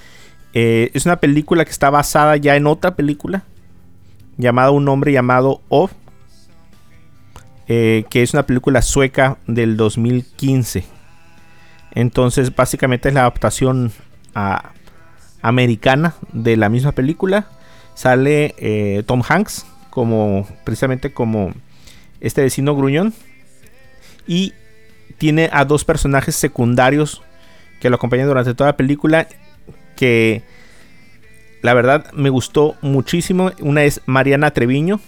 Eh, 0.54 0.90
es 0.94 1.06
una 1.06 1.16
película 1.16 1.64
que 1.64 1.70
está 1.70 1.90
basada 1.90 2.36
ya 2.36 2.56
en 2.56 2.66
otra 2.66 2.94
película 2.94 3.44
llamada 4.38 4.70
Un 4.70 4.88
hombre 4.88 5.12
llamado 5.12 5.60
Of, 5.68 5.92
eh, 7.68 8.04
que 8.10 8.22
es 8.22 8.32
una 8.32 8.44
película 8.44 8.82
sueca 8.82 9.38
del 9.46 9.76
2015. 9.76 10.84
Entonces, 11.92 12.54
básicamente 12.54 13.08
es 13.08 13.14
la 13.14 13.20
adaptación 13.20 13.92
americana 15.40 16.14
de 16.32 16.56
la 16.56 16.68
misma 16.68 16.92
película. 16.92 17.48
Sale 17.94 18.54
eh, 18.58 19.02
Tom 19.06 19.22
Hanks 19.26 19.66
como 19.90 20.46
precisamente 20.64 21.14
como 21.14 21.54
este 22.20 22.42
vecino 22.42 22.76
gruñón 22.76 23.14
y 24.26 24.52
tiene 25.16 25.48
a 25.52 25.64
dos 25.64 25.84
personajes 25.84 26.36
secundarios 26.36 27.22
que 27.80 27.88
lo 27.88 27.96
acompañan 27.96 28.26
durante 28.26 28.54
toda 28.54 28.70
la 28.70 28.76
película 28.76 29.26
que 29.96 30.42
la 31.62 31.72
verdad 31.74 32.12
me 32.12 32.28
gustó 32.28 32.76
muchísimo. 32.82 33.50
Una 33.60 33.84
es 33.84 34.02
Mariana 34.06 34.50
Treviño 34.50 35.00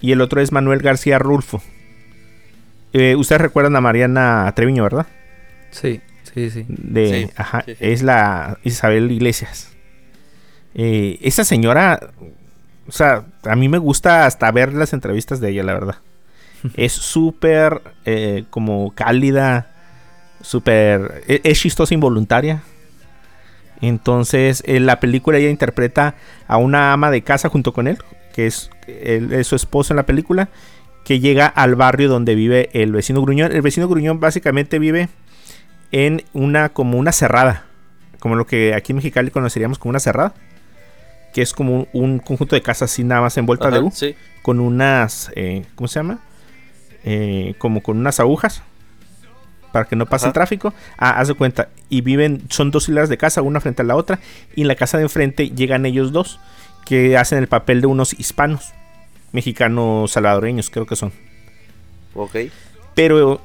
y 0.00 0.12
el 0.12 0.20
otro 0.20 0.40
es 0.40 0.52
Manuel 0.52 0.80
García 0.80 1.18
Rulfo. 1.18 1.62
Eh, 2.92 3.16
ustedes 3.16 3.40
recuerdan 3.40 3.76
a 3.76 3.80
Mariana 3.80 4.50
Treviño, 4.54 4.82
¿verdad? 4.82 5.06
Sí, 5.70 6.00
sí, 6.22 6.50
sí. 6.50 6.64
De, 6.68 7.30
ajá, 7.36 7.64
es 7.80 8.02
la 8.02 8.58
Isabel 8.64 9.10
Iglesias. 9.10 9.70
Eh, 10.74 11.18
esa 11.22 11.44
señora, 11.44 12.10
o 12.86 12.92
sea, 12.92 13.24
a 13.44 13.56
mí 13.56 13.68
me 13.68 13.78
gusta 13.78 14.26
hasta 14.26 14.50
ver 14.52 14.72
las 14.72 14.92
entrevistas 14.92 15.40
de 15.40 15.50
ella, 15.50 15.62
la 15.64 15.74
verdad. 15.74 15.96
es 16.76 16.92
súper 16.92 17.82
eh, 18.04 18.44
como 18.50 18.92
cálida, 18.94 19.70
súper... 20.40 21.24
E, 21.26 21.40
es, 21.44 21.60
chistosa 21.60 21.94
involuntaria. 21.94 22.62
Entonces, 23.80 24.62
en 24.66 24.86
la 24.86 24.98
película 24.98 25.38
ella 25.38 25.50
interpreta 25.50 26.14
a 26.48 26.56
una 26.56 26.92
ama 26.92 27.10
de 27.10 27.22
casa 27.22 27.48
junto 27.48 27.72
con 27.72 27.86
él, 27.86 27.98
que 28.38 28.46
es, 28.46 28.70
su 29.42 29.56
esposo 29.56 29.92
en 29.92 29.96
la 29.96 30.06
película, 30.06 30.48
que 31.04 31.18
llega 31.18 31.48
al 31.48 31.74
barrio 31.74 32.08
donde 32.08 32.36
vive 32.36 32.70
el 32.72 32.92
vecino 32.92 33.20
Gruñón. 33.20 33.50
El 33.50 33.62
vecino 33.62 33.88
Gruñón 33.88 34.20
básicamente 34.20 34.78
vive 34.78 35.08
en 35.90 36.22
una 36.34 36.68
como 36.68 36.98
una 36.98 37.10
cerrada, 37.10 37.64
como 38.20 38.36
lo 38.36 38.46
que 38.46 38.74
aquí 38.74 38.92
en 38.92 38.98
Mexicali 38.98 39.32
conoceríamos 39.32 39.80
como 39.80 39.90
una 39.90 39.98
cerrada, 39.98 40.34
que 41.34 41.42
es 41.42 41.52
como 41.52 41.88
un, 41.92 42.20
conjunto 42.20 42.54
de 42.54 42.62
casas 42.62 42.92
así 42.92 43.02
nada 43.02 43.22
más 43.22 43.36
envuelta 43.38 43.72
de 43.72 43.80
U, 43.80 43.92
con 44.42 44.60
unas, 44.60 45.32
eh, 45.34 45.64
¿cómo 45.74 45.88
se 45.88 45.98
llama? 45.98 46.20
Eh, 47.02 47.56
como 47.58 47.82
con 47.82 47.98
unas 47.98 48.20
agujas 48.20 48.62
para 49.72 49.86
que 49.86 49.96
no 49.96 50.06
pase 50.06 50.28
el 50.28 50.32
tráfico. 50.32 50.72
Ah, 50.96 51.18
haz 51.18 51.26
de 51.26 51.34
cuenta. 51.34 51.70
Y 51.88 52.02
viven, 52.02 52.42
son 52.50 52.70
dos 52.70 52.88
hileras 52.88 53.08
de 53.08 53.18
casa, 53.18 53.42
una 53.42 53.60
frente 53.60 53.82
a 53.82 53.84
la 53.84 53.96
otra. 53.96 54.20
Y 54.54 54.62
en 54.62 54.68
la 54.68 54.76
casa 54.76 54.96
de 54.96 55.02
enfrente 55.02 55.50
llegan 55.50 55.86
ellos 55.86 56.12
dos, 56.12 56.38
que 56.88 57.18
hacen 57.18 57.38
el 57.38 57.48
papel 57.48 57.82
de 57.82 57.86
unos 57.86 58.18
hispanos, 58.18 58.72
mexicanos 59.32 60.10
salvadoreños, 60.10 60.70
creo 60.70 60.86
que 60.86 60.96
son. 60.96 61.12
Ok. 62.14 62.36
Pero 62.94 63.42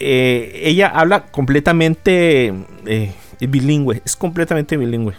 eh, 0.00 0.62
ella 0.64 0.88
habla 0.88 1.26
completamente 1.26 2.52
eh, 2.86 3.14
bilingüe, 3.40 4.02
es 4.04 4.16
completamente 4.16 4.76
bilingüe. 4.76 5.14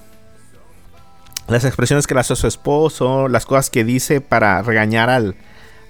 Las 1.47 1.63
expresiones 1.63 2.07
que 2.07 2.13
le 2.13 2.19
hace 2.19 2.33
a 2.33 2.35
su 2.35 2.47
esposo, 2.47 3.29
las 3.29 3.45
cosas 3.45 3.69
que 3.69 3.85
dice 3.85 4.19
para 4.19 4.61
regañar 4.61 5.09
al, 5.09 5.35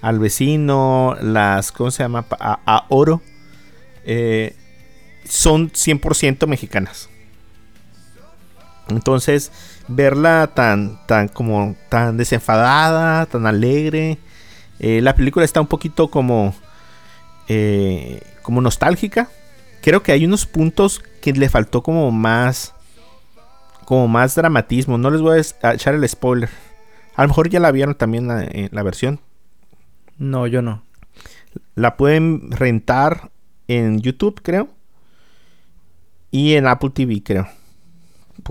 al 0.00 0.18
vecino, 0.20 1.16
las, 1.20 1.72
¿cómo 1.72 1.90
se 1.90 2.04
llama? 2.04 2.24
a 2.38 2.86
Oro 2.90 3.22
eh, 4.04 4.54
son 5.24 5.70
100% 5.70 6.46
mexicanas. 6.46 7.08
Entonces, 8.88 9.52
verla 9.88 10.50
tan, 10.54 10.98
tan 11.06 11.28
como 11.28 11.76
tan 11.88 12.16
desenfadada, 12.16 13.26
tan 13.26 13.46
alegre. 13.46 14.18
Eh, 14.78 15.00
la 15.00 15.14
película 15.14 15.44
está 15.44 15.60
un 15.60 15.66
poquito 15.66 16.08
como, 16.08 16.54
eh, 17.48 18.20
como 18.42 18.60
nostálgica. 18.60 19.28
Creo 19.80 20.02
que 20.02 20.12
hay 20.12 20.24
unos 20.24 20.46
puntos 20.46 21.02
que 21.20 21.32
le 21.32 21.48
faltó 21.48 21.82
como 21.82 22.10
más, 22.10 22.74
como 23.84 24.08
más 24.08 24.34
dramatismo. 24.34 24.98
No 24.98 25.10
les 25.10 25.20
voy 25.20 25.40
a 25.62 25.72
echar 25.72 25.94
el 25.94 26.08
spoiler. 26.08 26.50
A 27.14 27.22
lo 27.22 27.28
mejor 27.28 27.48
ya 27.48 27.60
la 27.60 27.72
vieron 27.72 27.94
también 27.94 28.26
la, 28.26 28.48
la 28.70 28.82
versión. 28.82 29.20
No, 30.18 30.46
yo 30.46 30.62
no. 30.62 30.82
La 31.74 31.96
pueden 31.96 32.50
rentar 32.52 33.30
en 33.68 34.00
YouTube, 34.00 34.40
creo. 34.42 34.68
Y 36.30 36.54
en 36.54 36.66
Apple 36.66 36.90
TV, 36.90 37.22
creo. 37.22 37.48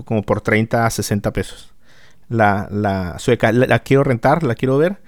Como 0.04 0.22
por 0.22 0.40
30 0.40 0.86
a 0.86 0.90
60 0.90 1.32
pesos. 1.32 1.72
La, 2.28 2.68
la 2.70 3.18
sueca. 3.18 3.52
La, 3.52 3.78
quiero 3.80 4.04
rentar, 4.04 4.42
la 4.42 4.54
quiero 4.54 4.78
ver. 4.78 4.98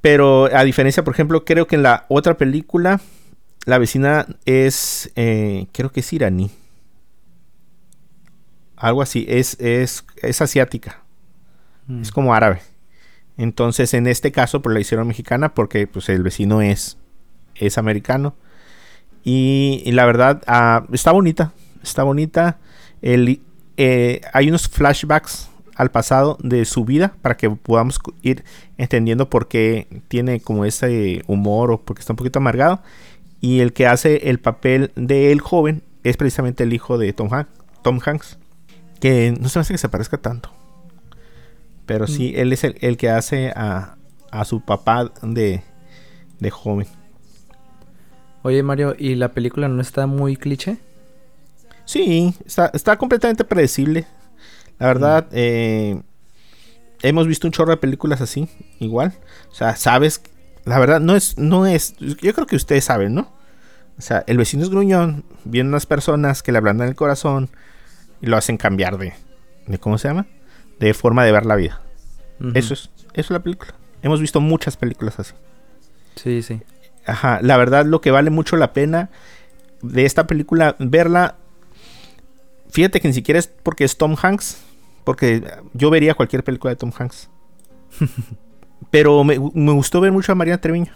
Pero 0.00 0.46
a 0.54 0.62
diferencia, 0.64 1.04
por 1.04 1.14
ejemplo, 1.14 1.44
creo 1.44 1.66
que 1.66 1.76
en 1.76 1.82
la 1.82 2.06
otra 2.08 2.36
película, 2.36 3.00
la 3.64 3.78
vecina 3.78 4.26
es, 4.44 5.10
eh, 5.16 5.66
creo 5.72 5.90
que 5.90 6.00
es 6.00 6.12
iraní. 6.12 6.50
Algo 8.76 9.02
así, 9.02 9.26
es, 9.28 9.58
es, 9.58 10.04
es 10.22 10.42
asiática. 10.42 11.02
Mm. 11.86 12.02
Es 12.02 12.12
como 12.12 12.34
árabe. 12.34 12.60
Entonces, 13.36 13.94
en 13.94 14.06
este 14.06 14.32
caso, 14.32 14.62
pues 14.62 14.74
la 14.74 14.80
hicieron 14.80 15.06
mexicana 15.06 15.54
porque 15.54 15.86
pues, 15.86 16.08
el 16.08 16.22
vecino 16.22 16.62
es, 16.62 16.98
es 17.54 17.78
americano. 17.78 18.34
Y, 19.24 19.82
la 19.92 20.06
verdad, 20.06 20.42
ah, 20.46 20.86
está 20.92 21.12
bonita. 21.12 21.52
Está 21.82 22.04
bonita. 22.04 22.58
El, 23.06 23.40
eh, 23.76 24.20
hay 24.32 24.48
unos 24.48 24.66
flashbacks 24.66 25.48
al 25.76 25.92
pasado 25.92 26.38
de 26.42 26.64
su 26.64 26.84
vida 26.84 27.14
para 27.22 27.36
que 27.36 27.48
podamos 27.48 28.00
ir 28.22 28.42
entendiendo 28.78 29.30
por 29.30 29.46
qué 29.46 29.86
tiene 30.08 30.40
como 30.40 30.64
ese 30.64 31.22
humor 31.28 31.70
o 31.70 31.80
porque 31.80 32.00
está 32.00 32.14
un 32.14 32.16
poquito 32.16 32.40
amargado. 32.40 32.80
Y 33.40 33.60
el 33.60 33.72
que 33.72 33.86
hace 33.86 34.28
el 34.28 34.40
papel 34.40 34.90
de 34.96 35.30
el 35.30 35.40
joven 35.40 35.82
es 36.02 36.16
precisamente 36.16 36.64
el 36.64 36.72
hijo 36.72 36.98
de 36.98 37.12
Tom, 37.12 37.28
Tom 37.82 38.00
Hanks. 38.04 38.38
Que 38.98 39.32
no 39.38 39.48
se 39.50 39.58
me 39.58 39.60
hace 39.60 39.74
que 39.74 39.78
se 39.78 39.88
parezca 39.88 40.16
tanto. 40.18 40.50
Pero 41.84 42.08
sí, 42.08 42.32
mm. 42.34 42.40
él 42.40 42.52
es 42.52 42.64
el, 42.64 42.96
que 42.96 43.08
hace 43.08 43.52
a, 43.54 43.94
a 44.32 44.44
su 44.44 44.62
papá 44.62 45.12
de, 45.22 45.62
de 46.40 46.50
joven. 46.50 46.88
Oye, 48.42 48.64
Mario, 48.64 48.96
¿y 48.98 49.14
la 49.14 49.30
película 49.30 49.68
no 49.68 49.80
está 49.80 50.08
muy 50.08 50.36
cliché? 50.36 50.78
Sí, 51.86 52.34
está, 52.44 52.98
completamente 52.98 53.44
predecible. 53.44 54.06
La 54.78 54.88
verdad, 54.88 55.24
mm. 55.26 55.32
eh, 55.32 56.02
hemos 57.02 57.26
visto 57.26 57.46
un 57.46 57.52
chorro 57.52 57.70
de 57.70 57.76
películas 57.78 58.20
así, 58.20 58.48
igual. 58.80 59.14
O 59.50 59.54
sea, 59.54 59.76
sabes, 59.76 60.20
la 60.64 60.78
verdad, 60.78 61.00
no 61.00 61.16
es, 61.16 61.38
no 61.38 61.64
es, 61.64 61.96
yo 61.98 62.34
creo 62.34 62.46
que 62.46 62.56
ustedes 62.56 62.84
saben, 62.84 63.14
¿no? 63.14 63.32
O 63.98 64.02
sea, 64.02 64.24
el 64.26 64.36
vecino 64.36 64.62
es 64.62 64.68
gruñón, 64.68 65.24
vienen 65.44 65.68
unas 65.68 65.86
personas 65.86 66.42
que 66.42 66.52
le 66.52 66.58
ablandan 66.58 66.88
el 66.88 66.96
corazón 66.96 67.48
y 68.20 68.26
lo 68.26 68.36
hacen 68.36 68.58
cambiar 68.58 68.98
de, 68.98 69.14
de 69.66 69.78
¿cómo 69.78 69.96
se 69.96 70.08
llama? 70.08 70.26
De 70.78 70.92
forma 70.92 71.24
de 71.24 71.32
ver 71.32 71.46
la 71.46 71.56
vida. 71.56 71.80
Eso 72.52 72.74
es, 72.74 72.90
eso 72.98 73.10
es 73.14 73.30
la 73.30 73.40
película. 73.40 73.74
Hemos 74.02 74.20
visto 74.20 74.42
muchas 74.42 74.76
películas 74.76 75.18
así. 75.18 75.32
Sí, 76.16 76.42
sí. 76.42 76.60
Ajá, 77.06 77.38
la 77.40 77.56
verdad 77.56 77.86
lo 77.86 78.00
que 78.00 78.10
vale 78.10 78.30
mucho 78.30 78.56
la 78.56 78.72
pena 78.72 79.08
de 79.80 80.04
esta 80.04 80.26
película, 80.26 80.76
verla, 80.78 81.36
fíjate 82.76 83.00
que 83.00 83.08
ni 83.08 83.14
siquiera 83.14 83.38
es 83.40 83.46
porque 83.46 83.84
es 83.84 83.96
Tom 83.96 84.16
Hanks, 84.20 84.58
porque 85.02 85.42
yo 85.72 85.88
vería 85.88 86.12
cualquier 86.14 86.44
película 86.44 86.72
de 86.72 86.76
Tom 86.76 86.92
Hanks. 86.96 87.30
Pero 88.90 89.24
me, 89.24 89.38
me 89.54 89.72
gustó 89.72 90.02
ver 90.02 90.12
mucho 90.12 90.30
a 90.32 90.34
Mariana 90.34 90.60
Treviño, 90.60 90.92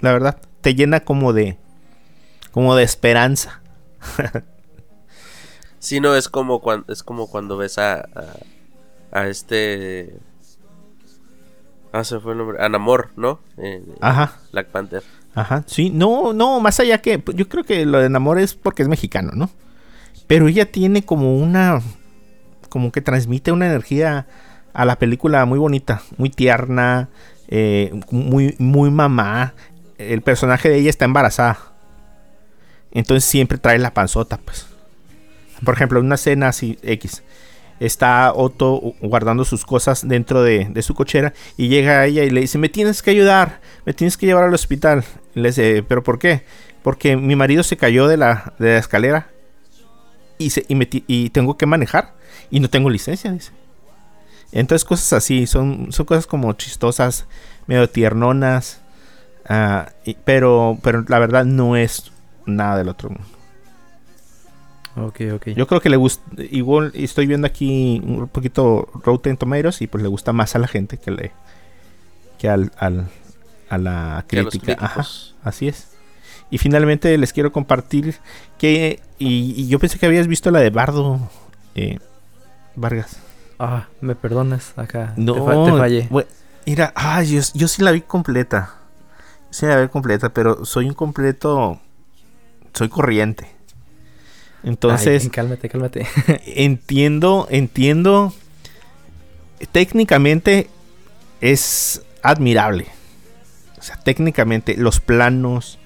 la 0.00 0.12
verdad, 0.12 0.40
te 0.60 0.74
llena 0.74 0.98
como 0.98 1.32
de, 1.32 1.56
como 2.50 2.74
de 2.74 2.82
esperanza. 2.82 3.62
Sí, 5.80 6.00
no, 6.00 6.16
es 6.16 6.28
como 6.28 6.60
cuando, 6.60 6.92
es 6.92 7.04
como 7.04 7.28
cuando 7.30 7.56
ves 7.56 7.78
a, 7.78 8.00
a, 8.00 8.34
a 9.12 9.28
este... 9.28 10.18
Ah, 11.92 12.02
se 12.02 12.18
fue 12.18 12.32
el 12.32 12.38
nombre. 12.38 12.60
A 12.60 12.68
Namor, 12.68 13.10
¿no? 13.14 13.38
En 13.56 13.84
Ajá, 14.00 14.38
Black 14.50 14.70
Panther. 14.72 15.04
ajá, 15.36 15.62
sí, 15.68 15.90
no, 15.90 16.32
no, 16.32 16.58
más 16.58 16.80
allá 16.80 17.00
que, 17.00 17.22
yo 17.32 17.48
creo 17.48 17.62
que 17.62 17.86
lo 17.86 18.00
de 18.00 18.10
Namor 18.10 18.40
es 18.40 18.54
porque 18.54 18.82
es 18.82 18.88
mexicano, 18.88 19.30
¿no? 19.34 19.50
Pero 20.26 20.48
ella 20.48 20.70
tiene 20.70 21.02
como 21.02 21.36
una, 21.36 21.80
como 22.68 22.92
que 22.92 23.00
transmite 23.00 23.52
una 23.52 23.66
energía 23.66 24.26
a 24.72 24.84
la 24.84 24.98
película 24.98 25.44
muy 25.44 25.58
bonita, 25.58 26.02
muy 26.16 26.30
tierna, 26.30 27.08
eh, 27.48 27.98
muy, 28.10 28.54
muy 28.58 28.90
mamá. 28.90 29.54
El 29.96 30.22
personaje 30.22 30.68
de 30.68 30.78
ella 30.78 30.90
está 30.90 31.04
embarazada. 31.04 31.58
Entonces 32.92 33.24
siempre 33.24 33.58
trae 33.58 33.78
la 33.78 33.94
panzota, 33.94 34.38
pues. 34.38 34.66
Por 35.64 35.74
ejemplo, 35.74 35.98
en 35.98 36.06
una 36.06 36.14
escena 36.14 36.48
así, 36.48 36.78
X. 36.82 37.22
Está 37.80 38.32
Otto 38.34 38.94
guardando 39.00 39.44
sus 39.44 39.64
cosas 39.64 40.06
dentro 40.06 40.42
de, 40.42 40.82
su 40.82 40.94
cochera 40.94 41.32
y 41.56 41.68
llega 41.68 42.00
a 42.00 42.06
ella 42.06 42.24
y 42.24 42.30
le 42.30 42.40
dice, 42.40 42.58
me 42.58 42.68
tienes 42.68 43.02
que 43.02 43.10
ayudar, 43.10 43.60
me 43.84 43.94
tienes 43.94 44.16
que 44.16 44.26
llevar 44.26 44.44
al 44.44 44.54
hospital. 44.54 45.04
Le 45.34 45.48
dice, 45.48 45.84
¿pero 45.86 46.02
por 46.02 46.18
qué? 46.18 46.42
Porque 46.82 47.16
mi 47.16 47.36
marido 47.36 47.62
se 47.62 47.76
cayó 47.76 48.08
de 48.08 48.16
la, 48.16 48.52
de 48.58 48.72
la 48.72 48.78
escalera 48.78 49.28
y, 50.38 50.50
se, 50.50 50.64
y, 50.68 50.74
me 50.74 50.88
y 50.90 51.30
tengo 51.30 51.56
que 51.56 51.66
manejar 51.66 52.14
y 52.50 52.60
no 52.60 52.68
tengo 52.70 52.88
licencia, 52.90 53.30
dice. 53.32 53.52
Entonces 54.52 54.84
cosas 54.86 55.12
así, 55.12 55.46
son, 55.46 55.92
son 55.92 56.06
cosas 56.06 56.26
como 56.26 56.52
chistosas, 56.54 57.26
medio 57.66 57.88
tiernonas, 57.90 58.80
ah, 59.46 59.90
y- 60.04 60.14
pero, 60.24 60.78
pero 60.82 61.04
la 61.06 61.18
verdad 61.18 61.44
no 61.44 61.76
es 61.76 62.10
nada 62.46 62.78
del 62.78 62.88
otro 62.88 63.10
mundo. 63.10 63.26
Ok, 64.96 65.20
ok. 65.34 65.48
Yo 65.50 65.66
creo 65.68 65.80
que 65.80 65.90
le 65.90 65.96
gusta, 65.96 66.22
igual 66.50 66.90
estoy 66.94 67.26
viendo 67.26 67.46
aquí 67.46 68.00
un 68.04 68.26
poquito 68.28 68.88
Rotten 69.04 69.36
Tomatoes 69.36 69.80
y 69.82 69.86
pues 69.86 70.02
le 70.02 70.08
gusta 70.08 70.32
más 70.32 70.56
a 70.56 70.58
la 70.58 70.66
gente 70.66 70.96
que 70.98 71.10
le 71.12 71.32
que 72.38 72.48
al, 72.48 72.72
al- 72.78 73.08
a 73.68 73.78
la 73.78 74.24
Que 74.26 74.40
a 74.40 74.42
los 74.42 74.50
crítica. 74.52 74.76
Ajá, 74.80 75.06
así 75.44 75.68
es. 75.68 75.88
Y 76.50 76.58
finalmente 76.58 77.16
les 77.18 77.32
quiero 77.32 77.52
compartir 77.52 78.16
que 78.58 79.00
y, 79.18 79.54
y 79.56 79.68
yo 79.68 79.78
pensé 79.78 79.98
que 79.98 80.06
habías 80.06 80.26
visto 80.26 80.50
la 80.50 80.60
de 80.60 80.70
Bardo 80.70 81.20
eh, 81.74 81.98
Vargas. 82.74 83.18
Ah, 83.58 83.88
me 84.00 84.14
perdonas 84.14 84.72
acá. 84.76 85.12
No, 85.16 85.34
te, 85.34 85.40
fa- 85.40 85.64
te 85.64 85.78
fallé. 85.78 86.08
Mira, 86.64 86.92
ay, 86.94 87.26
yo, 87.36 87.40
yo 87.54 87.68
sí 87.68 87.82
la 87.82 87.90
vi 87.92 88.00
completa. 88.02 88.74
Sí 89.50 89.66
la 89.66 89.80
vi 89.80 89.88
completa, 89.88 90.28
pero 90.30 90.64
soy 90.64 90.86
un 90.86 90.94
completo. 90.94 91.80
Soy 92.74 92.88
corriente. 92.88 93.48
Entonces, 94.62 95.24
Ay, 95.24 95.30
cálmate, 95.30 95.68
cálmate. 95.68 96.06
entiendo, 96.46 97.46
entiendo. 97.50 98.32
Técnicamente 99.72 100.68
es 101.40 102.02
admirable. 102.22 102.86
O 103.78 103.82
sea, 103.82 103.96
técnicamente 103.96 104.76
los 104.76 105.00
planos, 105.00 105.77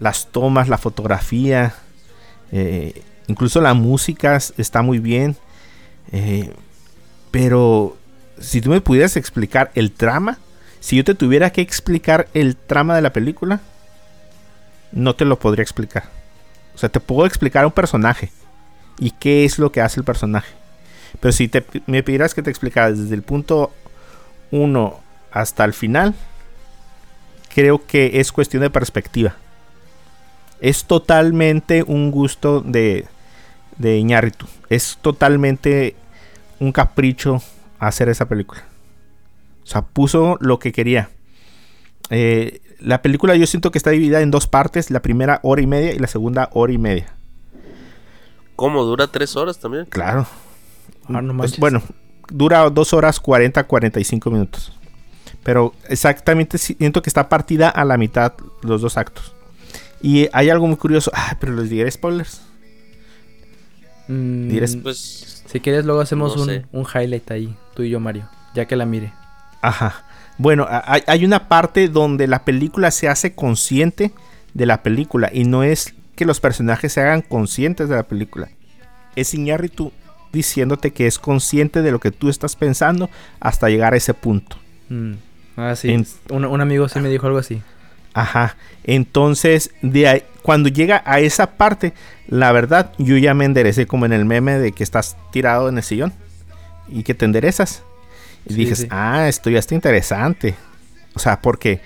las 0.00 0.28
tomas, 0.28 0.68
la 0.68 0.78
fotografía, 0.78 1.74
eh, 2.50 3.02
incluso 3.28 3.60
la 3.60 3.74
música 3.74 4.36
está 4.56 4.82
muy 4.82 4.98
bien. 4.98 5.36
eh, 6.12 6.52
pero 7.30 7.96
si 8.40 8.60
tú 8.60 8.70
me 8.70 8.80
pudieras 8.80 9.16
explicar 9.16 9.70
el 9.74 9.92
trama, 9.92 10.38
si 10.80 10.96
yo 10.96 11.04
te 11.04 11.14
tuviera 11.14 11.50
que 11.50 11.60
explicar 11.60 12.26
el 12.34 12.56
trama 12.56 12.96
de 12.96 13.02
la 13.02 13.12
película, 13.12 13.60
no 14.92 15.14
te 15.14 15.24
lo 15.24 15.38
podría 15.38 15.62
explicar. 15.62 16.04
O 16.74 16.78
sea, 16.78 16.88
te 16.88 17.00
puedo 17.00 17.26
explicar 17.26 17.66
un 17.66 17.72
personaje 17.72 18.32
y 18.98 19.12
qué 19.12 19.44
es 19.44 19.58
lo 19.58 19.70
que 19.70 19.82
hace 19.82 20.00
el 20.00 20.04
personaje. 20.04 20.52
Pero 21.20 21.32
si 21.32 21.48
te, 21.48 21.64
me 21.86 22.02
pidieras 22.02 22.34
que 22.34 22.42
te 22.42 22.50
explicara 22.50 22.90
desde 22.90 23.14
el 23.14 23.22
punto 23.22 23.72
1 24.50 25.00
hasta 25.30 25.64
el 25.64 25.74
final, 25.74 26.14
creo 27.54 27.86
que 27.86 28.20
es 28.20 28.32
cuestión 28.32 28.62
de 28.62 28.70
perspectiva. 28.70 29.36
Es 30.60 30.84
totalmente 30.84 31.82
un 31.82 32.10
gusto 32.10 32.60
de, 32.60 33.06
de 33.78 33.98
Iñárritu. 33.98 34.46
Es 34.68 34.98
totalmente 35.00 35.96
un 36.58 36.72
capricho 36.72 37.42
hacer 37.78 38.08
esa 38.08 38.26
película. 38.28 38.62
O 39.64 39.66
sea, 39.66 39.82
puso 39.82 40.36
lo 40.40 40.58
que 40.58 40.72
quería. 40.72 41.10
Eh, 42.10 42.60
la 42.78 43.02
película 43.02 43.36
yo 43.36 43.46
siento 43.46 43.70
que 43.70 43.78
está 43.78 43.90
dividida 43.90 44.20
en 44.20 44.30
dos 44.30 44.46
partes. 44.46 44.90
La 44.90 45.00
primera 45.00 45.40
hora 45.42 45.62
y 45.62 45.66
media 45.66 45.92
y 45.92 45.98
la 45.98 46.06
segunda 46.06 46.50
hora 46.52 46.72
y 46.72 46.78
media. 46.78 47.14
¿Cómo? 48.56 48.84
¿Dura 48.84 49.06
tres 49.06 49.36
horas 49.36 49.58
también? 49.58 49.86
Claro. 49.86 50.26
Ah, 51.08 51.22
no 51.22 51.36
Pues, 51.36 51.58
bueno, 51.58 51.82
dura 52.28 52.68
dos 52.68 52.92
horas 52.92 53.18
40, 53.20 53.64
45 53.64 54.30
minutos. 54.30 54.72
Pero 55.42 55.72
exactamente 55.88 56.58
siento 56.58 57.00
que 57.00 57.08
está 57.08 57.28
partida 57.28 57.70
a 57.70 57.84
la 57.84 57.96
mitad 57.96 58.34
los 58.62 58.82
dos 58.82 58.98
actos. 58.98 59.34
Y 60.02 60.28
hay 60.32 60.48
algo 60.50 60.66
muy 60.66 60.76
curioso. 60.76 61.10
Ah, 61.14 61.36
pero 61.40 61.54
les 61.54 61.68
diré 61.70 61.90
spoilers. 61.90 62.40
Mm, 64.08 64.82
Pues 64.82 65.42
si 65.46 65.60
quieres, 65.60 65.84
luego 65.84 66.00
hacemos 66.00 66.36
no 66.36 66.42
un, 66.42 66.66
un 66.72 66.86
highlight 66.92 67.30
ahí, 67.30 67.54
tú 67.74 67.82
y 67.82 67.90
yo, 67.90 68.00
Mario. 68.00 68.28
Ya 68.54 68.66
que 68.66 68.76
la 68.76 68.86
mire. 68.86 69.12
Ajá. 69.62 70.04
Bueno, 70.38 70.66
hay, 70.68 71.02
hay 71.06 71.24
una 71.24 71.48
parte 71.48 71.88
donde 71.88 72.26
la 72.26 72.44
película 72.44 72.90
se 72.90 73.08
hace 73.08 73.34
consciente 73.34 74.10
de 74.54 74.66
la 74.66 74.82
película. 74.82 75.30
Y 75.32 75.44
no 75.44 75.62
es 75.62 75.94
que 76.16 76.24
los 76.24 76.40
personajes 76.40 76.92
se 76.94 77.00
hagan 77.00 77.22
conscientes 77.22 77.88
de 77.88 77.96
la 77.96 78.02
película. 78.04 78.48
Es 79.16 79.34
Iñárritu 79.34 79.92
diciéndote 80.32 80.92
que 80.92 81.06
es 81.06 81.18
consciente 81.18 81.82
de 81.82 81.90
lo 81.90 82.00
que 82.00 82.10
tú 82.10 82.28
estás 82.28 82.56
pensando 82.56 83.10
hasta 83.38 83.68
llegar 83.68 83.92
a 83.94 83.96
ese 83.96 84.14
punto. 84.14 84.56
Mm. 84.88 85.12
Ah, 85.56 85.74
sí. 85.76 85.90
En- 85.90 86.06
Un, 86.30 86.44
un 86.46 86.60
amigo 86.60 86.88
sí 86.88 87.00
me 87.00 87.08
dijo 87.08 87.26
algo 87.26 87.38
así. 87.38 87.62
Ajá. 88.14 88.56
Entonces, 88.84 89.70
de 89.82 90.08
ahí- 90.08 90.22
cuando 90.42 90.68
llega 90.68 91.02
a 91.04 91.20
esa 91.20 91.52
parte, 91.56 91.92
la 92.26 92.50
verdad, 92.52 92.92
yo 92.98 93.16
ya 93.16 93.34
me 93.34 93.44
enderecé 93.44 93.86
como 93.86 94.06
en 94.06 94.12
el 94.12 94.24
meme 94.24 94.58
de 94.58 94.72
que 94.72 94.82
estás 94.82 95.16
tirado 95.32 95.68
en 95.68 95.76
el 95.76 95.82
sillón 95.84 96.12
y 96.88 97.02
que 97.02 97.14
te 97.14 97.24
enderezas. 97.24 97.82
Y 98.46 98.54
Sí, 98.54 98.60
dices, 98.60 98.78
sí. 98.80 98.86
ah, 98.90 99.28
esto 99.28 99.50
ya 99.50 99.58
está 99.58 99.74
interesante. 99.74 100.54
O 101.14 101.18
sea, 101.18 101.40
porque, 101.40 101.80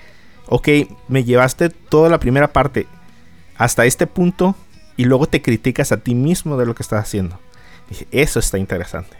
ok, 0.47 0.67
me 1.09 1.23
llevaste 1.23 1.69
toda 1.69 2.09
la 2.09 2.19
primera 2.19 2.53
parte 2.53 2.87
hasta 3.57 3.85
este 3.85 4.07
punto 4.07 4.55
y 4.97 5.05
luego 5.05 5.27
te 5.27 5.41
criticas 5.41 5.91
a 5.91 5.97
ti 5.97 6.15
mismo 6.15 6.57
de 6.57 6.65
lo 6.65 6.73
que 6.75 6.83
estás 6.83 7.03
haciendo. 7.03 7.39
Dije, 7.89 8.07
eso 8.11 8.39
está 8.39 8.57
interesante. 8.57 9.17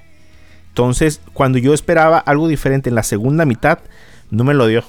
Entonces, 0.70 1.22
cuando 1.34 1.58
yo 1.58 1.74
esperaba 1.74 2.18
algo 2.20 2.48
diferente 2.48 2.90
en 2.90 2.96
la 2.96 3.04
segunda 3.04 3.46
mitad, 3.46 3.80
no 4.32 4.44
me 4.44 4.54
lo 4.54 4.68
dio 4.68 4.84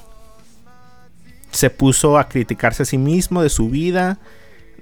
se 1.57 1.71
puso 1.71 2.19
a 2.19 2.29
criticarse 2.29 2.83
a 2.83 2.87
sí 2.87 2.99
mismo 2.99 3.43
de 3.43 3.49
su 3.49 3.69
vida, 3.69 4.19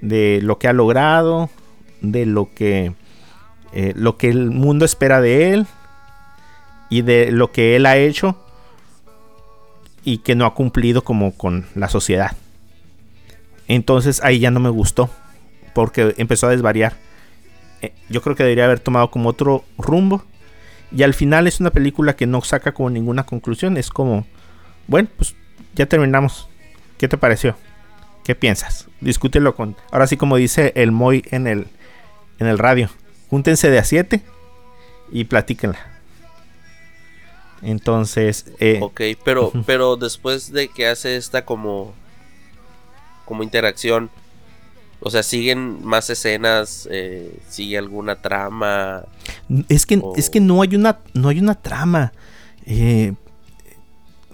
de 0.01 0.39
lo 0.41 0.59
que 0.59 0.67
ha 0.67 0.73
logrado, 0.73 1.49
de 2.01 2.25
lo 2.25 2.53
que 2.53 2.93
eh, 3.73 3.93
lo 3.95 4.17
que 4.17 4.29
el 4.29 4.51
mundo 4.51 4.85
espera 4.85 5.19
de 5.19 5.53
él 5.53 5.67
y 6.89 7.01
de 7.01 7.31
lo 7.31 7.51
que 7.51 7.75
él 7.75 7.85
ha 7.85 7.97
hecho 7.97 8.37
y 10.03 10.19
que 10.19 10.35
no 10.35 10.45
ha 10.45 10.53
cumplido 10.53 11.03
como 11.03 11.33
con 11.35 11.65
la 11.75 11.89
sociedad. 11.89 12.37
Entonces 13.67 14.21
ahí 14.23 14.39
ya 14.39 14.51
no 14.51 14.59
me 14.59 14.69
gustó 14.69 15.09
porque 15.73 16.13
empezó 16.17 16.47
a 16.47 16.51
desvariar. 16.51 16.93
Eh, 17.81 17.93
yo 18.09 18.21
creo 18.21 18.35
que 18.35 18.43
debería 18.43 18.65
haber 18.65 18.79
tomado 18.79 19.11
como 19.11 19.29
otro 19.29 19.65
rumbo 19.77 20.23
y 20.91 21.03
al 21.03 21.13
final 21.13 21.47
es 21.47 21.59
una 21.59 21.71
película 21.71 22.15
que 22.15 22.27
no 22.27 22.41
saca 22.41 22.73
como 22.73 22.89
ninguna 22.89 23.25
conclusión, 23.25 23.77
es 23.77 23.89
como 23.89 24.25
bueno, 24.87 25.09
pues 25.17 25.35
ya 25.73 25.85
terminamos. 25.85 26.47
¿Qué 26.97 27.07
te 27.07 27.17
pareció? 27.17 27.55
¿Qué 28.23 28.35
piensas? 28.35 28.87
Discútelo 29.01 29.55
con. 29.55 29.75
Ahora 29.91 30.07
sí, 30.07 30.17
como 30.17 30.37
dice 30.37 30.71
el 30.75 30.91
Moy 30.91 31.23
en 31.31 31.47
el, 31.47 31.67
en 32.39 32.47
el 32.47 32.57
radio. 32.57 32.89
Júntense 33.29 33.69
de 33.69 33.79
a 33.79 33.83
7 33.83 34.21
y 35.11 35.25
platíquenla. 35.25 35.79
Entonces, 37.61 38.45
eh, 38.59 38.79
Ok, 38.81 39.01
pero, 39.23 39.51
pero 39.65 39.95
después 39.95 40.51
de 40.51 40.67
que 40.67 40.87
hace 40.87 41.15
esta 41.17 41.45
como, 41.45 41.93
como 43.25 43.43
interacción, 43.43 44.09
o 44.99 45.09
sea, 45.09 45.23
siguen 45.23 45.83
más 45.83 46.09
escenas, 46.09 46.87
eh, 46.91 47.37
sigue 47.49 47.77
alguna 47.77 48.21
trama. 48.21 49.03
es 49.69 49.85
que, 49.85 49.97
o- 50.01 50.13
es 50.15 50.29
que 50.29 50.39
no 50.39 50.61
hay 50.61 50.75
una, 50.75 50.99
no 51.13 51.29
hay 51.29 51.39
una 51.39 51.55
trama. 51.55 52.11
Eh, 52.65 53.13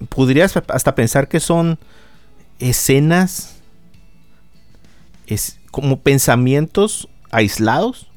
podrías 0.09 0.55
hasta 0.67 0.95
pensar 0.95 1.27
que 1.27 1.39
son 1.39 1.77
escenas, 2.61 3.61
es 5.27 5.59
como 5.71 5.99
pensamientos 5.99 7.09
aislados 7.31 8.09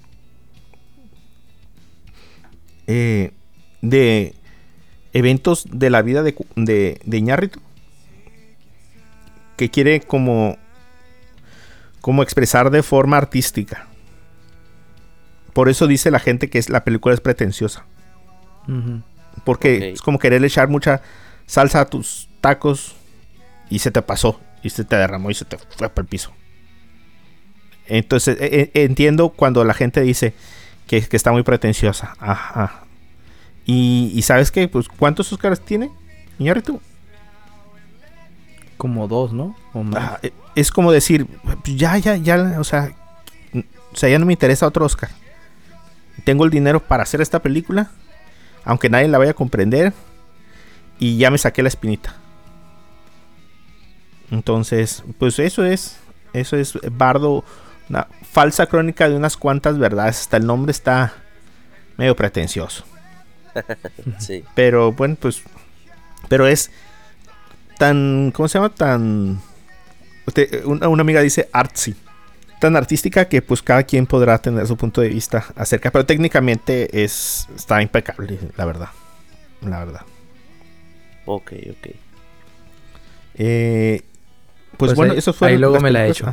eh, 2.87 3.33
de 3.81 4.35
eventos 5.13 5.67
de 5.71 5.91
la 5.91 6.03
vida 6.03 6.23
de, 6.23 6.35
de, 6.57 7.01
de 7.05 7.17
Iñárritu 7.17 7.61
que 9.57 9.71
quiere 9.71 10.01
como 10.01 10.59
como 12.05 12.23
expresar 12.23 12.71
de 12.71 12.83
forma 12.83 13.17
artística. 13.17 13.87
Por 15.55 15.71
eso 15.71 15.87
dice 15.87 16.11
la 16.11 16.19
gente 16.19 16.51
que 16.51 16.59
es, 16.59 16.69
la 16.69 16.85
película 16.85 17.15
es 17.15 17.23
pretenciosa. 17.23 17.87
Porque 19.45 19.93
es 19.93 20.03
como 20.03 20.19
querer 20.19 20.45
echar 20.45 20.69
mucha 20.69 21.01
salsa 21.47 21.81
a 21.81 21.87
tus 21.87 22.29
tacos 22.43 22.95
y 23.71 23.79
se 23.79 23.91
te 23.91 24.03
pasó 24.03 24.41
y 24.63 24.71
se 24.71 24.85
te 24.85 24.97
derramó 24.97 25.31
y 25.31 25.35
se 25.35 25.45
te 25.45 25.59
fue 25.59 25.89
para 25.89 26.03
el 26.03 26.09
piso. 26.09 26.33
Entonces 27.87 28.39
e- 28.41 28.71
e- 28.75 28.85
entiendo 28.85 29.31
cuando 29.31 29.65
la 29.65 29.75
gente 29.75 30.01
dice 30.01 30.35
que, 30.87 31.03
que 31.03 31.17
está 31.17 31.33
muy 31.33 31.43
pretenciosa. 31.43 32.15
Ajá. 32.19 32.85
Y, 33.67 34.13
y 34.15 34.23
sabes 34.23 34.51
qué, 34.51 34.69
pues 34.69 34.89
¿cuántos 34.89 35.33
Oscars 35.33 35.61
tiene? 35.61 35.91
Iñárritu? 36.39 36.81
Como 38.77 39.09
dos, 39.09 39.33
¿no? 39.33 39.57
O 39.73 39.83
más. 39.83 40.03
Ah, 40.03 40.19
eh, 40.23 40.33
es 40.55 40.71
como 40.71 40.93
decir, 40.93 41.27
pues, 41.43 41.59
ya, 41.77 41.97
ya, 41.99 42.17
ya, 42.17 42.57
o 42.59 42.65
sea, 42.65 42.93
o 43.93 43.97
sea, 43.97 44.09
ya 44.09 44.19
no 44.19 44.27
me 44.27 44.33
interesa 44.33 44.67
otro 44.67 44.85
Oscar. 44.85 45.11
Tengo 46.25 46.45
el 46.45 46.51
dinero 46.51 46.81
para 46.81 47.03
hacer 47.03 47.21
esta 47.21 47.41
película, 47.41 47.91
aunque 48.65 48.91
nadie 48.91 49.09
la 49.09 49.19
vaya 49.19 49.31
a 49.31 49.35
comprender, 49.35 49.93
y 50.99 51.17
ya 51.17 51.31
me 51.31 51.39
saqué 51.39 51.63
la 51.63 51.69
espinita. 51.69 52.17
Entonces, 54.35 55.03
pues 55.19 55.39
eso 55.39 55.65
es, 55.65 55.97
eso 56.33 56.57
es 56.57 56.77
Bardo, 56.93 57.45
una 57.89 58.09
falsa 58.31 58.67
crónica 58.67 59.09
de 59.09 59.15
unas 59.17 59.37
cuantas 59.37 59.79
verdades. 59.79 60.21
Hasta 60.23 60.37
el 60.39 60.47
nombre 60.47 60.73
está 60.73 61.13
medio 61.97 62.17
pretencioso. 62.17 62.85
Sí. 64.19 64.43
Pero 64.57 64.93
bueno, 64.93 65.17
pues. 65.21 65.43
Pero 66.29 66.47
es 66.49 66.71
tan. 67.79 68.33
¿Cómo 68.35 68.49
se 68.49 68.59
llama? 68.59 68.71
Tan. 68.75 69.41
usted- 70.27 70.65
una, 70.65 70.89
una 70.89 71.03
amiga 71.03 71.21
dice 71.21 71.49
artsy. 71.53 71.95
Tan 72.61 72.75
artística 72.77 73.27
que 73.29 73.43
pues 73.43 73.63
cada 73.63 73.85
quien 73.85 74.07
podrá 74.07 74.39
tener 74.39 74.67
su 74.67 74.77
punto 74.77 75.01
de 75.01 75.09
vista 75.09 75.45
acerca. 75.55 75.93
Pero 75.93 76.05
técnicamente 76.05 77.05
es. 77.05 77.47
Está 77.55 77.81
impecable, 77.81 78.39
la 78.57 78.65
verdad. 78.65 78.89
La 79.61 79.79
verdad. 79.85 80.03
Ok, 81.27 81.53
ok. 81.71 81.95
Eh, 83.37 84.03
pues, 84.87 84.91
Pues 84.91 84.97
bueno, 84.97 85.13
ahí- 85.13 85.19
eso 85.19 85.33
fue. 85.33 85.49
ahí 85.49 85.59
luego 85.59 85.81
me 85.81 85.91
la 85.91 86.07
echo. 86.07 86.27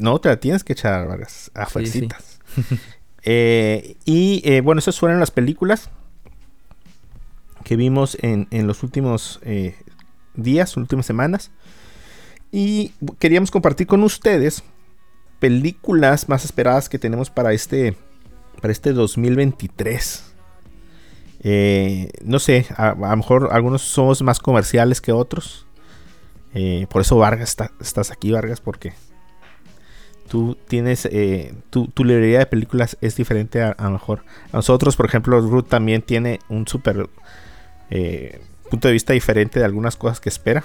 No, 0.00 0.18
te 0.20 0.28
la 0.28 0.36
tienes 0.38 0.62
que 0.64 0.72
echar, 0.74 1.06
Vargas. 1.06 1.50
A 1.54 1.64
Sí, 1.66 1.66
sí. 1.66 1.72
fuercitas. 1.72 2.40
Eh, 3.26 3.96
y 4.04 4.42
eh, 4.44 4.60
bueno, 4.60 4.80
esas 4.80 4.98
fueron 5.00 5.18
las 5.18 5.30
películas 5.30 5.88
que 7.64 7.74
vimos 7.76 8.18
en, 8.20 8.48
en 8.50 8.66
los 8.66 8.82
últimos 8.82 9.40
eh, 9.44 9.76
días, 10.34 10.76
últimas 10.76 11.06
semanas. 11.06 11.50
Y 12.52 12.92
queríamos 13.18 13.50
compartir 13.50 13.86
con 13.86 14.02
ustedes 14.02 14.62
películas 15.38 16.28
más 16.28 16.44
esperadas 16.44 16.90
que 16.90 16.98
tenemos 16.98 17.30
para 17.30 17.54
este, 17.54 17.96
para 18.60 18.72
este 18.72 18.92
2023. 18.92 20.24
Eh, 21.46 22.10
no 22.24 22.38
sé, 22.38 22.66
a, 22.76 22.90
a 22.90 22.94
lo 23.10 23.16
mejor 23.16 23.48
algunos 23.52 23.80
somos 23.82 24.20
más 24.22 24.38
comerciales 24.38 25.00
que 25.00 25.12
otros. 25.12 25.63
Eh, 26.54 26.86
por 26.88 27.02
eso 27.02 27.16
Vargas, 27.18 27.50
está- 27.50 27.72
estás 27.80 28.10
aquí 28.10 28.30
Vargas, 28.30 28.60
porque 28.60 28.92
tú 30.28 30.56
tienes, 30.68 31.04
eh, 31.06 31.54
tu, 31.70 31.88
tu 31.88 32.04
librería 32.04 32.38
de 32.38 32.46
películas 32.46 32.96
es 33.00 33.16
diferente 33.16 33.62
a, 33.62 33.74
lo 33.78 33.90
mejor. 33.90 34.24
A 34.52 34.56
nosotros, 34.56 34.96
por 34.96 35.06
ejemplo, 35.06 35.40
Ruth 35.40 35.68
también 35.68 36.02
tiene 36.02 36.38
un 36.48 36.66
súper 36.66 37.08
eh, 37.90 38.40
punto 38.70 38.88
de 38.88 38.92
vista 38.92 39.12
diferente 39.12 39.58
de 39.58 39.64
algunas 39.64 39.96
cosas 39.96 40.20
que 40.20 40.28
espera. 40.28 40.64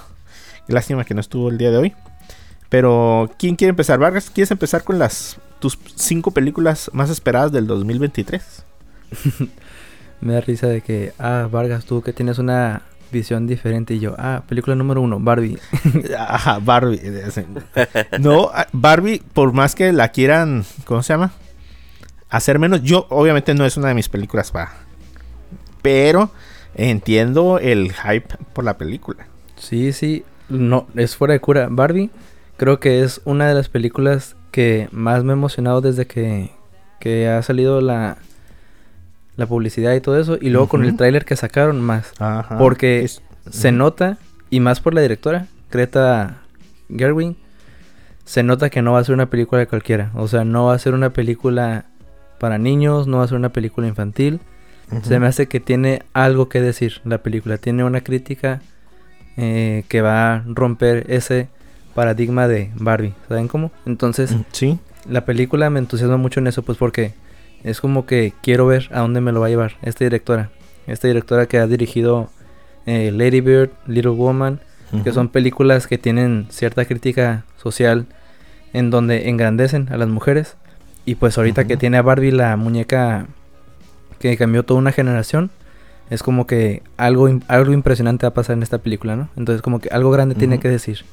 Lástima 0.67 1.03
que 1.03 1.13
no 1.13 1.21
estuvo 1.21 1.49
el 1.49 1.57
día 1.57 1.71
de 1.71 1.77
hoy. 1.77 1.93
Pero, 2.69 3.31
¿quién 3.39 3.55
quiere 3.55 3.71
empezar? 3.71 3.97
Vargas, 3.99 4.29
¿quieres 4.29 4.51
empezar 4.51 4.83
con 4.83 4.99
las 4.99 5.37
tus 5.59 5.77
cinco 5.95 6.31
películas 6.31 6.89
más 6.93 7.09
esperadas 7.09 7.51
del 7.51 7.65
2023? 7.67 8.63
Me 10.21 10.33
da 10.33 10.41
risa 10.41 10.67
de 10.67 10.81
que, 10.81 11.13
ah, 11.17 11.47
Vargas, 11.51 11.85
tú 11.85 12.01
que 12.01 12.13
tienes 12.13 12.37
una 12.37 12.83
visión 13.11 13.47
diferente. 13.47 13.93
Y 13.93 13.99
yo, 13.99 14.15
ah, 14.17 14.43
película 14.47 14.75
número 14.75 15.01
uno, 15.01 15.19
Barbie. 15.19 15.57
Ajá, 16.17 16.59
Barbie. 16.59 17.01
No, 18.19 18.49
ah, 18.53 18.67
Barbie, 18.71 19.21
por 19.33 19.53
más 19.53 19.75
que 19.75 19.91
la 19.93 20.09
quieran, 20.09 20.65
¿cómo 20.85 21.03
se 21.03 21.13
llama? 21.13 21.31
Hacer 22.29 22.59
menos. 22.59 22.83
Yo, 22.83 23.07
obviamente, 23.09 23.53
no 23.53 23.65
es 23.65 23.77
una 23.77 23.89
de 23.89 23.93
mis 23.93 24.09
películas 24.09 24.51
para. 24.51 24.71
Pero 25.81 26.31
entiendo 26.75 27.59
el 27.59 27.93
hype 27.93 28.35
por 28.53 28.63
la 28.63 28.77
película. 28.77 29.27
Sí, 29.57 29.93
sí, 29.93 30.23
no, 30.49 30.87
es 30.95 31.15
fuera 31.15 31.33
de 31.33 31.39
cura. 31.39 31.67
Barbie 31.69 32.09
creo 32.57 32.79
que 32.79 33.01
es 33.01 33.21
una 33.23 33.47
de 33.47 33.55
las 33.55 33.69
películas 33.69 34.35
que 34.51 34.89
más 34.91 35.23
me 35.23 35.31
ha 35.31 35.33
emocionado 35.33 35.81
desde 35.81 36.07
que, 36.07 36.51
que 36.99 37.29
ha 37.29 37.41
salido 37.41 37.79
la, 37.81 38.17
la 39.39 39.47
publicidad 39.47 39.93
y 39.95 40.01
todo 40.01 40.19
eso. 40.19 40.37
Y 40.39 40.49
luego 40.49 40.67
con 40.67 40.83
el 40.85 40.95
tráiler 40.95 41.25
que 41.25 41.35
sacaron 41.35 41.81
más. 41.81 42.11
Ajá. 42.19 42.57
Porque 42.57 43.03
Es- 43.03 43.21
Se 43.49 43.71
nota, 43.71 44.17
y 44.51 44.59
más 44.59 44.79
por 44.79 44.93
la 44.93 45.01
directora, 45.01 45.47
Greta 45.71 46.37
Gerwig, 46.95 47.35
se 48.25 48.43
nota 48.43 48.69
que 48.69 48.81
no 48.83 48.91
va 48.93 48.99
a 48.99 49.03
ser 49.03 49.15
una 49.15 49.29
película 49.31 49.59
de 49.59 49.67
cualquiera. 49.67 50.11
O 50.13 50.27
sea, 50.27 50.43
no 50.43 50.65
va 50.65 50.75
a 50.75 50.79
ser 50.79 50.93
una 50.93 51.09
película 51.11 51.85
para 52.39 52.57
niños, 52.59 53.07
no 53.07 53.17
va 53.17 53.23
a 53.23 53.27
ser 53.27 53.37
una 53.37 53.49
película 53.49 53.87
infantil. 53.87 54.39
Se 55.03 55.19
me 55.19 55.27
hace 55.27 55.47
que 55.47 55.59
tiene 55.59 56.03
algo 56.13 56.49
que 56.49 56.61
decir 56.61 57.01
la 57.05 57.19
película. 57.19 57.57
Tiene 57.57 57.83
una 57.83 58.01
crítica 58.01 58.61
eh, 59.37 59.83
que 59.87 60.01
va 60.01 60.33
a 60.35 60.43
romper 60.47 61.05
ese 61.09 61.47
paradigma 61.95 62.47
de 62.47 62.71
Barbie. 62.75 63.13
¿Saben 63.29 63.47
cómo? 63.47 63.71
Entonces, 63.85 64.35
Sí. 64.51 64.79
la 65.09 65.25
película 65.25 65.69
me 65.69 65.79
entusiasma 65.79 66.17
mucho 66.17 66.39
en 66.39 66.47
eso, 66.47 66.61
pues 66.63 66.77
porque 66.77 67.13
es 67.63 67.81
como 67.81 68.05
que 68.05 68.33
quiero 68.41 68.65
ver 68.65 68.89
a 68.91 68.99
dónde 68.99 69.21
me 69.21 69.31
lo 69.31 69.39
va 69.39 69.47
a 69.47 69.49
llevar 69.49 69.73
esta 69.81 70.03
directora. 70.05 70.49
Esta 70.87 71.07
directora 71.07 71.45
que 71.45 71.57
ha 71.57 71.67
dirigido 71.67 72.29
eh, 72.85 73.11
Lady 73.11 73.41
Bird, 73.41 73.71
Little 73.85 74.11
Woman, 74.11 74.59
que 75.03 75.11
son 75.11 75.29
películas 75.29 75.85
que 75.85 75.99
tienen 75.99 76.47
cierta 76.49 76.83
crítica 76.85 77.45
social 77.57 78.07
en 78.73 78.89
donde 78.89 79.29
engrandecen 79.29 79.87
a 79.91 79.97
las 79.97 80.07
mujeres. 80.07 80.55
Y 81.05 81.15
pues 81.15 81.37
ahorita 81.37 81.65
que 81.65 81.77
tiene 81.77 81.97
a 81.97 82.01
Barbie 82.01 82.31
la 82.31 82.55
muñeca 82.57 83.27
que 84.17 84.35
cambió 84.35 84.63
toda 84.63 84.79
una 84.79 84.91
generación, 84.91 85.51
es 86.09 86.23
como 86.23 86.47
que 86.47 86.81
algo, 86.97 87.29
algo 87.47 87.71
impresionante 87.71 88.25
va 88.25 88.29
a 88.29 88.33
pasar 88.33 88.57
en 88.57 88.63
esta 88.63 88.79
película, 88.79 89.15
¿no? 89.15 89.29
Entonces 89.37 89.61
como 89.61 89.79
que 89.79 89.89
algo 89.89 90.09
grande 90.11 90.33
tiene 90.33 90.59
que 90.59 90.69
decir. 90.69 91.05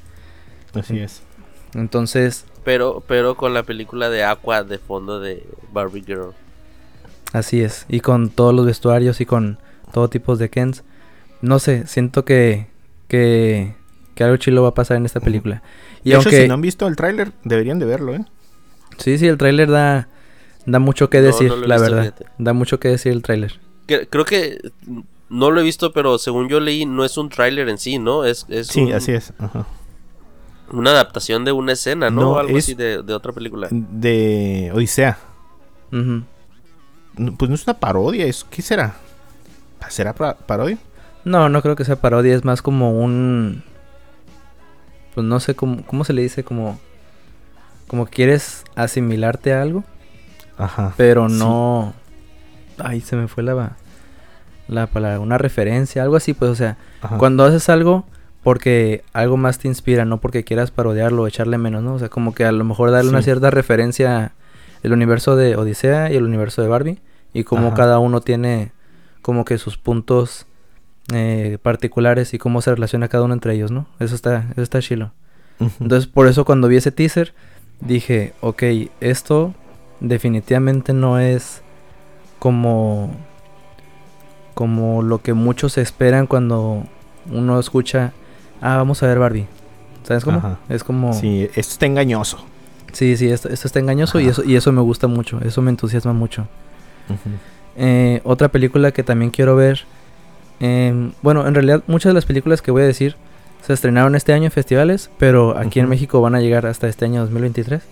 Así 0.75 0.99
es. 0.99 1.23
Entonces, 1.77 2.45
Pero, 2.64 3.03
pero 3.07 3.37
con 3.37 3.55
la 3.55 3.62
película 3.62 4.11
de 4.11 4.24
Aqua 4.24 4.64
de 4.64 4.79
fondo 4.79 5.20
de 5.20 5.47
Barbie 5.72 6.03
Girl. 6.05 6.33
Así 7.33 7.61
es, 7.61 7.87
y 7.89 8.01
con 8.01 8.31
todos 8.31 8.55
los 8.55 8.66
vestuarios 8.66 9.20
y 9.20 9.27
con 9.27 9.59
todo 9.93 10.09
tipo 10.09 10.37
de 10.37 10.49
Kens. 10.51 10.83
No 11.43 11.59
sé, 11.59 11.87
siento 11.87 12.24
que, 12.24 12.66
que, 13.09 13.74
que 14.14 14.24
algo 14.24 14.37
chilo 14.39 14.62
va 14.62 14.70
a 14.70 14.74
pasar 14.74 14.97
en 14.97 15.05
esta 15.07 15.20
película. 15.20 15.62
Y 16.03 16.11
de 16.11 16.16
hecho, 16.16 16.29
aunque 16.31 16.43
si 16.43 16.49
no 16.49 16.55
han 16.55 16.61
visto 16.62 16.87
el 16.89 16.97
tráiler, 16.97 17.33
deberían 17.45 17.79
de 17.79 17.85
verlo, 17.87 18.14
¿eh? 18.14 18.24
sí, 18.99 19.18
sí, 19.18 19.27
el 19.29 19.37
tráiler 19.37 19.70
da, 19.70 20.09
da 20.64 20.79
mucho 20.79 21.11
que 21.11 21.20
decir, 21.20 21.51
no 21.51 21.57
la 21.57 21.79
verdad. 21.79 22.01
fíjate. 22.05 22.27
Da 22.39 22.53
mucho 22.55 22.81
que 22.81 22.89
decir 22.89 23.12
el 23.12 23.22
tráiler. 23.22 23.61
Creo 23.87 24.24
que 24.24 24.59
no 25.29 25.51
lo 25.51 25.61
he 25.61 25.64
visto, 25.64 25.93
pero 25.93 26.18
según 26.18 26.49
yo 26.49 26.59
leí, 26.61 26.87
no 26.87 27.05
es 27.05 27.18
un 27.18 27.29
tráiler 27.29 27.68
en 27.68 27.77
sí, 27.79 27.99
¿no? 27.99 28.24
Es, 28.24 28.47
es 28.49 28.68
Sí, 28.68 28.81
un- 28.85 28.93
así 28.95 29.12
es. 29.12 29.33
Ajá. 29.39 29.66
Una 30.73 30.91
adaptación 30.91 31.45
de 31.45 31.53
una 31.53 31.73
escena, 31.73 32.11
¿no? 32.11 32.21
No, 32.23 32.39
Algo 32.39 32.57
es- 32.59 32.64
así 32.64 32.75
de, 32.75 33.03
de 33.03 33.14
otra 33.14 33.33
película. 33.33 33.69
De 33.71 34.71
Odisea. 34.75 35.19
No, 35.91 36.25
Pues 37.39 37.49
no 37.49 37.55
es 37.55 37.64
una 37.67 37.75
parodia, 37.75 38.27
es, 38.27 38.45
¿qué 38.45 38.62
será? 38.62 38.95
¿Será 39.89 40.14
pa- 40.14 40.35
parodia? 40.37 40.79
No, 41.25 41.49
no 41.49 41.62
creo 41.62 41.77
que 41.77 41.85
sea 41.85 41.97
parodia, 41.97 42.35
es 42.35 42.45
más 42.45 42.62
como 42.62 42.93
un... 43.01 43.62
Pues 45.14 45.27
no 45.27 45.41
sé 45.41 45.55
cómo, 45.55 45.85
cómo 45.87 46.05
se 46.05 46.12
le 46.12 46.23
dice, 46.23 46.45
como... 46.45 46.79
Como 47.89 48.07
quieres 48.07 48.64
asimilarte 48.75 49.53
a 49.55 49.62
algo. 49.62 49.85
Ajá. 50.59 50.93
pero 50.97 51.29
Sí. 51.29 51.37
no. 51.39 51.95
Ay, 52.79 53.01
se 53.01 53.14
me 53.17 53.29
fue 53.29 53.43
la, 53.43 53.77
la 54.69 54.87
palabra, 54.89 55.21
una 55.21 55.39
referencia, 55.39 56.03
algo 56.03 56.17
así, 56.17 56.35
pues, 56.35 56.51
o 56.51 56.55
sea, 56.55 56.77
Ajá. 57.01 57.17
cuando 57.19 57.45
haces 57.45 57.69
algo 57.69 58.05
porque 58.47 59.03
algo 59.13 59.37
más 59.37 59.59
te 59.59 59.67
inspira, 59.67 60.05
no 60.05 60.21
porque 60.21 60.45
quieras 60.45 60.71
parodiarlo 60.71 61.23
o 61.23 61.27
echarle 61.27 61.59
menos, 61.59 61.83
¿no? 61.83 61.95
O 61.95 61.99
sea, 61.99 62.11
como 62.11 62.33
que 62.33 62.45
a 62.45 62.53
lo 62.53 62.63
mejor 62.63 62.93
darle 62.93 63.11
una 63.11 63.21
cierta 63.21 63.51
referencia 63.51 64.35
el 64.85 64.93
universo 64.93 65.35
de 65.35 65.57
Odisea 65.57 66.13
y 66.13 66.15
el 66.15 66.23
universo 66.23 66.63
de 66.63 66.69
Barbie 66.69 67.01
y 67.33 67.43
como 67.43 67.67
Ajá. 67.67 67.77
cada 67.77 67.99
uno 67.99 68.21
tiene 68.21 68.71
como 69.21 69.45
que 69.45 69.59
sus 69.59 69.79
puntos 69.79 70.47
eh, 71.13 71.59
particulares 71.61 72.35
y 72.35 72.39
cómo 72.39 72.63
se 72.63 72.73
relaciona 72.73 73.09
cada 73.09 73.25
uno 73.25 73.35
entre 73.35 73.53
ellos, 73.53 73.73
¿no? 73.73 73.89
Eso 73.99 74.15
está, 74.15 74.47
eso 74.53 74.63
está 74.63 74.81
chilo. 74.81 75.11
Entonces, 75.59 76.07
por 76.07 76.29
eso 76.29 76.45
cuando 76.45 76.69
vi 76.69 76.77
ese 76.77 76.93
teaser, 76.93 77.35
dije, 77.81 78.33
ok, 78.43 78.63
esto 79.01 79.57
definitivamente 79.99 80.93
no 80.93 81.19
es 81.19 81.63
como, 82.39 83.11
como 84.55 85.03
lo 85.03 85.19
que 85.21 85.33
muchos 85.33 85.79
esperan 85.79 86.29
cuando 86.29 86.85
uno 87.29 87.59
escucha, 87.59 88.13
ah, 88.61 88.77
vamos 88.77 89.03
a 89.03 89.07
ver 89.07 89.19
Barbie. 89.19 89.47
¿Sabes 90.05 90.25
cómo? 90.25 90.39
Ajá. 90.39 90.59
Es 90.69 90.85
como... 90.85 91.13
Sí, 91.13 91.45
esto 91.55 91.73
está 91.73 91.87
engañoso. 91.87 92.39
Sí, 92.93 93.17
sí, 93.17 93.29
esto, 93.29 93.49
esto 93.49 93.67
está 93.67 93.79
engañoso 93.81 94.21
y 94.21 94.29
eso, 94.29 94.43
y 94.45 94.57
eso 94.57 94.73
me 94.73 94.81
gusta 94.81 95.07
mucho, 95.07 95.41
eso 95.43 95.61
me 95.63 95.71
entusiasma 95.71 96.13
mucho. 96.13 96.47
Eh, 97.77 98.21
otra 98.25 98.49
película 98.49 98.91
que 98.93 99.03
también 99.03 99.31
quiero 99.31 99.55
ver, 99.57 99.81
em, 100.61 101.13
bueno, 101.23 101.47
en 101.47 101.55
realidad 101.55 101.83
muchas 101.87 102.11
de 102.11 102.15
las 102.15 102.25
películas 102.25 102.63
que 102.63 102.71
voy 102.71 102.83
a 102.83 102.87
decir 102.87 103.17
se 103.67 103.73
estrenaron 103.73 104.15
este 104.15 104.33
año 104.33 104.45
en 104.47 104.51
festivales, 104.51 105.11
pero 105.19 105.59
aquí 105.59 105.81
en. 105.81 105.89
México 105.89 106.21
van 106.21 106.35
a 106.37 106.41
llegar 106.41 106.67
hasta 106.67 106.89
este 106.89 107.05
año 107.05 107.21
2023. 107.23 107.83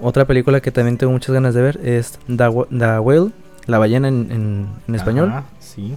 Otra 0.00 0.24
película 0.24 0.60
que 0.60 0.70
también 0.72 0.96
tengo 0.96 1.12
muchas 1.12 1.34
ganas 1.34 1.54
de 1.54 1.62
ver 1.62 1.80
es 1.84 2.18
The, 2.26 2.48
Wh- 2.48 2.68
The 2.76 2.98
Whale, 3.00 3.30
La 3.66 3.78
ballena 3.78 4.08
en, 4.08 4.28
en- 4.32 4.66
en 4.88 4.94
español, 4.94 5.28
Ajá, 5.28 5.44
sí. 5.60 5.94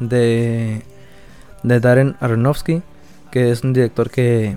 de, 0.00 0.82
de 1.62 1.80
Darren 1.80 2.16
Aronofsky, 2.20 2.82
que 3.32 3.50
es 3.50 3.64
un 3.64 3.72
director 3.72 4.10
que, 4.10 4.56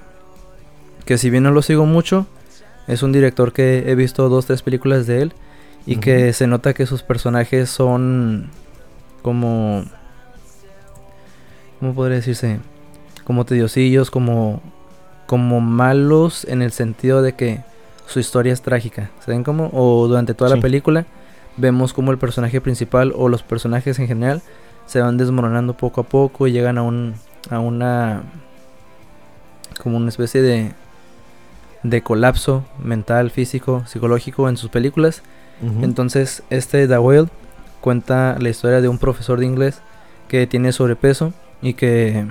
que 1.05 1.17
si 1.17 1.31
bien 1.31 1.41
no 1.43 1.49
lo 1.51 1.63
sigo 1.63 1.85
mucho, 1.87 2.27
es 2.87 3.01
un 3.01 3.11
director 3.11 3.51
que 3.53 3.89
he 3.89 3.95
visto 3.95 4.29
dos, 4.29 4.45
tres 4.45 4.61
películas 4.61 5.07
de 5.07 5.23
él 5.23 5.33
y 5.87 5.95
que 5.97 6.31
se 6.33 6.45
nota 6.45 6.73
que 6.75 6.85
sus 6.85 7.01
personajes 7.01 7.69
son 7.71 8.49
como... 9.23 9.83
¿Cómo 11.79 11.93
podría 11.93 12.17
decirse? 12.17 12.59
Como 13.23 13.45
tediosillos, 13.45 14.11
como, 14.11 14.61
como 15.25 15.61
malos 15.61 16.45
en 16.45 16.61
el 16.61 16.71
sentido 16.71 17.21
de 17.21 17.33
que 17.33 17.61
su 18.07 18.19
historia 18.19 18.53
es 18.53 18.61
trágica. 18.61 19.09
¿Saben 19.19 19.43
cómo? 19.43 19.69
O 19.73 20.07
durante 20.07 20.33
toda 20.33 20.51
Sí. 20.51 20.55
la 20.57 20.61
película 20.61 21.05
vemos 21.57 21.93
como 21.93 22.11
el 22.11 22.17
personaje 22.17 22.61
principal 22.61 23.13
o 23.15 23.29
los 23.29 23.41
personajes 23.43 23.97
en 23.99 24.07
general 24.07 24.41
se 24.85 24.99
van 25.01 25.17
desmoronando 25.17 25.73
poco 25.75 26.01
a 26.01 26.03
poco 26.03 26.47
y 26.47 26.51
llegan 26.51 26.77
a 26.77 26.83
un 26.83 27.15
a 27.49 27.59
una 27.59 28.23
como 29.81 29.97
una 29.97 30.09
especie 30.09 30.41
de 30.41 30.73
de 31.83 32.01
colapso 32.01 32.65
mental, 32.83 33.29
físico, 33.29 33.83
psicológico 33.85 34.49
en 34.49 34.57
sus 34.57 34.69
películas. 34.71 35.21
Entonces, 35.83 36.43
este 36.49 36.87
The 36.87 36.97
Whale 36.97 37.27
cuenta 37.79 38.35
la 38.39 38.49
historia 38.49 38.81
de 38.81 38.87
un 38.89 38.97
profesor 38.97 39.39
de 39.39 39.45
inglés 39.45 39.81
que 40.27 40.47
tiene 40.47 40.71
sobrepeso 40.71 41.31
y 41.61 41.75
que 41.75 42.25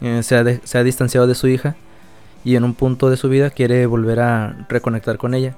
eh, 0.00 0.22
se, 0.22 0.36
ha 0.36 0.44
de- 0.44 0.60
se 0.64 0.78
ha 0.78 0.84
distanciado 0.84 1.26
de 1.26 1.34
su 1.34 1.48
hija 1.48 1.74
y 2.44 2.56
en 2.56 2.64
un 2.64 2.74
punto 2.74 3.10
de 3.10 3.16
su 3.16 3.28
vida 3.28 3.50
quiere 3.50 3.84
volver 3.86 4.20
a 4.20 4.64
reconectar 4.68 5.18
con 5.18 5.34
ella. 5.34 5.54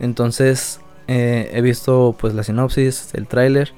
Entonces, 0.00 0.80
eh, 1.08 1.50
he 1.52 1.60
visto 1.60 2.16
pues 2.18 2.34
la 2.34 2.42
sinopsis, 2.42 3.10
el 3.14 3.26
tráiler 3.26 3.72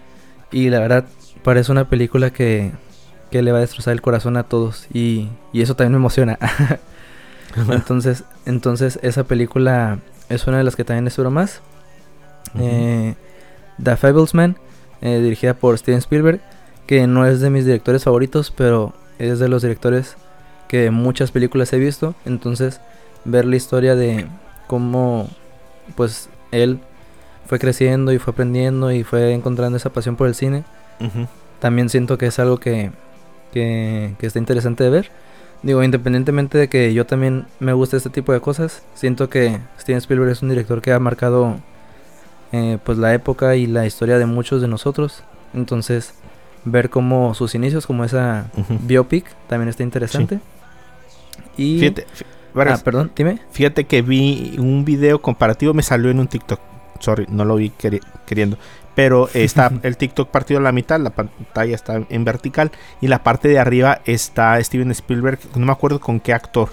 y 0.52 0.70
la 0.70 0.78
verdad 0.78 1.04
parece 1.42 1.72
una 1.72 1.88
película 1.88 2.30
que, 2.30 2.72
que 3.34 3.42
le 3.42 3.50
va 3.50 3.58
a 3.58 3.62
destrozar 3.62 3.90
el 3.94 4.00
corazón 4.00 4.36
a 4.36 4.44
todos 4.44 4.86
y, 4.94 5.28
y 5.52 5.62
eso 5.62 5.74
también 5.74 5.90
me 5.90 5.98
emociona. 5.98 6.38
entonces, 7.68 8.22
entonces 8.46 9.00
esa 9.02 9.24
película 9.24 9.98
es 10.28 10.46
una 10.46 10.58
de 10.58 10.62
las 10.62 10.76
que 10.76 10.84
también 10.84 11.08
espero 11.08 11.32
más. 11.32 11.60
Eh, 12.56 13.16
The 13.82 13.96
Fablesman, 13.96 14.56
eh, 15.00 15.18
dirigida 15.18 15.54
por 15.54 15.76
Steven 15.76 15.98
Spielberg, 15.98 16.42
que 16.86 17.08
no 17.08 17.26
es 17.26 17.40
de 17.40 17.50
mis 17.50 17.64
directores 17.64 18.04
favoritos, 18.04 18.52
pero 18.52 18.94
es 19.18 19.40
de 19.40 19.48
los 19.48 19.62
directores 19.62 20.16
que 20.68 20.92
muchas 20.92 21.32
películas 21.32 21.72
he 21.72 21.80
visto. 21.80 22.14
Entonces, 22.24 22.80
ver 23.24 23.46
la 23.46 23.56
historia 23.56 23.96
de 23.96 24.28
cómo, 24.68 25.28
pues, 25.96 26.28
él 26.52 26.78
fue 27.46 27.58
creciendo 27.58 28.12
y 28.12 28.20
fue 28.20 28.30
aprendiendo 28.30 28.92
y 28.92 29.02
fue 29.02 29.32
encontrando 29.32 29.76
esa 29.76 29.90
pasión 29.90 30.14
por 30.14 30.28
el 30.28 30.36
cine, 30.36 30.62
también 31.58 31.88
siento 31.88 32.16
que 32.16 32.26
es 32.26 32.38
algo 32.38 32.58
que, 32.58 32.92
que, 33.54 34.14
que 34.18 34.26
está 34.26 34.38
interesante 34.38 34.84
de 34.84 34.90
ver. 34.90 35.10
Digo, 35.62 35.82
independientemente 35.82 36.58
de 36.58 36.68
que 36.68 36.92
yo 36.92 37.06
también 37.06 37.46
me 37.60 37.72
guste 37.72 37.96
este 37.96 38.10
tipo 38.10 38.32
de 38.34 38.40
cosas, 38.40 38.82
siento 38.94 39.30
que 39.30 39.60
Steven 39.80 39.98
Spielberg 39.98 40.30
es 40.32 40.42
un 40.42 40.50
director 40.50 40.82
que 40.82 40.92
ha 40.92 40.98
marcado 40.98 41.56
eh, 42.52 42.76
pues 42.84 42.98
la 42.98 43.14
época 43.14 43.56
y 43.56 43.66
la 43.66 43.86
historia 43.86 44.18
de 44.18 44.26
muchos 44.26 44.60
de 44.60 44.68
nosotros. 44.68 45.22
Entonces, 45.54 46.12
ver 46.66 46.90
como 46.90 47.32
sus 47.34 47.54
inicios, 47.54 47.86
como 47.86 48.04
esa 48.04 48.50
biopic, 48.82 49.24
también 49.48 49.68
está 49.70 49.82
interesante. 49.82 50.40
Y... 51.56 51.78
Fíjate, 51.78 52.02
fí- 52.02 52.24
ah, 52.68 52.78
perdón, 52.84 53.10
dime. 53.16 53.38
fíjate 53.50 53.84
que 53.84 54.02
vi 54.02 54.56
un 54.58 54.84
video 54.84 55.22
comparativo, 55.22 55.72
me 55.72 55.82
salió 55.82 56.10
en 56.10 56.20
un 56.20 56.26
TikTok. 56.28 56.60
Sorry, 57.00 57.26
no 57.30 57.44
lo 57.44 57.56
vi 57.56 57.70
queri- 57.70 58.02
queriendo. 58.26 58.58
Pero 58.94 59.28
está 59.34 59.70
el 59.82 59.96
TikTok 59.96 60.28
partido 60.30 60.60
a 60.60 60.62
la 60.62 60.72
mitad, 60.72 61.00
la 61.00 61.10
pantalla 61.10 61.74
está 61.74 62.00
en 62.08 62.24
vertical 62.24 62.70
y 63.00 63.08
la 63.08 63.22
parte 63.22 63.48
de 63.48 63.58
arriba 63.58 64.00
está 64.04 64.62
Steven 64.62 64.90
Spielberg, 64.92 65.38
no 65.56 65.66
me 65.66 65.72
acuerdo 65.72 66.00
con 66.00 66.20
qué 66.20 66.32
actor, 66.32 66.70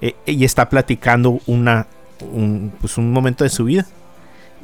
eh, 0.00 0.14
y 0.26 0.44
está 0.44 0.68
platicando 0.68 1.40
una, 1.46 1.86
un, 2.32 2.72
pues 2.80 2.96
un 2.98 3.12
momento 3.12 3.44
de 3.44 3.50
su 3.50 3.64
vida. 3.64 3.86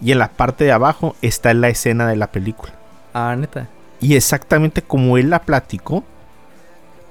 Y 0.00 0.12
en 0.12 0.18
la 0.20 0.28
parte 0.28 0.64
de 0.64 0.70
abajo 0.72 1.16
está 1.22 1.52
la 1.54 1.68
escena 1.68 2.06
de 2.06 2.14
la 2.16 2.28
película. 2.28 2.72
Ah, 3.12 3.34
neta. 3.36 3.66
Y 4.00 4.14
exactamente 4.14 4.80
como 4.80 5.18
él 5.18 5.28
la 5.30 5.40
platicó, 5.42 6.04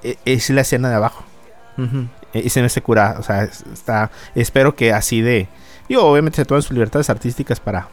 e- 0.04 0.18
es 0.26 0.50
la 0.50 0.62
escena 0.62 0.90
de 0.90 0.96
abajo. 0.96 1.24
Ujú. 1.78 2.08
E- 2.34 2.40
Y 2.40 2.50
se 2.50 2.62
me 2.62 2.68
hace 2.68 2.82
cura, 2.82 3.18
o 3.20 3.24
sea, 3.24 3.44
es- 3.44 3.64
está, 3.74 4.10
espero 4.36 4.74
que 4.76 4.94
así 4.94 5.22
de, 5.22 5.48
digo, 5.90 6.04
obviamente 6.04 6.38
se 6.38 6.46
toman 6.46 6.62
sus 6.62 6.72
libertades 6.72 7.10
artísticas 7.10 7.60
para 7.60 7.88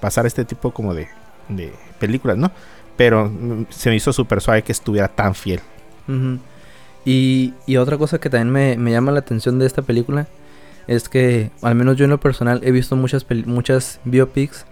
pasar 0.00 0.26
este 0.26 0.44
tipo 0.44 0.72
como 0.72 0.92
de, 0.94 1.08
de 1.48 1.72
películas, 1.98 2.36
¿no? 2.36 2.50
Pero 2.96 3.26
mm, 3.28 3.66
se 3.70 3.90
me 3.90 3.96
hizo 3.96 4.12
súper 4.12 4.40
suave 4.40 4.62
que 4.62 4.72
estuviera 4.72 5.08
tan 5.08 5.34
fiel. 5.34 5.60
Y, 7.04 7.54
y 7.66 7.76
otra 7.76 7.96
cosa 7.96 8.18
que 8.18 8.28
también 8.28 8.50
me, 8.50 8.76
me 8.76 8.90
llama 8.90 9.12
la 9.12 9.20
atención 9.20 9.58
de 9.58 9.66
esta 9.66 9.82
película 9.82 10.26
es 10.86 11.08
que, 11.08 11.50
al 11.62 11.74
menos 11.74 11.96
yo 11.96 12.04
en 12.04 12.10
lo 12.10 12.20
personal, 12.20 12.60
he 12.64 12.70
visto 12.70 12.96
muchas, 12.96 13.26
muchas 13.46 14.00
biopics, 14.04 14.66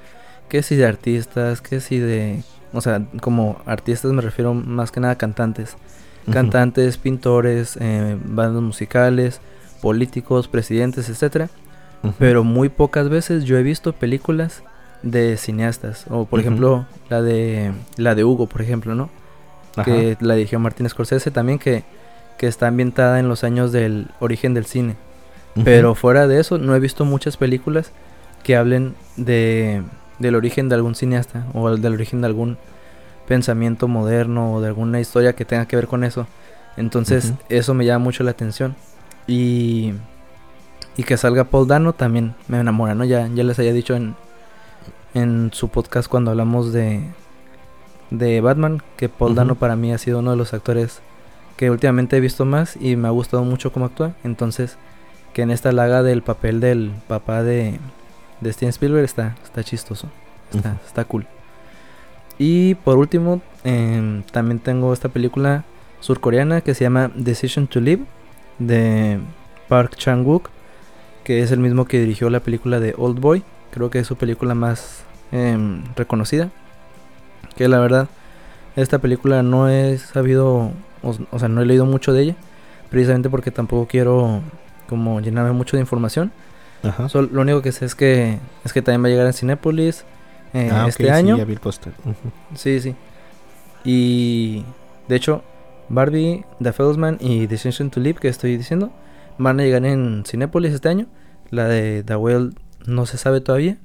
que 0.48 0.62
si 0.62 0.76
de 0.76 0.86
artistas, 0.86 1.60
que 1.60 1.80
si 1.80 1.98
de... 1.98 2.42
O 2.72 2.80
sea, 2.80 3.02
como 3.20 3.60
artistas 3.66 4.12
me 4.12 4.22
refiero 4.22 4.54
más 4.54 4.92
que 4.92 5.00
nada 5.00 5.14
a 5.14 5.18
cantantes. 5.18 5.76
Cantantes, 6.30 6.98
pintores, 6.98 7.76
eh, 7.80 8.16
bandas 8.24 8.62
musicales, 8.62 9.40
políticos, 9.80 10.46
presidentes, 10.46 11.08
etcétera. 11.08 11.48
Ujú. 12.04 12.14
Pero 12.18 12.44
muy 12.44 12.68
pocas 12.68 13.08
veces 13.08 13.44
yo 13.44 13.56
he 13.56 13.62
visto 13.64 13.92
películas 13.92 14.62
de 15.02 15.36
cineastas. 15.36 16.06
O 16.10 16.24
por 16.26 16.40
ejemplo, 16.40 16.86
la 17.08 17.22
de 17.22 17.72
la 17.96 18.14
de 18.14 18.24
Hugo, 18.24 18.46
por 18.46 18.62
ejemplo, 18.62 18.94
¿no? 18.94 19.10
Ajá. 19.76 19.84
que 19.84 20.16
la 20.20 20.34
dirigió 20.34 20.58
Martin 20.58 20.88
Scorsese 20.88 21.30
también 21.30 21.58
que, 21.58 21.84
que 22.38 22.48
está 22.48 22.66
ambientada 22.66 23.20
en 23.20 23.28
los 23.28 23.44
años 23.44 23.70
del 23.70 24.08
origen 24.18 24.52
del 24.54 24.66
cine. 24.66 24.96
Pero 25.64 25.94
fuera 25.94 26.26
de 26.26 26.40
eso 26.40 26.58
no 26.58 26.74
he 26.74 26.80
visto 26.80 27.04
muchas 27.04 27.36
películas 27.36 27.92
que 28.42 28.56
hablen 28.56 28.94
de 29.16 29.82
del 30.18 30.34
origen 30.34 30.68
de 30.68 30.74
algún 30.74 30.94
cineasta 30.94 31.46
o 31.54 31.76
del 31.76 31.94
origen 31.94 32.20
de 32.20 32.26
algún 32.26 32.58
pensamiento 33.26 33.88
moderno 33.88 34.54
o 34.54 34.60
de 34.60 34.68
alguna 34.68 35.00
historia 35.00 35.34
que 35.34 35.44
tenga 35.44 35.66
que 35.66 35.76
ver 35.76 35.86
con 35.86 36.04
eso. 36.04 36.26
Entonces 36.76 37.32
eso 37.48 37.74
me 37.74 37.84
llama 37.84 38.04
mucho 38.04 38.22
la 38.22 38.30
atención 38.30 38.76
y 39.26 39.94
y 40.96 41.02
que 41.02 41.16
salga 41.16 41.44
Paul 41.44 41.66
Dano 41.66 41.94
también 41.94 42.34
me 42.48 42.60
enamora, 42.60 42.94
¿no? 42.94 43.04
Ya 43.04 43.28
ya 43.34 43.42
les 43.42 43.58
había 43.58 43.72
dicho 43.72 43.94
en 43.94 44.14
en 45.14 45.50
su 45.52 45.68
podcast 45.68 46.08
cuando 46.08 46.30
hablamos 46.30 46.72
de 46.72 47.02
de 48.10 48.40
Batman 48.40 48.82
que 48.96 49.08
Paul. 49.08 49.34
Dano 49.34 49.54
para 49.54 49.76
mí 49.76 49.92
ha 49.92 49.98
sido 49.98 50.18
uno 50.18 50.32
de 50.32 50.36
los 50.36 50.52
actores 50.52 51.00
que 51.56 51.70
últimamente 51.70 52.16
he 52.16 52.20
visto 52.20 52.44
más 52.44 52.76
y 52.80 52.96
me 52.96 53.08
ha 53.08 53.12
gustado 53.12 53.44
mucho 53.44 53.72
cómo 53.72 53.86
actúa. 53.86 54.12
Entonces, 54.24 54.76
que 55.32 55.42
en 55.42 55.50
esta 55.50 55.72
laga 55.72 56.02
del 56.02 56.22
papel 56.22 56.60
del 56.60 56.92
papá 57.06 57.42
de, 57.42 57.78
de 58.40 58.52
Steven 58.52 58.70
Spielberg 58.70 59.04
está, 59.04 59.36
está 59.42 59.62
chistoso. 59.62 60.08
Está, 60.54 60.78
está 60.86 61.04
cool. 61.04 61.26
Y 62.38 62.74
por 62.76 62.96
último, 62.96 63.40
em, 63.64 64.22
también 64.24 64.58
tengo 64.58 64.92
esta 64.92 65.08
película 65.08 65.64
surcoreana 66.00 66.62
que 66.62 66.74
se 66.74 66.84
llama 66.84 67.10
Decision 67.14 67.66
to 67.66 67.80
Live 67.80 68.04
de 68.58 69.20
Park 69.68 69.96
Chan-wook, 69.96 70.48
que 71.22 71.42
es 71.42 71.52
el 71.52 71.60
mismo 71.60 71.84
que 71.84 72.00
dirigió 72.00 72.30
la 72.30 72.40
película 72.40 72.80
de 72.80 72.94
Old 72.96 73.20
Boy. 73.20 73.44
Creo 73.72 73.90
que 73.90 74.00
es 74.00 74.06
su 74.06 74.16
película 74.16 74.54
más 74.54 75.02
em, 75.32 75.82
reconocida. 75.96 76.50
Que 77.56 77.68
la 77.68 77.78
verdad, 77.78 78.08
esta 78.76 78.98
película 78.98 79.42
no 79.42 79.68
he 79.68 79.98
sabido, 79.98 80.72
o, 81.02 81.16
o 81.30 81.38
sea, 81.38 81.48
no 81.48 81.60
he 81.62 81.66
leído 81.66 81.86
mucho 81.86 82.12
de 82.12 82.22
ella, 82.22 82.36
precisamente 82.90 83.28
porque 83.30 83.50
tampoco 83.50 83.86
quiero 83.86 84.40
como 84.88 85.20
llenarme 85.20 85.52
mucho 85.52 85.76
de 85.76 85.82
información. 85.82 86.32
Ajá. 86.82 87.06
Lo 87.14 87.40
único 87.42 87.60
que 87.62 87.72
sé 87.72 87.84
es 87.84 87.94
que 87.94 88.38
es 88.64 88.72
que 88.72 88.80
también 88.82 89.02
va 89.04 89.08
a 89.08 89.10
llegar 89.10 89.26
a 89.26 89.32
Cinépolis 89.34 90.04
eh, 90.54 90.70
Ah, 90.72 90.86
este 90.88 91.04
sí, 91.04 91.10
año. 91.10 91.36
ya 91.36 91.44
vi 91.44 91.52
el 91.52 91.60
póster. 91.60 91.92
Ujú. 92.04 92.32
Sí, 92.56 92.80
sí. 92.80 92.94
Y 93.84 94.64
de 95.08 95.16
hecho, 95.16 95.42
Barbie, 95.88 96.44
The 96.62 96.72
Fellowsman 96.72 97.18
y 97.20 97.46
Decision 97.46 97.90
to 97.90 98.00
Live 98.00 98.18
que 98.20 98.28
estoy 98.28 98.56
diciendo 98.56 98.90
van 99.38 99.60
a 99.60 99.62
llegar 99.62 99.84
en 99.84 100.24
Cinépolis 100.26 100.72
este 100.74 100.88
año. 100.88 101.06
La 101.50 101.64
de 101.66 102.02
The 102.04 102.16
Whale 102.16 102.50
no 102.86 103.06
se 103.06 103.18
sabe 103.18 103.40
todavía, 103.40 103.78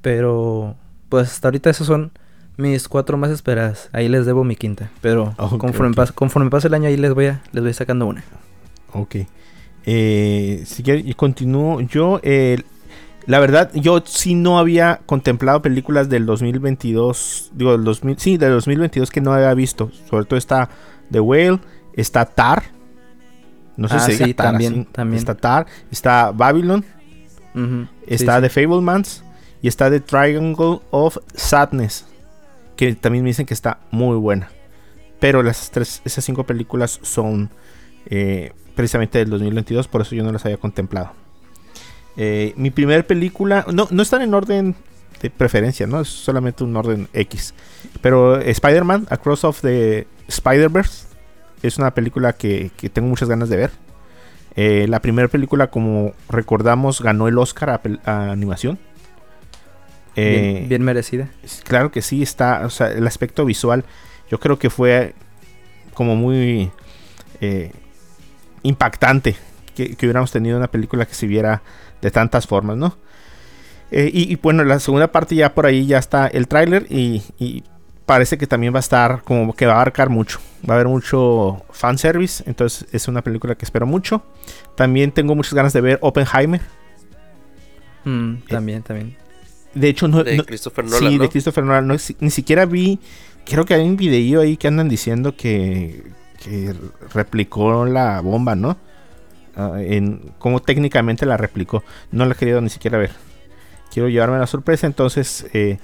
pero 0.00 0.76
pues 1.08 1.30
hasta 1.30 1.48
ahorita 1.48 1.70
esos 1.70 1.86
son 1.86 2.12
mis 2.56 2.88
cuatro 2.88 3.16
más 3.16 3.30
esperadas. 3.30 3.88
Ahí 3.92 4.08
les 4.08 4.26
debo 4.26 4.44
mi 4.44 4.56
quinta, 4.56 4.90
pero 5.00 5.34
conforme. 5.58 5.94
Pase, 5.94 6.12
conforme 6.12 6.50
pase 6.50 6.68
el 6.68 6.74
año 6.74 6.88
ahí 6.88 6.96
les 6.96 7.14
voy 7.14 7.26
a, 7.26 7.42
les 7.52 7.62
voy 7.62 7.72
sacando 7.72 8.06
una. 8.06 8.22
Ok. 8.92 9.16
Eh, 9.84 10.62
si 10.66 10.82
quiere, 10.82 11.00
y 11.00 11.14
continúo. 11.14 11.80
Yo, 11.80 12.20
eh, 12.22 12.62
la 13.26 13.40
verdad, 13.40 13.70
yo 13.74 14.02
sí 14.04 14.34
no 14.34 14.58
había 14.58 15.00
contemplado 15.06 15.62
películas 15.62 16.08
del 16.08 16.26
2022. 16.26 17.50
Digo, 17.54 17.72
del 17.72 17.84
2000, 17.84 18.18
sí, 18.18 18.36
del 18.36 18.52
2022 18.52 19.10
que 19.10 19.20
no 19.20 19.32
había 19.32 19.52
visto. 19.54 19.90
Sobre 20.08 20.24
todo 20.26 20.38
está 20.38 20.68
The 21.10 21.20
Whale, 21.20 21.58
está 21.94 22.24
Tar. 22.26 22.62
No 23.76 23.88
sé 23.88 23.94
Ah, 23.96 24.00
si 24.00 24.12
sí, 24.16 24.34
Tar 24.34 24.48
también, 24.52 24.72
así. 24.72 24.84
también. 24.92 25.18
Está 25.18 25.34
Tar, 25.34 25.66
está 25.90 26.30
Babylon, 26.30 26.84
Está 28.06 28.36
sí. 28.36 28.42
The 28.42 28.48
Fablemans 28.48 29.24
y 29.60 29.68
está 29.68 29.90
The 29.90 30.00
Triangle 30.00 30.80
of 30.90 31.18
Sadness. 31.34 32.06
Que 32.76 32.94
también 32.94 33.24
me 33.24 33.30
dicen 33.30 33.46
que 33.46 33.54
está 33.54 33.78
muy 33.90 34.16
buena. 34.16 34.50
Pero 35.20 35.42
las 35.42 35.70
tres, 35.70 36.02
esas 36.04 36.24
cinco 36.24 36.44
películas 36.44 36.98
son 37.02 37.50
eh, 38.06 38.52
precisamente 38.74 39.18
del 39.18 39.30
2022, 39.30 39.86
por 39.88 40.02
eso 40.02 40.14
yo 40.14 40.24
no 40.24 40.32
las 40.32 40.44
había 40.44 40.56
contemplado. 40.56 41.12
Eh, 42.16 42.52
mi 42.56 42.70
primera 42.70 43.02
película, 43.02 43.64
no, 43.72 43.86
no 43.90 44.02
están 44.02 44.22
en 44.22 44.34
orden 44.34 44.74
de 45.20 45.30
preferencia, 45.30 45.86
¿no? 45.86 46.00
Es 46.00 46.08
solamente 46.08 46.64
un 46.64 46.76
orden 46.76 47.08
X. 47.12 47.54
Pero 48.00 48.40
Spider-Man, 48.40 49.06
Across 49.10 49.44
of 49.44 49.60
the 49.60 50.06
Spider-Verse, 50.26 51.06
es 51.62 51.78
una 51.78 51.94
película 51.94 52.32
que, 52.32 52.72
que 52.76 52.88
tengo 52.88 53.08
muchas 53.08 53.28
ganas 53.28 53.48
de 53.48 53.56
ver. 53.56 53.70
Eh, 54.54 54.86
la 54.88 55.00
primera 55.00 55.28
película, 55.28 55.68
como 55.68 56.12
recordamos, 56.28 57.00
ganó 57.00 57.28
el 57.28 57.38
Oscar 57.38 57.80
a, 58.04 58.30
animación. 58.30 58.78
Eh, 60.14 60.52
bien, 60.54 60.68
bien 60.68 60.82
merecida. 60.82 61.28
Claro 61.64 61.90
que 61.90 62.02
sí, 62.02 62.22
está, 62.22 62.66
o 62.66 62.70
sea, 62.70 62.88
el 62.88 63.06
aspecto 63.06 63.44
visual, 63.44 63.84
yo 64.30 64.38
creo 64.38 64.58
que 64.58 64.68
fue 64.70 65.14
como 65.94 66.16
muy 66.16 66.70
eh, 67.40 67.72
impactante 68.62 69.36
que, 69.74 69.96
que 69.96 70.06
hubiéramos 70.06 70.30
tenido 70.32 70.58
una 70.58 70.70
película 70.70 71.06
que 71.06 71.14
se 71.14 71.26
viera 71.26 71.62
de 72.00 72.10
tantas 72.10 72.46
formas, 72.46 72.76
¿no? 72.76 72.96
Eh, 73.90 74.10
y, 74.12 74.32
y 74.32 74.36
bueno, 74.36 74.64
la 74.64 74.80
segunda 74.80 75.12
parte 75.12 75.34
ya 75.34 75.54
por 75.54 75.66
ahí 75.66 75.86
ya 75.86 75.98
está 75.98 76.26
el 76.26 76.48
tráiler 76.48 76.86
y, 76.88 77.22
y 77.38 77.62
parece 78.12 78.36
que 78.36 78.46
también 78.46 78.74
va 78.74 78.78
a 78.78 78.80
estar 78.80 79.22
como 79.22 79.54
que 79.54 79.64
va 79.64 79.72
a 79.72 79.76
abarcar 79.76 80.10
mucho, 80.10 80.38
va 80.68 80.74
a 80.74 80.76
haber 80.76 80.88
mucho 80.88 81.64
fanservice, 81.70 82.44
entonces 82.46 82.86
es 82.92 83.08
una 83.08 83.22
película 83.22 83.54
que 83.54 83.64
espero 83.64 83.86
mucho. 83.86 84.22
También 84.76 85.12
tengo 85.12 85.34
muchas 85.34 85.54
ganas 85.54 85.72
de 85.72 85.80
ver 85.80 85.98
Oppenheimer. 86.02 86.60
Mm, 88.04 88.34
también, 88.48 88.82
también. 88.82 89.16
De 89.74 89.88
hecho, 89.88 90.08
no, 90.08 90.22
De 90.24 90.36
no- 90.36 90.44
Christopher 90.44 90.84
Nolan, 90.84 90.98
Sí, 91.10 91.16
¿no? 91.16 91.22
de 91.22 91.28
Christopher 91.30 91.64
Nolan. 91.64 91.86
No, 91.86 91.98
si- 91.98 92.16
ni 92.20 92.30
siquiera 92.30 92.66
vi. 92.66 92.98
Creo 93.46 93.64
que 93.64 93.74
hay 93.74 93.82
un 93.82 93.96
video 93.96 94.40
ahí 94.42 94.56
que 94.56 94.68
andan 94.68 94.88
diciendo 94.88 95.34
que, 95.36 96.02
que 96.44 96.74
replicó 97.14 97.84
la 97.86 98.20
bomba, 98.20 98.54
¿no? 98.54 98.76
Ah, 99.56 99.72
en 99.78 100.32
cómo 100.38 100.60
técnicamente 100.60 101.24
la 101.26 101.36
replicó. 101.36 101.82
No 102.10 102.24
la 102.26 102.34
he 102.34 102.36
querido 102.36 102.60
ni 102.60 102.68
siquiera 102.68 102.98
ver. 102.98 103.10
Quiero 103.92 104.08
llevarme 104.08 104.38
la 104.38 104.46
sorpresa, 104.46 104.86
entonces 104.86 105.46
eh, 105.54 105.78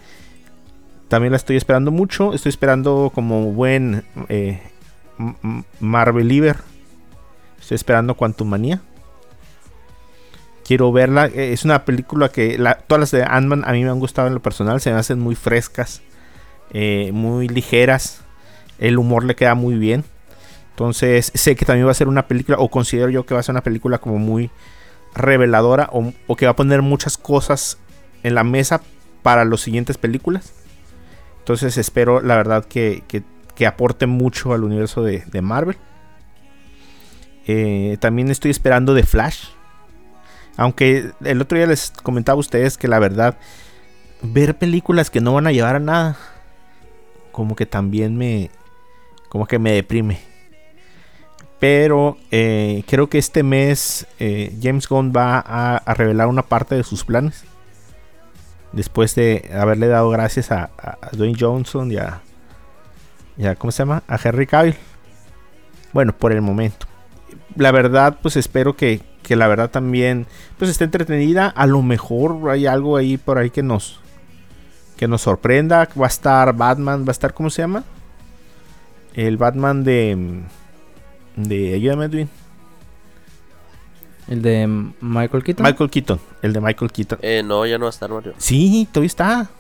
también 1.09 1.33
la 1.33 1.37
estoy 1.37 1.57
esperando 1.57 1.91
mucho. 1.91 2.35
Estoy 2.35 2.51
esperando 2.51 3.11
como 3.15 3.53
buen 3.53 4.05
eh, 4.29 4.61
Marveliver. 5.81 6.57
Estoy 7.61 7.77
esperando 7.77 8.15
Quantum 8.15 8.49
Manía. 8.49 8.81
Quiero 10.65 10.93
verla. 10.93 11.27
eh, 11.27 11.53
Es 11.53 11.65
una 11.65 11.85
película 11.85 12.29
que 12.29 12.59
todas 12.87 13.01
las 13.01 13.11
de 13.11 13.23
Ant-Man 13.23 13.65
a 13.67 13.73
mí 13.73 13.83
me 13.85 13.91
han 13.91 14.01
gustado 14.01 14.29
en 14.29 14.35
lo 14.35 14.41
personal. 14.43 14.81
Se 14.81 14.93
me 14.93 14.99
hacen 14.99 15.19
muy 15.19 15.35
frescas, 15.35 16.03
eh, 16.73 17.11
muy 17.13 17.49
ligeras. 17.49 18.21
El 18.79 18.99
humor 18.99 19.25
le 19.25 19.35
queda 19.35 19.55
muy 19.55 19.77
bien. 19.77 20.05
Entonces 20.71 21.33
sé 21.35 21.57
que 21.57 21.65
también 21.65 21.87
va 21.89 21.91
a 21.91 21.95
ser 21.95 22.07
una 22.07 22.29
película, 22.29 22.59
o 22.59 22.69
considero 22.69 23.09
yo 23.09 23.27
que 23.27 23.35
va 23.35 23.41
a 23.41 23.43
ser 23.43 23.53
una 23.55 23.65
película 23.65 23.99
como 23.99 24.19
muy 24.19 24.51
reveladora, 25.13 25.89
o, 25.91 26.13
o 26.29 26.37
que 26.37 26.47
va 26.47 26.53
a 26.53 26.57
poner 26.57 26.83
muchas 26.83 27.19
cosas 27.19 27.79
en 28.23 28.37
la 28.37 28.45
mesa 28.45 28.81
para 29.25 29.45
las 29.45 29.61
siguientes 29.61 29.99
películas. 29.99 30.53
Entonces 31.49 31.79
espero 31.79 32.21
la 32.21 32.37
verdad 32.37 32.67
que, 32.67 33.05
que- 33.09 33.25
aporte 33.67 34.07
mucho 34.07 34.53
al 34.53 34.65
universo 34.65 35.03
de, 35.03 35.25
de 35.25 35.41
Marvel. 35.41 35.79
Eh, 37.47 37.97
también 38.01 38.31
estoy 38.31 38.51
esperando 38.51 38.95
The 38.95 39.03
Flash. 39.03 39.47
Aunque 40.59 41.11
el 41.25 41.41
otro 41.41 41.57
día 41.57 41.67
les 41.67 41.91
comentaba 42.03 42.37
a 42.37 42.41
ustedes 42.41 42.77
que 42.77 42.87
la 42.87 42.99
verdad, 42.99 43.39
ver 44.23 44.59
películas 44.59 45.09
que 45.09 45.23
no 45.23 45.33
van 45.33 45.47
a 45.47 45.53
llevar 45.53 45.77
a 45.77 45.81
nada, 45.81 46.19
como 47.33 47.57
que 47.57 47.65
también 47.65 48.17
me, 48.19 48.51
como 49.31 49.47
que 49.47 49.59
me 49.59 49.73
deprime. 49.73 50.21
Pero 51.59 52.19
eh, 52.31 52.85
creo 52.87 53.09
que 53.09 53.17
este 53.17 53.43
mes 53.43 54.07
eh, 54.21 54.55
James 54.63 54.87
Gunn 54.87 55.15
va 55.17 55.39
a, 55.39 55.79
a 55.79 55.95
revelar 55.95 56.29
una 56.29 56.43
parte 56.43 56.75
de 56.75 56.85
sus 56.85 57.05
planes. 57.05 57.43
Después 58.73 59.15
de 59.15 59.51
haberle 59.53 59.89
dado 59.89 60.11
gracias 60.11 60.53
a, 60.53 60.71
Dwayne 61.13 61.37
Johnson 61.39 61.91
y 61.91 61.97
a, 61.97 62.21
y 63.37 63.47
a- 63.47 63.57
¿Cómo 63.57 63.71
se 63.73 63.79
llama? 63.83 64.03
A 64.07 64.19
Henry 64.23 64.47
Cavill. 64.47 64.77
Bueno, 65.93 66.13
por 66.17 66.33
el 66.33 66.43
momento. 66.43 66.87
La 67.57 67.73
verdad, 67.73 68.19
pues 68.23 68.37
espero 68.37 68.77
que, 68.77 69.01
que 69.23 69.37
la 69.37 69.49
verdad 69.49 69.71
también 69.71 70.27
pues 70.59 70.71
esté 70.71 70.85
entretenida. 70.85 71.49
A 71.49 71.67
lo 71.67 71.83
mejor 71.83 72.51
hay 72.51 72.67
algo 72.67 72.97
ahí 72.97 73.17
por 73.17 73.39
ahí 73.39 73.51
que 73.51 73.63
nos 73.63 74.01
que 74.97 75.09
nos 75.09 75.23
sorprenda. 75.23 75.89
Va 76.01 76.07
a 76.07 76.09
estar 76.09 76.55
Batman, 76.55 77.05
va 77.05 77.09
a 77.09 77.13
estar 77.13 77.33
¿cómo 77.33 77.51
se 77.51 77.63
llama? 77.63 77.85
El 79.15 79.37
Batman 79.39 79.83
de 79.83 80.43
de 81.37 81.75
ayúdame 81.75 82.05
Edwin. 82.07 82.29
El 84.29 84.43
de 84.43 84.67
Michael 85.01 85.43
Keaton. 85.43 85.65
Michael 85.65 85.91
Keaton, 85.91 86.21
el 86.43 86.53
de 86.53 86.61
Michael 86.61 86.93
Keaton. 86.93 87.19
Eh, 87.23 87.43
no, 87.45 87.65
ya 87.67 87.79
no 87.79 87.85
va 87.87 87.89
a 87.89 87.91
estar 87.91 88.11
Mario. 88.11 88.35
Sí, 88.39 88.87
todavía 88.93 89.07
está. 89.07 89.51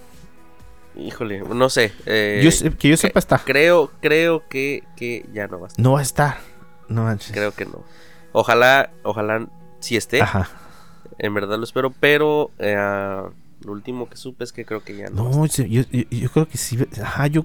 Híjole, 0.96 1.40
no 1.40 1.70
sé. 1.70 1.92
eh, 2.06 2.40
Yo 2.42 2.50
sé- 2.50 2.70
que 2.72 2.88
yo 2.88 2.96
sepa 2.96 3.18
está. 3.20 3.38
Creo, 3.38 3.90
creo 4.00 4.42
que, 4.48 4.82
que 4.96 5.26
ya 5.32 5.46
no 5.46 5.60
va 5.60 5.66
a 5.66 5.68
estar. 5.68 5.82
No 5.82 5.92
va 5.92 6.00
a 6.00 6.02
estar. 6.02 6.38
No 6.88 7.04
manches. 7.04 7.32
Creo 7.32 7.52
que 7.52 7.64
no. 7.66 7.84
Ojalá, 8.32 8.90
ojalá 9.04 9.46
sí 9.80 9.96
esté. 9.96 10.20
Ajá. 10.20 10.48
En 11.18 11.34
verdad 11.34 11.56
lo 11.58 11.64
espero, 11.64 11.92
pero 12.00 12.50
eh, 12.58 12.74
lo 13.64 13.72
último 13.72 14.08
que 14.08 14.16
supe 14.16 14.44
es 14.44 14.52
que 14.52 14.64
creo 14.64 14.82
que 14.82 14.96
ya 14.96 15.08
no. 15.08 15.24
va 15.24 15.30
a 15.30 15.34
No, 15.36 15.44
estar. 15.44 15.66
yo, 15.66 15.82
yo- 15.90 16.02
yo 16.10 16.30
creo 16.30 16.48
que 16.48 16.58
sí. 16.58 16.78
Ajá, 17.02 17.26
yo 17.28 17.44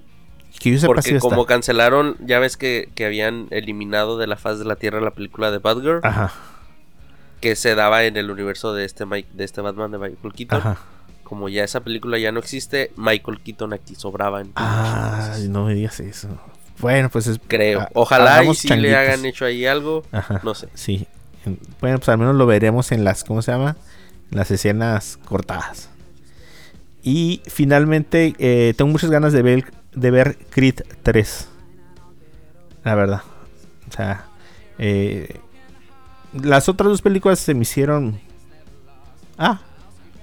que 0.59 0.71
yo 0.71 0.77
sepa 0.79 1.01
si 1.01 1.11
Porque 1.11 1.17
a 1.17 1.19
como 1.19 1.41
estar. 1.41 1.55
cancelaron, 1.55 2.15
ya 2.25 2.39
ves 2.39 2.57
que, 2.57 2.89
que 2.95 3.05
habían 3.05 3.47
eliminado 3.51 4.17
de 4.17 4.27
la 4.27 4.35
faz 4.37 4.59
de 4.59 4.65
la 4.65 4.75
Tierra 4.77 5.01
la 5.01 5.11
película 5.11 5.49
de 5.51 5.57
Batgirl, 5.59 5.99
Ajá. 6.03 6.31
Que 7.43 7.57
se 7.57 7.75
daba 7.75 8.05
en 8.05 8.15
el 8.15 8.31
universo 8.31 8.73
de 8.73 8.85
este 8.85 9.05
Mike, 9.05 9.27
de 9.33 9.43
este 9.43 9.59
Batman 9.59 9.91
de 9.91 9.97
Michael 9.97 10.33
Keaton. 10.33 10.59
Ajá. 10.59 10.77
Como 11.25 11.49
ya 11.49 11.65
esa 11.65 11.81
película 11.81 12.17
ya 12.17 12.31
no 12.31 12.39
existe, 12.39 12.91
Michael 12.95 13.41
Keaton 13.41 13.73
aquí 13.73 13.95
sobraba 13.95 14.39
en 14.39 14.51
Ay, 14.55 15.49
no 15.49 15.65
me 15.65 15.73
digas 15.73 15.99
eso. 15.99 16.29
Bueno, 16.79 17.09
pues 17.09 17.27
es, 17.27 17.41
creo. 17.45 17.81
ah, 17.81 17.89
Ojalá 17.95 18.43
y 18.45 18.55
si 18.55 18.69
changuitos. 18.69 18.91
le 18.91 18.97
hagan 18.97 19.25
hecho 19.25 19.43
ahí 19.43 19.65
algo, 19.65 20.03
Ajá. 20.13 20.39
no 20.43 20.55
sé. 20.55 20.69
Sí. 20.73 21.05
En- 21.45 21.59
Bueno, 21.81 21.97
pues 21.97 22.07
al 22.07 22.17
menos 22.17 22.35
lo 22.35 22.45
veremos 22.45 22.93
en 22.93 23.03
las, 23.03 23.25
¿cómo 23.25 23.41
se 23.41 23.51
llama? 23.51 23.75
En 24.31 24.37
las 24.37 24.49
escenas 24.49 25.19
cortadas. 25.25 25.89
Y 27.01 27.41
finalmente, 27.47 28.35
eh, 28.39 28.73
tengo 28.77 28.89
muchas 28.91 29.09
ganas 29.11 29.33
de 29.33 29.41
ver, 29.41 29.65
de 29.93 30.11
ver 30.11 30.37
Creed 30.49 30.79
3. 31.03 31.49
La 32.85 32.95
verdad. 32.95 33.21
O 33.89 33.91
sea, 33.91 34.27
eh, 34.77 35.39
las 36.41 36.69
otras 36.69 36.89
dos 36.89 37.01
películas 37.01 37.39
se 37.39 37.53
me 37.53 37.61
hicieron... 37.63 38.19
Ah, 39.37 39.61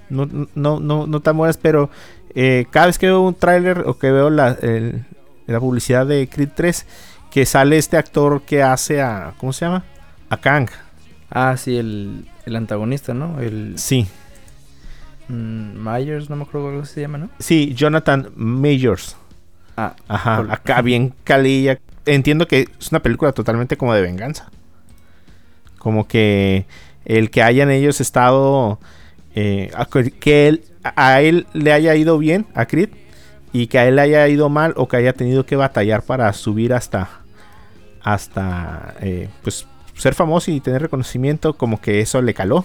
no, 0.08 0.28
no, 0.54 0.80
no, 0.80 1.06
no 1.06 1.20
tan 1.20 1.36
buenas, 1.36 1.56
pero 1.56 1.90
eh, 2.34 2.66
cada 2.70 2.86
vez 2.86 2.98
que 2.98 3.06
veo 3.06 3.20
un 3.22 3.34
tráiler 3.34 3.84
o 3.86 3.98
que 3.98 4.10
veo 4.10 4.30
la, 4.30 4.50
el- 4.62 5.04
la 5.46 5.60
publicidad 5.60 6.06
de 6.06 6.28
Creed 6.28 6.50
3, 6.54 6.86
que 7.30 7.44
sale 7.46 7.76
este 7.78 7.96
actor 7.96 8.42
que 8.42 8.62
hace 8.62 9.02
a... 9.02 9.34
¿Cómo 9.38 9.52
se 9.52 9.64
llama? 9.64 9.84
A 10.28 10.36
Kang. 10.36 10.68
Ah, 11.30 11.56
sí, 11.56 11.76
el, 11.76 12.26
el 12.46 12.56
antagonista, 12.56 13.14
¿no? 13.14 13.40
El 13.40 13.74
Sí, 13.76 14.06
mm, 15.28 15.78
Myers, 15.88 16.30
no 16.30 16.36
me 16.36 16.42
acuerdo 16.44 16.68
cómo 16.70 16.84
se 16.84 17.00
llama, 17.00 17.18
¿no? 17.18 17.30
sí, 17.38 17.72
Jonathan 17.74 18.30
Majors. 18.36 19.16
Ah, 19.76 19.94
Ajá, 20.08 20.44
acá 20.50 20.82
bien 20.82 21.14
calilla. 21.24 21.78
Entiendo 22.06 22.46
que 22.46 22.68
es 22.78 22.90
una 22.90 23.00
película 23.00 23.32
totalmente 23.32 23.76
como 23.76 23.94
de 23.94 24.02
venganza. 24.02 24.50
Como 25.80 26.06
que 26.06 26.66
el 27.04 27.30
que 27.30 27.42
hayan 27.42 27.70
ellos 27.72 28.00
estado. 28.00 28.78
eh, 29.34 29.72
que 30.20 30.46
él, 30.46 30.62
a 30.84 31.20
él 31.22 31.46
le 31.54 31.72
haya 31.72 31.96
ido 31.96 32.18
bien, 32.18 32.46
a 32.54 32.66
Creed, 32.66 32.90
y 33.52 33.66
que 33.66 33.78
a 33.78 33.88
él 33.88 33.96
le 33.96 34.02
haya 34.02 34.28
ido 34.28 34.48
mal 34.48 34.74
o 34.76 34.86
que 34.86 34.96
haya 34.98 35.12
tenido 35.14 35.44
que 35.44 35.56
batallar 35.56 36.02
para 36.02 36.32
subir 36.32 36.72
hasta 36.72 37.08
hasta 38.02 38.94
eh, 39.00 39.28
pues 39.42 39.66
ser 39.96 40.14
famoso 40.14 40.50
y 40.50 40.60
tener 40.60 40.82
reconocimiento, 40.82 41.54
como 41.54 41.80
que 41.80 42.00
eso 42.00 42.22
le 42.22 42.34
caló. 42.34 42.64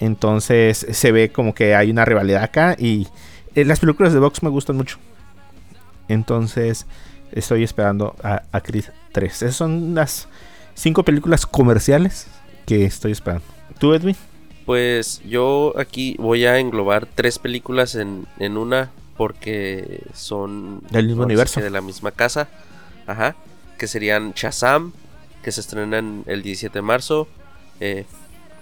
Entonces 0.00 0.86
se 0.90 1.12
ve 1.12 1.30
como 1.30 1.54
que 1.54 1.74
hay 1.74 1.90
una 1.90 2.04
rivalidad 2.04 2.42
acá 2.42 2.74
y 2.78 3.06
eh, 3.54 3.64
las 3.64 3.80
películas 3.80 4.12
de 4.12 4.18
box 4.18 4.42
me 4.42 4.50
gustan 4.50 4.76
mucho. 4.76 4.98
Entonces 6.08 6.86
estoy 7.32 7.62
esperando 7.62 8.16
a, 8.22 8.42
a 8.52 8.60
Creed 8.60 8.86
3. 9.12 9.42
Esas 9.42 9.56
son 9.56 9.94
las 9.94 10.28
cinco 10.74 11.02
películas 11.04 11.46
comerciales 11.46 12.26
que 12.66 12.84
estoy 12.84 13.12
esperando. 13.12 13.44
¿Tú, 13.78 13.94
Edwin? 13.94 14.16
Pues 14.66 15.20
yo 15.26 15.74
aquí 15.78 16.16
voy 16.18 16.46
a 16.46 16.58
englobar 16.58 17.06
tres 17.06 17.38
películas 17.38 17.94
en, 17.96 18.26
en 18.38 18.56
una 18.56 18.90
porque 19.16 20.00
son 20.14 20.82
Del 20.90 21.06
mismo 21.08 21.24
universo. 21.24 21.60
de 21.60 21.70
la 21.70 21.80
misma 21.80 22.10
casa. 22.12 22.48
Ajá. 23.06 23.36
Que 23.78 23.86
serían 23.86 24.32
Shazam, 24.32 24.92
que 25.42 25.52
se 25.52 25.60
estrenan 25.60 26.24
el 26.26 26.42
17 26.42 26.78
de 26.78 26.82
marzo. 26.82 27.28
eh, 27.80 28.06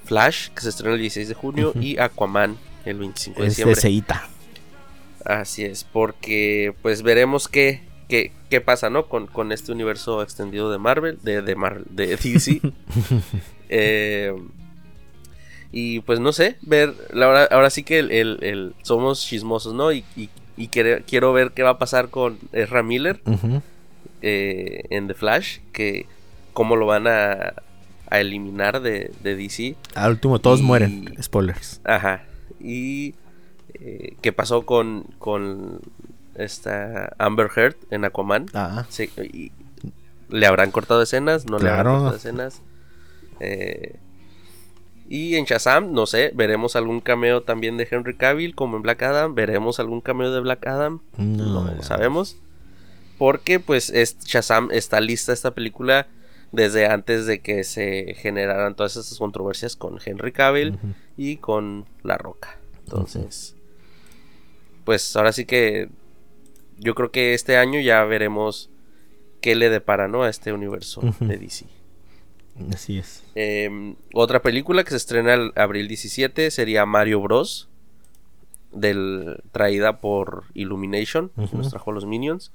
Flash, 0.04 0.48
que 0.48 0.62
se 0.62 0.70
estrena 0.70 0.94
el 0.94 1.00
16 1.00 1.28
de 1.28 1.34
junio. 1.34 1.72
Y 1.80 1.98
Aquaman, 1.98 2.56
el 2.84 2.98
25 2.98 3.40
de 3.40 3.46
Es 3.46 3.56
de 3.56 3.64
diciembre. 3.64 3.80
Seita. 3.80 4.28
Así 5.24 5.64
es, 5.64 5.84
porque 5.84 6.74
pues 6.82 7.02
veremos 7.02 7.46
qué, 7.46 7.80
qué, 8.08 8.32
qué 8.50 8.60
pasa, 8.60 8.90
¿no? 8.90 9.06
Con, 9.06 9.26
con 9.26 9.52
este 9.52 9.72
universo 9.72 10.22
extendido 10.22 10.70
de 10.70 10.78
Marvel, 10.78 11.18
de, 11.22 11.42
de 11.42 11.54
Marvel, 11.56 11.84
de 11.90 12.06
DC. 12.16 12.60
Eh, 13.74 14.34
y 15.70 16.00
pues 16.00 16.20
no 16.20 16.32
sé, 16.32 16.58
ver, 16.60 16.92
la 17.12 17.28
hora- 17.28 17.48
ahora 17.50 17.70
sí 17.70 17.82
que 17.82 17.98
el, 18.00 18.10
el- 18.10 18.38
el- 18.42 18.74
somos 18.82 19.24
chismosos, 19.24 19.72
¿no? 19.72 19.90
Y, 19.92 20.04
y- 20.16 20.28
y 20.58 20.68
quere- 20.68 21.02
quiero 21.06 21.32
ver 21.32 21.52
qué 21.52 21.62
va 21.62 21.70
a 21.70 21.78
pasar 21.78 22.10
con 22.10 22.38
Ezra 22.52 22.82
Miller 22.82 23.22
eh, 24.20 24.82
en 24.90 25.08
The 25.08 25.14
Flash, 25.14 25.60
que 25.72 26.06
cómo 26.52 26.76
lo 26.76 26.84
van 26.84 27.06
a, 27.06 27.54
a 28.10 28.20
eliminar 28.20 28.82
de, 28.82 29.10
de 29.22 29.36
DC. 29.36 29.74
Al 29.94 30.10
último 30.12 30.38
todos 30.38 30.60
Y- 30.60 30.64
mueren. 30.64 31.14
Spoilers. 31.22 31.80
Ajá. 31.84 32.24
Y 32.60 33.14
eh, 33.74 34.16
qué 34.20 34.32
pasó 34.32 34.66
con, 34.66 35.04
con 35.18 35.80
esta 36.34 37.14
Amber 37.18 37.48
Heard 37.54 37.76
en 37.90 38.04
Aquaman. 38.04 38.46
Ah. 38.54 38.86
Sí, 38.88 39.10
y- 39.32 39.52
¿Le 40.28 40.46
habrán 40.46 40.70
cortado 40.70 41.02
escenas? 41.02 41.44
¿No 41.46 41.58
le 41.58 41.68
habrán 41.68 41.84
cortado 41.94 42.16
escenas? 42.16 42.62
Eh, 43.40 43.96
y 45.08 45.34
en 45.34 45.44
Shazam, 45.44 45.92
no 45.92 46.06
sé, 46.06 46.32
veremos 46.34 46.74
algún 46.74 47.00
cameo 47.00 47.42
también 47.42 47.76
de 47.76 47.86
Henry 47.90 48.16
Cavill 48.16 48.54
como 48.54 48.76
en 48.76 48.82
Black 48.82 49.02
Adam. 49.02 49.34
Veremos 49.34 49.78
algún 49.78 50.00
cameo 50.00 50.32
de 50.32 50.40
Black 50.40 50.66
Adam. 50.66 51.00
No, 51.18 51.64
No, 51.64 51.74
lo 51.74 51.82
sabemos. 51.82 52.36
Porque 53.18 53.60
pues 53.60 53.90
es, 53.90 54.18
Shazam 54.20 54.70
está 54.72 55.00
lista 55.00 55.32
esta 55.34 55.50
película 55.50 56.06
desde 56.50 56.86
antes 56.86 57.26
de 57.26 57.40
que 57.40 57.62
se 57.64 58.14
generaran 58.16 58.74
todas 58.74 58.96
esas 58.96 59.18
controversias 59.18 59.76
con 59.76 59.98
Henry 60.04 60.32
Cavill 60.32 60.78
y 61.18 61.36
con 61.36 61.84
La 62.02 62.16
Roca. 62.16 62.56
Entonces, 62.84 63.54
pues 64.84 65.14
ahora 65.16 65.32
sí 65.32 65.44
que 65.44 65.88
yo 66.82 66.94
creo 66.94 67.10
que 67.10 67.34
este 67.34 67.56
año 67.56 67.80
ya 67.80 68.02
veremos 68.04 68.68
qué 69.40 69.54
le 69.54 69.70
depara 69.70 70.08
¿no? 70.08 70.22
a 70.22 70.28
este 70.28 70.52
universo 70.52 71.00
de 71.20 71.38
DC. 71.38 71.66
Así 72.72 72.98
es. 72.98 73.22
Eh, 73.34 73.94
otra 74.12 74.42
película 74.42 74.84
que 74.84 74.90
se 74.90 74.96
estrena 74.96 75.34
el 75.34 75.52
abril 75.56 75.88
17 75.88 76.50
sería 76.50 76.84
Mario 76.84 77.20
Bros. 77.20 77.68
Del, 78.72 79.42
traída 79.52 80.00
por 80.00 80.44
Illumination, 80.54 81.30
que 81.36 81.56
nos 81.56 81.68
trajo 81.68 81.92
los 81.92 82.06
Minions. 82.06 82.52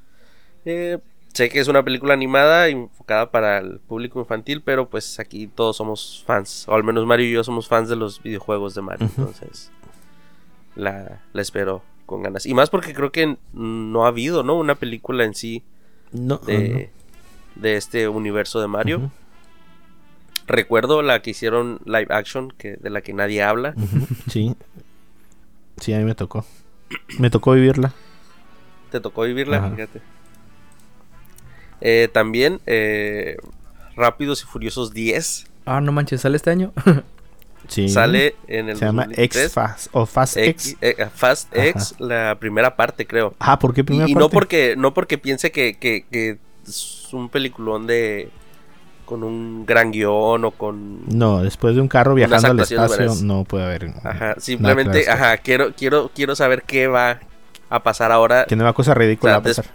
Eh, 0.66 0.98
sé 1.32 1.50
que 1.50 1.60
es 1.60 1.68
una 1.68 1.84
película 1.84 2.16
animada 2.16 2.70
enfocada 2.70 3.30
para 3.30 3.60
el 3.60 3.80
público 3.80 4.20
infantil, 4.20 4.64
pero 4.64 4.90
pues 4.90 5.20
aquí 5.20 5.46
todos 5.46 5.78
somos 5.78 6.24
fans, 6.26 6.68
o 6.68 6.74
al 6.74 6.84
menos 6.84 7.06
Mario 7.06 7.28
y 7.28 7.34
yo 7.34 7.44
somos 7.44 7.68
fans 7.68 7.88
de 7.88 7.98
los 7.98 8.24
videojuegos 8.24 8.74
de 8.74 8.82
Mario, 8.82 9.08
entonces 9.16 9.72
la, 10.76 11.22
la 11.34 11.42
espero 11.44 11.84
con 12.08 12.24
ganas. 12.24 12.48
Y 12.48 12.56
más 12.56 12.72
porque 12.72 12.94
creo 12.96 13.12
que 13.12 13.38
no 13.54 14.06
ha 14.06 14.08
habido, 14.08 14.42
¿no? 14.42 14.56
Una 14.56 14.74
película 14.74 15.24
en 15.24 15.36
sí 15.36 15.62
No, 16.12 16.38
de, 16.40 16.90
de 17.56 17.78
este 17.78 18.08
universo 18.08 18.60
de 18.60 18.68
Mario. 18.68 19.12
Recuerdo 20.48 21.02
la 21.02 21.22
que 21.22 21.32
hicieron 21.32 21.80
live 21.86 22.08
action, 22.10 22.52
que, 22.58 22.78
de 22.78 22.90
la 22.90 23.02
que 23.02 23.14
nadie 23.14 23.44
habla. 23.44 23.76
Sí. 24.32 24.56
Sí, 25.80 25.94
a 25.94 25.98
mí 26.00 26.06
me 26.06 26.16
tocó. 26.16 26.44
Me 27.20 27.30
tocó 27.30 27.52
vivirla. 27.52 27.94
Te 28.92 29.00
tocó 29.02 29.24
vivirla, 29.24 29.58
Ajá. 29.58 29.72
fíjate. 29.72 30.02
Eh, 31.82 32.10
también 32.12 32.60
eh, 32.66 33.38
Rápidos 33.96 34.42
y 34.42 34.46
Furiosos 34.48 34.94
10 34.94 35.46
Ah, 35.66 35.80
no 35.82 35.92
manches, 35.92 36.22
¿sale 36.22 36.38
este 36.38 36.50
año? 36.50 36.72
Sí. 37.68 37.90
sale 37.90 38.36
en 38.48 38.70
el 38.70 38.78
Se 38.78 38.86
llama 38.86 39.04
2023. 39.04 39.46
X 39.46 39.54
Fast 39.54 39.88
o 39.92 40.06
Fast 40.06 40.38
X. 40.38 40.68
X- 40.68 40.78
eh, 40.82 41.08
Fast 41.14 41.54
Ajá. 41.54 41.66
X, 41.68 41.96
la 42.00 42.38
primera 42.40 42.76
parte, 42.76 43.06
creo. 43.06 43.34
Ah, 43.40 43.60
¿por 43.60 43.74
qué 43.74 43.82
Y, 43.82 43.84
primera 43.84 44.10
y 44.10 44.14
no 44.14 44.22
parte? 44.22 44.34
porque 44.34 44.76
no 44.78 44.94
porque 44.94 45.18
piense 45.18 45.52
que, 45.52 45.76
que- 45.78 46.06
que 46.12 46.38
es 46.68 47.08
un 47.12 47.30
peliculón 47.30 47.88
de 47.88 48.30
con 49.06 49.24
un 49.24 49.66
gran 49.66 49.92
guion 49.92 50.44
o 50.44 50.52
con 50.52 51.08
No, 51.08 51.42
después 51.42 51.76
de 51.76 51.82
un 51.82 51.88
carro 51.88 52.14
viajando 52.14 52.50
al 52.50 52.60
espacio 52.60 53.16
no 53.24 53.44
puede 53.46 53.64
haber. 53.66 53.92
Ajá, 54.04 54.36
simplemente, 54.38 55.10
ajá, 55.10 55.38
quiero, 55.38 55.74
quiero, 55.74 56.12
quiero 56.14 56.36
saber 56.36 56.64
qué 56.64 56.88
va 56.88 57.20
a 57.70 57.84
pasar 57.84 58.12
ahora. 58.12 58.46
Que 58.46 58.56
nueva 58.58 58.74
cosa 58.74 58.94
ridícula 58.94 59.32
O 59.32 59.36
sea, 59.36 59.40
va 59.40 59.42
a 59.42 59.56
pasar. 59.56 59.66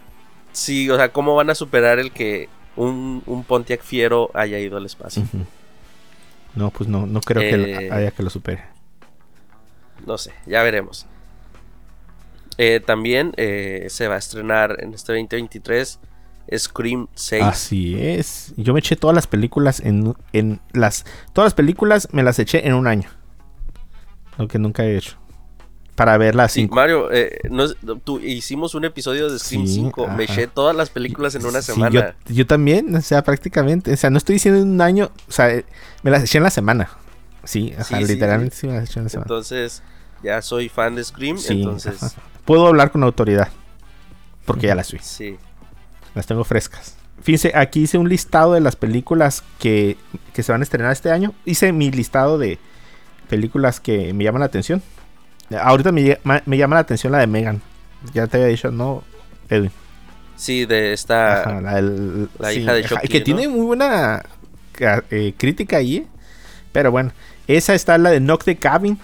Sí, 0.52 0.88
o 0.90 0.96
sea, 0.96 1.10
cómo 1.10 1.34
van 1.34 1.48
a 1.48 1.54
superar 1.54 1.98
el 1.98 2.12
que 2.12 2.48
un, 2.76 3.22
un 3.26 3.44
Pontiac 3.44 3.82
Fiero 3.82 4.30
haya 4.34 4.58
ido 4.58 4.76
al 4.76 4.84
espacio. 4.86 5.22
Ujú. 5.22 5.44
No, 6.54 6.70
pues 6.70 6.88
no, 6.88 7.06
no 7.06 7.20
creo 7.20 7.40
que 7.40 7.86
Eh, 7.86 7.90
haya 7.92 8.10
que 8.10 8.22
lo 8.22 8.30
supere. 8.30 8.64
No 10.06 10.18
sé, 10.18 10.32
ya 10.46 10.62
veremos. 10.62 11.06
Eh, 12.58 12.80
también 12.84 13.32
eh, 13.36 13.86
se 13.88 14.08
va 14.08 14.16
a 14.16 14.18
estrenar 14.18 14.76
en 14.80 14.92
este 14.94 15.12
2023 15.12 15.98
Scream 16.56 17.06
6. 17.14 17.42
Así 17.42 17.96
es. 17.98 18.52
Yo 18.56 18.74
me 18.74 18.80
eché 18.80 18.96
todas 18.96 19.14
las 19.14 19.26
películas 19.26 19.80
en, 19.80 20.14
en 20.32 20.60
las. 20.72 21.04
Todas 21.32 21.46
las 21.46 21.54
películas 21.54 22.08
me 22.12 22.22
las 22.22 22.38
eché 22.38 22.66
en 22.66 22.74
un 22.74 22.86
año. 22.86 23.08
Lo 24.38 24.48
que 24.48 24.58
nunca 24.58 24.84
he 24.84 24.96
hecho. 24.96 25.16
Para 25.94 26.16
verlas 26.16 26.52
Sí, 26.52 26.62
cinco. 26.62 26.74
Mario, 26.76 27.12
eh, 27.12 27.38
nos- 27.50 27.76
tú, 28.04 28.18
hicimos 28.18 28.74
un 28.74 28.84
episodio 28.86 29.30
de 29.30 29.38
Scream 29.38 29.66
Sí, 29.66 29.74
5. 29.74 30.08
Me 30.08 30.24
eché 30.24 30.46
todas 30.46 30.74
las 30.74 30.88
películas 30.88 31.34
en 31.34 31.44
una 31.44 31.60
Sí, 31.60 31.72
semana. 31.72 31.90
yo, 32.26 32.34
yo 32.34 32.46
también, 32.46 32.94
o 32.96 33.00
sea, 33.02 33.22
prácticamente. 33.22 33.92
O 33.92 33.96
sea, 33.96 34.08
no 34.08 34.16
estoy 34.18 34.34
diciendo 34.34 34.60
en 34.62 34.68
un 34.70 34.80
año. 34.80 35.10
O 35.28 35.32
sea, 35.32 35.48
me 36.02 36.10
las 36.10 36.22
eché 36.24 36.38
en 36.38 36.44
la 36.44 36.50
semana. 36.50 36.88
Sí, 37.44 37.72
ajá, 37.74 37.84
Sí, 37.84 37.94
sí, 38.06 38.12
literalmente 38.14 38.56
sí. 38.56 38.66
me 38.68 38.74
las 38.74 38.88
eché 38.88 39.00
en 39.00 39.04
la 39.04 39.10
semana. 39.10 39.26
Entonces, 39.26 39.82
ya 40.22 40.40
soy 40.40 40.68
fan 40.70 40.94
de 40.94 41.04
Scream. 41.04 41.36
Sí, 41.36 41.52
entonces, 41.60 42.02
ajá. 42.02 42.22
Puedo 42.46 42.66
hablar 42.66 42.90
con 42.90 43.02
autoridad. 43.02 43.48
Porque 44.46 44.66
ya 44.68 44.74
las 44.74 44.90
vi. 44.92 44.98
sí. 45.02 45.36
Las 46.14 46.26
tengo 46.26 46.44
frescas. 46.44 46.96
Fíjense, 47.22 47.52
aquí 47.54 47.82
hice 47.82 47.96
un 47.98 48.08
listado 48.08 48.54
de 48.54 48.60
las 48.60 48.76
películas 48.76 49.44
que, 49.58 49.96
que 50.34 50.42
se 50.42 50.52
van 50.52 50.60
a 50.60 50.64
estrenar 50.64 50.90
este 50.92 51.10
año. 51.10 51.32
Hice 51.44 51.72
mi 51.72 51.90
listado 51.90 52.36
de 52.38 52.58
películas 53.28 53.78
que 53.80 54.12
me 54.12 54.24
llaman 54.24 54.40
la 54.40 54.46
atención. 54.46 54.82
Ahorita 55.60 55.92
me, 55.92 56.02
llama- 56.02 56.42
me 56.46 56.56
llama 56.56 56.76
la 56.76 56.80
atención 56.80 57.12
la 57.12 57.18
de 57.18 57.26
Megan. 57.26 57.60
Ya 58.14 58.26
te 58.26 58.36
había 58.38 58.48
dicho, 58.48 58.70
¿no, 58.70 59.02
Edwin? 59.48 59.70
Sí, 60.36 60.64
de 60.66 60.92
esta. 60.92 61.42
Ajá, 61.42 61.60
la, 61.60 61.80
la 62.38 62.52
hija 62.52 62.72
de 62.72 62.84
ajá, 62.84 62.96
Chucky, 62.96 63.08
Que 63.08 63.18
¿no? 63.20 63.24
tiene 63.24 63.48
muy 63.48 63.64
buena 63.66 64.22
eh, 65.10 65.34
crítica 65.36 65.76
ahí. 65.76 65.96
¿eh? 65.98 66.06
Pero 66.72 66.90
bueno, 66.90 67.12
esa 67.46 67.74
está 67.74 67.98
la 67.98 68.10
de 68.10 68.18
Knock 68.20 68.44
the 68.44 68.56
Cabin. 68.56 68.98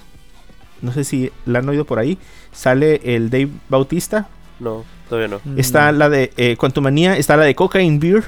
No 0.81 0.93
sé 0.93 1.05
si 1.05 1.31
la 1.47 1.59
han 1.59 1.69
oído 1.69 1.85
por 1.85 1.99
ahí. 1.99 2.19
Sale 2.53 3.01
el 3.05 3.31
Dave 3.31 3.51
Bautista. 3.69 4.29
No, 4.59 4.85
todavía 5.09 5.29
no. 5.29 5.41
Mm. 5.45 5.59
Está 5.61 5.93
la 5.93 6.09
de 6.09 6.33
eh, 6.37 6.57
Quantumania, 6.57 7.17
está 7.17 7.37
la 7.37 7.45
de 7.45 7.55
Cocaine 7.55 7.99
Beer. 8.01 8.25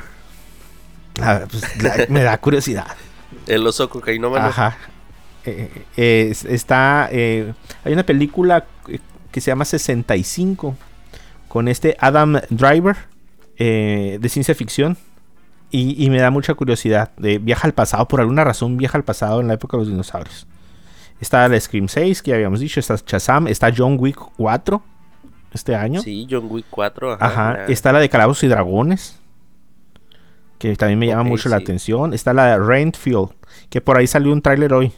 Ah, 1.21 1.41
pues, 1.51 1.83
la- 1.83 2.07
me 2.09 2.23
da 2.23 2.37
curiosidad. 2.39 2.87
El 3.47 3.67
oso 3.67 3.89
cocainómano. 3.89 4.47
Ajá. 4.47 4.77
Eh, 5.45 5.71
eh, 5.97 6.29
es- 6.31 6.45
está. 6.45 7.09
eh, 7.13 7.53
hay 7.85 7.93
una 7.93 8.05
película 8.05 8.65
que 9.31 9.41
se 9.41 9.51
llama 9.51 9.65
65 9.65 10.77
con 11.49 11.69
este 11.69 11.97
Adam 12.01 12.41
Driver 12.51 12.97
de 13.59 14.29
ciencia 14.29 14.55
ficción. 14.55 14.97
Y, 15.73 16.05
y 16.05 16.11
me 16.11 16.19
da 16.19 16.31
mucha 16.31 16.55
curiosidad. 16.55 17.13
De, 17.17 17.39
viaja 17.39 17.69
al 17.69 17.75
pasado, 17.75 18.09
por 18.09 18.21
alguna 18.21 18.43
razón 18.43 18.77
viaja 18.77 18.99
al 18.99 19.05
pasado 19.05 19.41
en 19.41 19.47
la 19.47 19.55
época 19.55 19.77
de 19.77 19.83
los 19.83 19.89
dinosaurios. 19.89 20.47
Está 21.21 21.47
la 21.49 21.61
Scream 21.61 21.87
6, 21.89 22.23
que 22.23 22.31
ya 22.31 22.37
habíamos 22.37 22.59
dicho. 22.61 22.81
Está 22.81 22.97
Shazam. 23.07 23.47
Está 23.47 23.71
John 23.77 23.97
Wick 24.01 24.17
4 24.37 24.83
este 25.53 25.77
año. 25.77 26.01
Sí, 26.03 26.27
John 26.29 26.47
Wick 26.51 26.67
4. 26.71 27.19
Ajá. 27.21 27.67
Está 27.69 27.93
la 27.93 28.01
de 28.01 28.09
Calabozos 28.09 28.43
y 28.45 28.49
Dragones. 28.49 29.17
Que 30.59 30.75
también 30.77 30.99
me 30.99 31.07
llama 31.07 31.23
mucho 31.23 31.49
la 31.49 31.57
atención. 31.57 32.15
Está 32.15 32.33
la 32.33 32.47
de 32.47 32.59
Rainfield. 32.59 33.29
Que 33.69 33.81
por 33.81 33.97
ahí 33.97 34.07
salió 34.07 34.33
un 34.33 34.43
tráiler 34.43 34.73
hoy. 34.73 34.93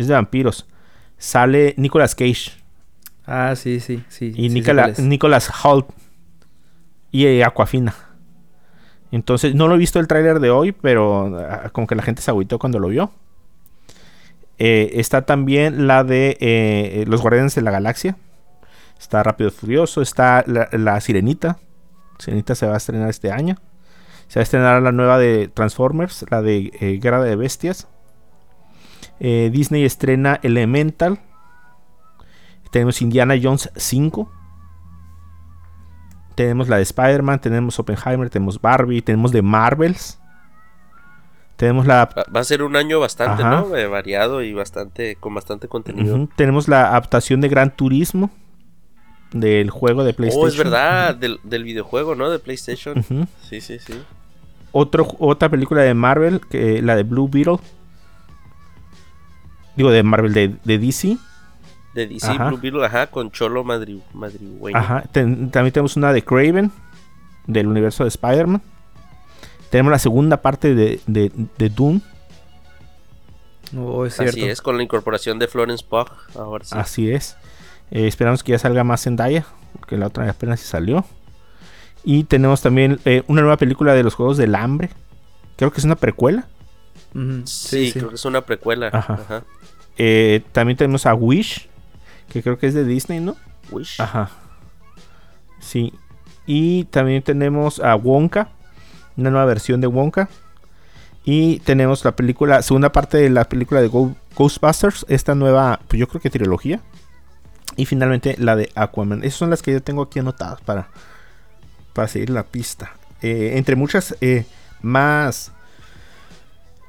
Es 0.00 0.08
de 0.08 0.14
vampiros. 0.14 0.66
Sale 1.18 1.74
Nicolas 1.76 2.14
Cage. 2.14 2.52
Ah, 3.26 3.54
sí, 3.54 3.80
sí, 3.80 4.02
sí. 4.08 4.32
Y 4.34 4.48
sí 4.48 4.54
Nicola-. 4.54 4.92
Nicolas 4.98 5.50
Holt. 5.62 5.86
Y 7.10 7.26
eh, 7.26 7.44
Aquafina. 7.44 7.94
Entonces, 9.12 9.54
no 9.54 9.68
lo 9.68 9.74
he 9.74 9.78
visto 9.78 9.98
el 9.98 10.06
tráiler 10.06 10.40
de 10.40 10.50
hoy, 10.50 10.72
pero 10.72 11.36
ah, 11.38 11.70
como 11.72 11.86
que 11.86 11.94
la 11.94 12.02
gente 12.02 12.22
se 12.22 12.30
agüitó 12.30 12.58
cuando 12.58 12.78
lo 12.78 12.88
vio. 12.88 13.10
Eh, 14.58 14.92
está 14.94 15.22
también 15.22 15.86
la 15.86 16.04
de 16.04 16.36
eh, 16.40 17.04
Los 17.06 17.20
Guardianes 17.20 17.54
de 17.54 17.62
la 17.62 17.70
Galaxia. 17.70 18.16
Está 18.98 19.22
Rápido 19.22 19.48
y 19.48 19.52
Furioso. 19.52 20.00
Está 20.00 20.44
la, 20.46 20.68
la 20.72 21.00
Sirenita. 21.00 21.58
Sirenita 22.18 22.54
se 22.54 22.66
va 22.66 22.74
a 22.74 22.76
estrenar 22.76 23.10
este 23.10 23.32
año. 23.32 23.56
Se 24.28 24.38
va 24.38 24.42
a 24.42 24.44
estrenar 24.44 24.80
la 24.80 24.92
nueva 24.92 25.18
de 25.18 25.48
Transformers, 25.48 26.24
la 26.30 26.40
de 26.40 26.70
eh, 26.80 26.98
Guerra 27.02 27.22
de 27.22 27.36
Bestias. 27.36 27.88
Eh, 29.20 29.50
Disney 29.52 29.84
estrena 29.84 30.40
Elemental. 30.42 31.20
Tenemos 32.70 33.02
Indiana 33.02 33.34
Jones 33.40 33.70
5. 33.76 34.30
Tenemos 36.34 36.68
la 36.68 36.76
de 36.76 36.82
Spider-Man, 36.82 37.40
tenemos 37.40 37.78
Oppenheimer, 37.78 38.30
tenemos 38.30 38.60
Barbie, 38.60 39.02
tenemos 39.02 39.30
de 39.32 39.42
Marvels. 39.42 40.18
Tenemos 41.56 41.86
la 41.86 42.08
Va, 42.34 42.40
a 42.40 42.44
ser 42.44 42.62
un 42.62 42.74
año 42.74 43.00
bastante, 43.00 43.42
Ajá. 43.42 43.60
¿no? 43.60 43.76
Eh, 43.76 43.86
variado 43.86 44.40
y 44.42 44.54
bastante, 44.54 45.16
con 45.16 45.34
bastante 45.34 45.68
contenido. 45.68 46.26
Tenemos 46.34 46.68
la 46.68 46.88
adaptación 46.88 47.42
de 47.42 47.48
Gran 47.48 47.76
Turismo 47.76 48.30
del 49.32 49.68
juego 49.68 50.02
de 50.04 50.14
PlayStation. 50.14 50.44
Oh, 50.44 50.48
es 50.48 50.56
verdad, 50.56 51.14
del, 51.14 51.38
del 51.44 51.64
videojuego, 51.64 52.14
¿no? 52.14 52.30
De 52.30 52.38
PlayStation. 52.38 53.04
Sí, 53.42 53.60
sí, 53.60 53.78
sí. 53.78 53.92
Otro, 54.72 55.06
otra 55.18 55.48
película 55.50 55.82
de 55.82 55.92
Marvel, 55.92 56.40
que, 56.48 56.80
la 56.80 56.96
de 56.96 57.02
Blue 57.02 57.28
Beetle. 57.28 57.58
Digo, 59.76 59.90
de 59.90 60.02
Marvel, 60.02 60.32
de, 60.32 60.54
de 60.64 60.78
DC. 60.78 61.16
De 61.94 62.06
DC 62.06 62.26
Ajá. 62.28 62.48
Blue 62.48 62.58
Beetle, 62.60 62.84
ajá, 62.86 63.06
con 63.08 63.30
Cholo 63.30 63.64
Madri, 63.64 64.02
Madrigüeño. 64.12 64.76
Ajá. 64.78 65.04
ten- 65.12 65.50
también 65.50 65.72
tenemos 65.72 65.96
una 65.96 66.12
de 66.12 66.22
Craven, 66.22 66.70
del 67.46 67.66
universo 67.66 68.04
de 68.04 68.08
Spider-Man. 68.08 68.62
Tenemos 69.70 69.90
la 69.90 69.98
segunda 69.98 70.36
parte 70.38 70.74
de, 70.74 71.00
de, 71.06 71.30
de 71.58 71.68
Doom. 71.68 72.00
Es 74.06 74.14
cierto. 74.16 74.30
Así 74.36 74.44
es, 74.44 74.60
con 74.62 74.76
la 74.76 74.82
incorporación 74.82 75.38
de 75.38 75.46
Florence 75.46 75.84
Pugh. 75.88 76.08
Ahora 76.36 76.64
sí. 76.64 76.74
Así 76.76 77.10
es. 77.10 77.36
Eh, 77.92 78.06
esperamos 78.08 78.42
que 78.42 78.52
ya 78.52 78.58
salga 78.58 78.82
más 78.84 79.02
Zendaya, 79.04 79.46
porque 79.78 79.96
la 79.96 80.08
otra 80.08 80.28
apenas 80.28 80.60
sí 80.60 80.66
salió. 80.66 81.04
Y 82.02 82.24
tenemos 82.24 82.62
también 82.62 82.98
eh, 83.04 83.22
una 83.28 83.42
nueva 83.42 83.56
película 83.58 83.94
de 83.94 84.02
los 84.02 84.14
Juegos 84.14 84.36
del 84.38 84.54
Hambre. 84.54 84.90
Creo 85.56 85.70
que 85.70 85.78
es 85.78 85.84
una 85.84 85.96
precuela. 85.96 86.46
Sí, 87.44 87.92
creo 87.92 88.08
que 88.10 88.14
es 88.14 88.24
una 88.24 88.40
precuela. 88.42 88.88
Ajá. 88.92 89.14
Ajá. 89.14 89.42
Eh, 89.98 90.42
también 90.52 90.76
tenemos 90.76 91.06
a 91.06 91.14
Wish, 91.14 91.68
que 92.28 92.42
creo 92.42 92.58
que 92.58 92.66
es 92.66 92.74
de 92.74 92.84
Disney, 92.84 93.20
¿no? 93.20 93.36
Wish. 93.70 94.00
Ajá. 94.00 94.30
Sí. 95.60 95.92
Y 96.46 96.84
también 96.84 97.22
tenemos 97.22 97.80
a 97.80 97.94
Wonka, 97.96 98.48
una 99.16 99.30
nueva 99.30 99.46
versión 99.46 99.80
de 99.80 99.86
Wonka. 99.86 100.28
Y 101.24 101.58
tenemos 101.60 102.04
la 102.04 102.16
película, 102.16 102.62
segunda 102.62 102.92
parte 102.92 103.18
de 103.18 103.28
la 103.30 103.44
película 103.44 103.80
de 103.82 103.88
Go- 103.88 104.16
Ghostbusters, 104.36 105.04
esta 105.08 105.34
nueva, 105.34 105.80
pues 105.86 106.00
yo 106.00 106.08
creo 106.08 106.20
que 106.20 106.30
trilogía. 106.30 106.80
Y 107.76 107.84
finalmente 107.86 108.36
la 108.38 108.56
de 108.56 108.70
Aquaman. 108.74 109.22
Esas 109.22 109.38
son 109.38 109.50
las 109.50 109.62
que 109.62 109.72
yo 109.72 109.82
tengo 109.82 110.02
aquí 110.02 110.18
anotadas 110.18 110.60
para, 110.62 110.88
para 111.92 112.08
seguir 112.08 112.30
la 112.30 112.42
pista. 112.44 112.92
Eh, 113.22 113.52
entre 113.56 113.76
muchas 113.76 114.16
eh, 114.22 114.44
más, 114.80 115.52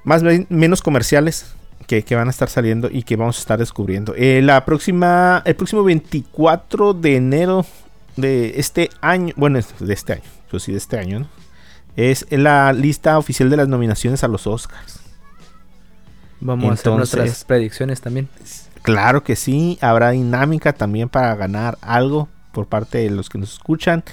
más 0.03 0.23
men- 0.23 0.47
menos 0.49 0.81
comerciales 0.81 1.45
que, 1.87 2.03
que 2.03 2.15
van 2.15 2.27
a 2.27 2.31
estar 2.31 2.49
saliendo 2.49 2.89
y 2.91 3.03
que 3.03 3.15
vamos 3.15 3.37
a 3.37 3.39
estar 3.41 3.59
descubriendo. 3.59 4.13
Eh, 4.15 4.41
la 4.41 4.63
próxima, 4.65 5.41
el 5.45 5.55
próximo 5.55 5.83
24 5.83 6.93
de 6.93 7.15
enero 7.17 7.65
de 8.17 8.53
este 8.59 8.89
año, 9.01 9.33
bueno, 9.37 9.59
de 9.79 9.93
este 9.93 10.13
año, 10.13 10.21
pues 10.49 10.63
sí, 10.63 10.71
de 10.71 10.77
este 10.77 10.97
año, 10.97 11.19
¿no? 11.21 11.27
Es 11.97 12.25
la 12.29 12.71
lista 12.73 13.17
oficial 13.17 13.49
de 13.49 13.57
las 13.57 13.67
nominaciones 13.67 14.23
a 14.23 14.27
los 14.29 14.47
Oscars. 14.47 14.99
Vamos 16.39 16.63
a 16.63 16.73
hacer 16.73 16.83
nuestras 16.97 17.43
predicciones 17.45 18.01
también. 18.01 18.27
Claro 18.81 19.23
que 19.23 19.35
sí, 19.35 19.77
habrá 19.81 20.11
dinámica 20.11 20.73
también 20.73 21.09
para 21.09 21.35
ganar 21.35 21.77
algo 21.81 22.29
por 22.51 22.65
parte 22.67 22.97
de 22.99 23.11
los 23.11 23.29
que 23.29 23.37
nos 23.37 23.53
escuchan. 23.53 24.03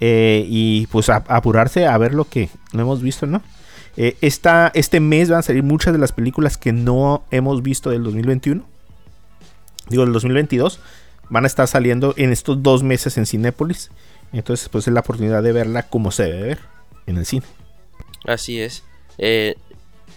Eh, 0.00 0.44
y 0.48 0.86
pues 0.88 1.08
a- 1.08 1.24
apurarse 1.28 1.86
a 1.86 1.96
ver 1.98 2.14
lo 2.14 2.26
que 2.26 2.48
no 2.72 2.82
hemos 2.82 3.02
visto, 3.02 3.26
¿no? 3.26 3.42
Eh, 3.96 4.16
esta, 4.20 4.70
este 4.74 5.00
mes 5.00 5.30
van 5.30 5.38
a 5.38 5.42
salir 5.42 5.62
muchas 5.62 5.92
de 5.92 5.98
las 5.98 6.12
películas 6.12 6.58
que 6.58 6.72
no 6.72 7.24
hemos 7.30 7.62
visto 7.62 7.90
del 7.90 8.02
2021. 8.04 8.64
Digo, 9.88 10.04
del 10.04 10.12
2022. 10.12 10.80
Van 11.28 11.44
a 11.44 11.46
estar 11.46 11.66
saliendo 11.66 12.14
en 12.16 12.32
estos 12.32 12.62
dos 12.62 12.82
meses 12.82 13.16
en 13.16 13.26
Cinépolis. 13.26 13.90
Entonces, 14.32 14.68
pues 14.68 14.86
es 14.86 14.92
la 14.92 15.00
oportunidad 15.00 15.42
de 15.42 15.52
verla 15.52 15.84
como 15.84 16.10
se 16.10 16.24
debe 16.24 16.42
ver 16.42 16.58
en 17.06 17.16
el 17.16 17.26
cine. 17.26 17.46
Así 18.24 18.60
es. 18.60 18.84
Eh, 19.18 19.54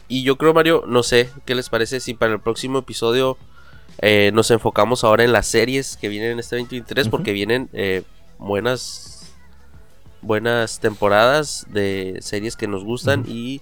y 0.07 0.23
yo 0.23 0.37
creo, 0.37 0.53
Mario, 0.53 0.83
no 0.87 1.03
sé, 1.03 1.29
¿qué 1.45 1.55
les 1.55 1.69
parece 1.69 1.99
si 1.99 2.13
para 2.15 2.33
el 2.33 2.39
próximo 2.39 2.79
episodio 2.79 3.37
eh, 3.99 4.31
nos 4.33 4.49
enfocamos 4.51 5.03
ahora 5.03 5.23
en 5.23 5.31
las 5.31 5.47
series 5.47 5.97
que 5.97 6.09
vienen 6.09 6.31
en 6.31 6.39
este 6.39 6.55
2023? 6.55 7.07
Ujú. 7.07 7.11
Porque 7.11 7.31
vienen 7.31 7.69
eh, 7.73 8.03
buenas, 8.39 9.31
buenas 10.21 10.79
temporadas 10.79 11.67
de 11.69 12.17
series 12.21 12.55
que 12.55 12.67
nos 12.67 12.83
gustan 12.83 13.23
y 13.27 13.61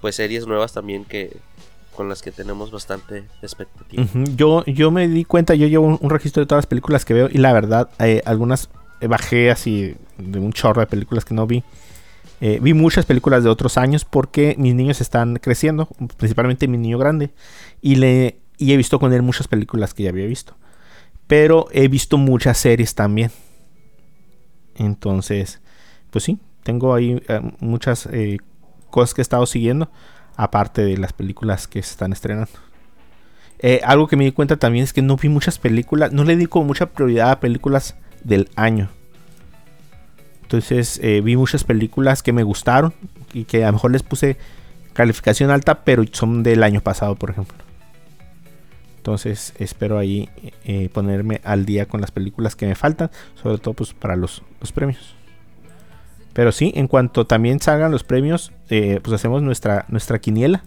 pues 0.00 0.16
series 0.16 0.46
nuevas 0.46 0.72
también 0.72 1.04
que 1.04 1.36
con 1.96 2.08
las 2.08 2.22
que 2.22 2.30
tenemos 2.30 2.70
bastante 2.70 3.24
expectativa. 3.42 4.04
Yo, 4.36 4.64
yo 4.66 4.90
me 4.92 5.08
di 5.08 5.24
cuenta, 5.24 5.54
yo 5.54 5.66
llevo 5.66 5.98
un, 6.00 6.10
registro 6.10 6.42
de 6.42 6.46
todas 6.46 6.62
las 6.62 6.66
películas 6.66 7.04
que 7.04 7.14
veo 7.14 7.28
y 7.32 7.38
la 7.38 7.52
verdad, 7.52 7.88
eh, 7.98 8.22
algunas 8.26 8.68
eh, 9.00 9.08
bajé 9.08 9.50
así 9.50 9.96
de 10.18 10.38
un 10.38 10.52
chorro 10.52 10.80
de 10.80 10.86
películas 10.86 11.24
que 11.24 11.34
no 11.34 11.46
vi. 11.46 11.64
Eh, 12.42 12.58
vi 12.60 12.74
muchas 12.74 13.06
películas 13.06 13.42
de 13.42 13.48
otros 13.48 13.78
años 13.78 14.04
porque 14.04 14.54
mis 14.58 14.74
niños 14.74 15.00
están 15.00 15.36
creciendo, 15.36 15.88
principalmente 16.18 16.68
mi 16.68 16.76
niño 16.76 16.98
grande, 16.98 17.30
y, 17.80 17.96
le, 17.96 18.38
y 18.58 18.72
he 18.72 18.76
visto 18.76 19.00
con 19.00 19.14
él 19.14 19.22
muchas 19.22 19.48
películas 19.48 19.94
que 19.94 20.02
ya 20.02 20.10
había 20.10 20.26
visto. 20.26 20.54
Pero 21.26 21.66
he 21.72 21.88
visto 21.88 22.18
muchas 22.18 22.58
series 22.58 22.94
también. 22.94 23.30
Entonces, 24.76 25.60
pues 26.10 26.24
sí, 26.24 26.38
tengo 26.62 26.94
ahí 26.94 27.20
muchas 27.58 28.06
cosas 28.96 29.12
que 29.12 29.20
he 29.20 29.28
estado 29.28 29.44
siguiendo, 29.44 29.90
aparte 30.36 30.82
de 30.82 30.96
las 30.96 31.12
películas 31.12 31.68
que 31.68 31.82
se 31.82 31.90
están 31.90 32.14
estrenando. 32.14 32.50
Eh, 33.58 33.82
algo 33.84 34.06
que 34.06 34.16
me 34.16 34.24
di 34.24 34.32
cuenta 34.32 34.56
también 34.56 34.84
es 34.84 34.94
que 34.94 35.02
no 35.02 35.18
vi 35.18 35.28
muchas 35.28 35.58
películas, 35.58 36.12
no 36.12 36.24
le 36.24 36.34
di 36.34 36.46
como 36.46 36.64
mucha 36.64 36.86
prioridad 36.86 37.30
a 37.30 37.38
películas 37.38 37.94
del 38.24 38.48
año. 38.56 38.88
Entonces 40.40 40.98
eh, 41.02 41.20
vi 41.20 41.36
muchas 41.36 41.62
películas 41.62 42.22
que 42.22 42.32
me 42.32 42.42
gustaron 42.42 42.94
y 43.34 43.44
que 43.44 43.64
a 43.64 43.66
lo 43.66 43.74
mejor 43.74 43.90
les 43.90 44.02
puse 44.02 44.38
calificación 44.94 45.50
alta, 45.50 45.84
pero 45.84 46.02
son 46.12 46.42
del 46.42 46.62
año 46.62 46.80
pasado, 46.80 47.16
por 47.16 47.28
ejemplo. 47.28 47.58
Entonces 48.96 49.52
espero 49.58 49.98
ahí 49.98 50.30
eh, 50.64 50.88
ponerme 50.90 51.42
al 51.44 51.66
día 51.66 51.84
con 51.84 52.00
las 52.00 52.12
películas 52.12 52.56
que 52.56 52.64
me 52.64 52.74
faltan, 52.74 53.10
sobre 53.42 53.58
todo 53.58 53.74
pues 53.74 53.92
para 53.92 54.16
los, 54.16 54.42
los 54.58 54.72
premios. 54.72 55.15
Pero 56.36 56.52
sí, 56.52 56.70
en 56.76 56.86
cuanto 56.86 57.26
también 57.26 57.60
salgan 57.60 57.90
los 57.90 58.04
premios, 58.04 58.52
eh, 58.68 59.00
pues 59.02 59.14
hacemos 59.14 59.40
nuestra, 59.40 59.86
nuestra 59.88 60.18
quiniela. 60.18 60.62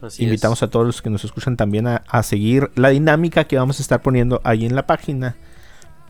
Así 0.00 0.24
Invitamos 0.24 0.60
es. 0.60 0.62
a 0.62 0.70
todos 0.70 0.86
los 0.86 1.02
que 1.02 1.10
nos 1.10 1.24
escuchan 1.26 1.58
también 1.58 1.86
a, 1.86 1.96
a 2.08 2.22
seguir 2.22 2.70
la 2.74 2.88
dinámica 2.88 3.44
que 3.44 3.58
vamos 3.58 3.80
a 3.80 3.82
estar 3.82 4.00
poniendo 4.00 4.40
ahí 4.44 4.64
en 4.64 4.74
la 4.74 4.86
página 4.86 5.36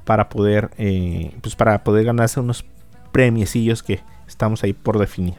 para 0.04 0.28
poder, 0.28 0.70
eh, 0.78 1.34
pues 1.40 1.56
para 1.56 1.82
poder 1.82 2.04
ganarse 2.04 2.38
unos 2.38 2.64
premiecillos 3.10 3.82
que 3.82 4.00
estamos 4.28 4.62
ahí 4.62 4.74
por 4.74 4.96
definir. 5.00 5.34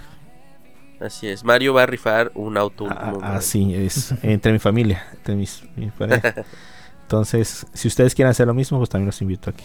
Así 1.00 1.28
es. 1.30 1.46
Mario 1.46 1.74
va 1.74 1.84
a 1.84 1.86
rifar 1.86 2.30
un 2.36 2.58
auto. 2.58 2.88
A- 2.88 2.90
último 2.90 3.12
modelo. 3.22 3.26
Así 3.38 3.74
es, 3.74 4.14
entre 4.24 4.52
mi 4.52 4.60
familia, 4.60 5.02
entre 5.14 5.36
mis, 5.36 5.64
mi. 5.78 5.90
Entonces, 7.04 7.68
si 7.74 7.88
ustedes 7.88 8.16
quieren 8.16 8.32
hacer 8.32 8.48
lo 8.48 8.54
mismo, 8.54 8.80
pues 8.80 8.90
también 8.90 9.06
los 9.06 9.22
invito 9.22 9.50
a 9.50 9.54
que 9.54 9.64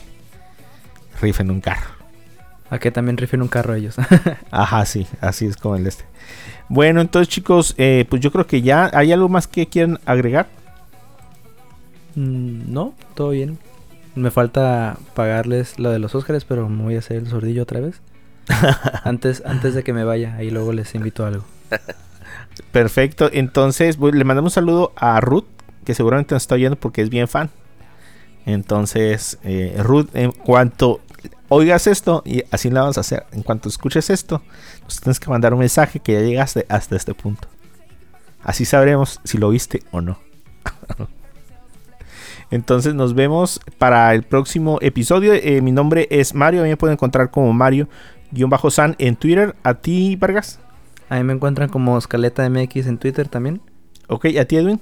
rifen 1.20 1.50
un 1.50 1.60
carro. 1.60 1.97
A 2.70 2.78
que 2.78 2.90
también 2.90 3.16
rifen 3.16 3.42
un 3.42 3.48
carro 3.48 3.74
ellos. 3.74 3.96
Ajá, 4.50 4.84
sí, 4.84 5.06
así 5.20 5.46
es 5.46 5.56
como 5.56 5.76
el 5.76 5.86
este. 5.86 6.04
Bueno, 6.68 7.00
entonces 7.00 7.28
chicos, 7.28 7.74
eh, 7.78 8.04
pues 8.08 8.20
yo 8.20 8.30
creo 8.30 8.46
que 8.46 8.60
ya 8.60 8.90
hay 8.92 9.12
algo 9.12 9.28
más 9.28 9.46
que 9.46 9.66
quieren 9.66 9.98
agregar. 10.04 10.48
Mm, 12.14 12.72
no, 12.72 12.94
todo 13.14 13.30
bien. 13.30 13.58
Me 14.14 14.30
falta 14.30 14.98
pagarles 15.14 15.78
lo 15.78 15.90
de 15.90 15.98
los 15.98 16.14
Óscares, 16.14 16.44
pero 16.44 16.68
me 16.68 16.82
voy 16.82 16.96
a 16.96 16.98
hacer 16.98 17.16
el 17.16 17.28
sordillo 17.28 17.62
otra 17.62 17.80
vez. 17.80 18.00
antes, 19.04 19.42
antes 19.46 19.74
de 19.74 19.82
que 19.82 19.92
me 19.92 20.04
vaya, 20.04 20.34
ahí 20.36 20.50
luego 20.50 20.72
les 20.72 20.94
invito 20.94 21.24
a 21.24 21.28
algo. 21.28 21.44
Perfecto, 22.72 23.30
entonces 23.32 23.96
pues, 23.96 24.14
le 24.14 24.24
mandamos 24.24 24.52
un 24.52 24.54
saludo 24.54 24.92
a 24.96 25.20
Ruth, 25.20 25.46
que 25.84 25.94
seguramente 25.94 26.34
nos 26.34 26.42
está 26.42 26.56
oyendo 26.56 26.76
porque 26.76 27.00
es 27.02 27.08
bien 27.08 27.28
fan. 27.28 27.50
Entonces, 28.44 29.38
eh, 29.44 29.76
Ruth, 29.78 30.08
en 30.14 30.32
cuanto 30.32 31.00
oigas 31.48 31.86
esto, 31.86 32.22
y 32.24 32.44
así 32.50 32.70
la 32.70 32.80
vamos 32.80 32.98
a 32.98 33.02
hacer, 33.02 33.26
en 33.32 33.42
cuanto 33.42 33.68
escuches 33.68 34.10
esto, 34.10 34.42
nos 34.82 35.00
tienes 35.00 35.20
que 35.20 35.30
mandar 35.30 35.52
un 35.52 35.60
mensaje 35.60 36.00
que 36.00 36.14
ya 36.14 36.20
llegaste 36.20 36.66
hasta 36.68 36.96
este 36.96 37.14
punto. 37.14 37.48
Así 38.42 38.64
sabremos 38.64 39.20
si 39.24 39.38
lo 39.38 39.50
viste 39.50 39.82
o 39.90 40.00
no. 40.00 40.18
Entonces 42.50 42.94
nos 42.94 43.14
vemos 43.14 43.60
para 43.76 44.14
el 44.14 44.22
próximo 44.22 44.78
episodio. 44.80 45.34
Eh, 45.34 45.60
mi 45.60 45.72
nombre 45.72 46.08
es 46.10 46.34
Mario, 46.34 46.60
a 46.60 46.64
mí 46.64 46.70
me 46.70 46.76
pueden 46.76 46.94
encontrar 46.94 47.30
como 47.30 47.52
Mario 47.52 47.88
san 48.70 48.96
en 48.98 49.16
Twitter. 49.16 49.54
¿A 49.62 49.74
ti, 49.74 50.16
Vargas? 50.16 50.58
Ahí 51.08 51.24
me 51.24 51.32
encuentran 51.32 51.68
como 51.68 51.98
Escaleta 51.98 52.48
MX 52.48 52.86
en 52.86 52.98
Twitter 52.98 53.28
también. 53.28 53.60
Ok, 54.08 54.26
¿a 54.40 54.44
ti, 54.44 54.56
Edwin? 54.56 54.80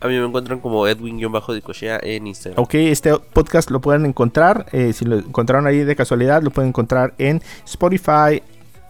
A 0.00 0.08
mí 0.08 0.18
me 0.18 0.24
encuentran 0.24 0.60
como 0.60 0.86
Edwin-Dicochea 0.86 2.00
en 2.02 2.26
Instagram. 2.26 2.62
Ok, 2.62 2.74
este 2.74 3.16
podcast 3.18 3.70
lo 3.70 3.80
pueden 3.80 4.06
encontrar. 4.06 4.66
eh, 4.72 4.92
si 4.92 5.04
lo 5.04 5.18
encontraron 5.18 5.66
ahí 5.66 5.84
de 5.84 5.94
casualidad, 5.94 6.42
lo 6.42 6.50
pueden 6.50 6.70
encontrar 6.70 7.14
en 7.18 7.42
Spotify, 7.66 8.42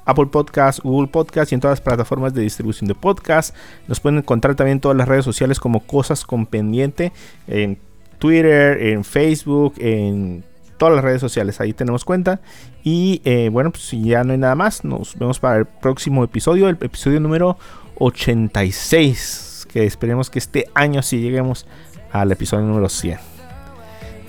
Apple 0.04 0.26
Podcast, 0.26 0.80
Google 0.80 1.08
Podcast 1.08 1.50
y 1.50 1.56
en 1.56 1.60
todas 1.60 1.78
las 1.78 1.80
plataformas 1.80 2.32
de 2.32 2.42
distribución 2.42 2.86
de 2.86 2.94
podcast. 2.94 3.54
Nos 3.88 3.98
pueden 3.98 4.18
encontrar 4.18 4.54
también 4.54 4.76
en 4.76 4.80
todas 4.80 4.96
las 4.96 5.08
redes 5.08 5.24
sociales 5.24 5.58
como 5.58 5.80
Cosas 5.80 6.24
con 6.24 6.46
Pendiente. 6.46 7.12
En 7.48 7.78
Twitter, 8.18 8.80
en 8.80 9.02
Facebook, 9.02 9.74
en 9.78 10.44
todas 10.78 10.94
las 10.94 11.04
redes 11.04 11.20
sociales. 11.20 11.60
Ahí 11.60 11.72
tenemos 11.72 12.04
cuenta. 12.04 12.40
Y 12.84 13.20
eh, 13.24 13.48
bueno, 13.50 13.70
pues 13.72 13.84
si 13.84 14.02
ya 14.02 14.22
no 14.22 14.32
hay 14.32 14.38
nada 14.38 14.54
más, 14.54 14.84
nos 14.84 15.18
vemos 15.18 15.40
para 15.40 15.58
el 15.58 15.66
próximo 15.66 16.22
episodio, 16.22 16.68
el 16.68 16.78
episodio 16.80 17.18
número 17.18 17.58
86. 17.98 19.49
Que 19.72 19.86
esperemos 19.86 20.30
que 20.30 20.38
este 20.38 20.68
año 20.74 21.02
sí 21.02 21.20
lleguemos 21.20 21.66
al 22.10 22.32
episodio 22.32 22.66
número 22.66 22.88
100. 22.88 23.18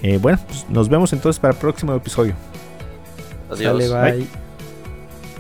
Eh, 0.04 0.18
bueno, 0.18 0.39
pues 0.48 0.66
nos 0.70 0.89
vemos 0.89 1.14
entonces 1.14 1.39
para 1.39 1.54
el 1.54 1.60
próximo 1.60 1.94
episodio. 1.96 2.34
Adiós. 3.50 3.88
Sale, 3.88 4.14
bye. 4.18 4.28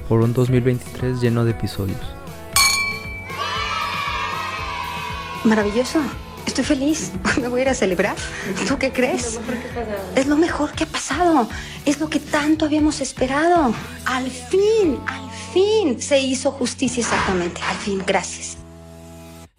Por 0.09 0.21
un 0.21 0.33
2023 0.33 1.21
lleno 1.21 1.45
de 1.45 1.51
episodios. 1.51 1.99
Maravilloso. 5.43 5.99
Estoy 6.45 6.63
feliz. 6.63 7.11
Me 7.41 7.47
voy 7.47 7.61
a 7.61 7.63
ir 7.63 7.69
a 7.69 7.73
celebrar. 7.73 8.15
¿Tú 8.67 8.77
qué 8.77 8.91
crees? 8.91 9.39
Es 10.15 10.27
lo 10.27 10.35
mejor 10.37 10.71
que 10.71 10.83
ha 10.83 10.87
pasado. 10.87 11.47
Es 11.85 11.99
lo 11.99 12.09
que 12.09 12.19
tanto 12.19 12.65
habíamos 12.65 13.01
esperado. 13.01 13.73
Al 14.05 14.29
fin, 14.29 14.99
al 15.07 15.29
fin 15.53 16.01
se 16.01 16.19
hizo 16.19 16.51
justicia 16.51 17.01
exactamente. 17.01 17.61
Al 17.67 17.77
fin, 17.77 18.03
gracias. 18.05 18.60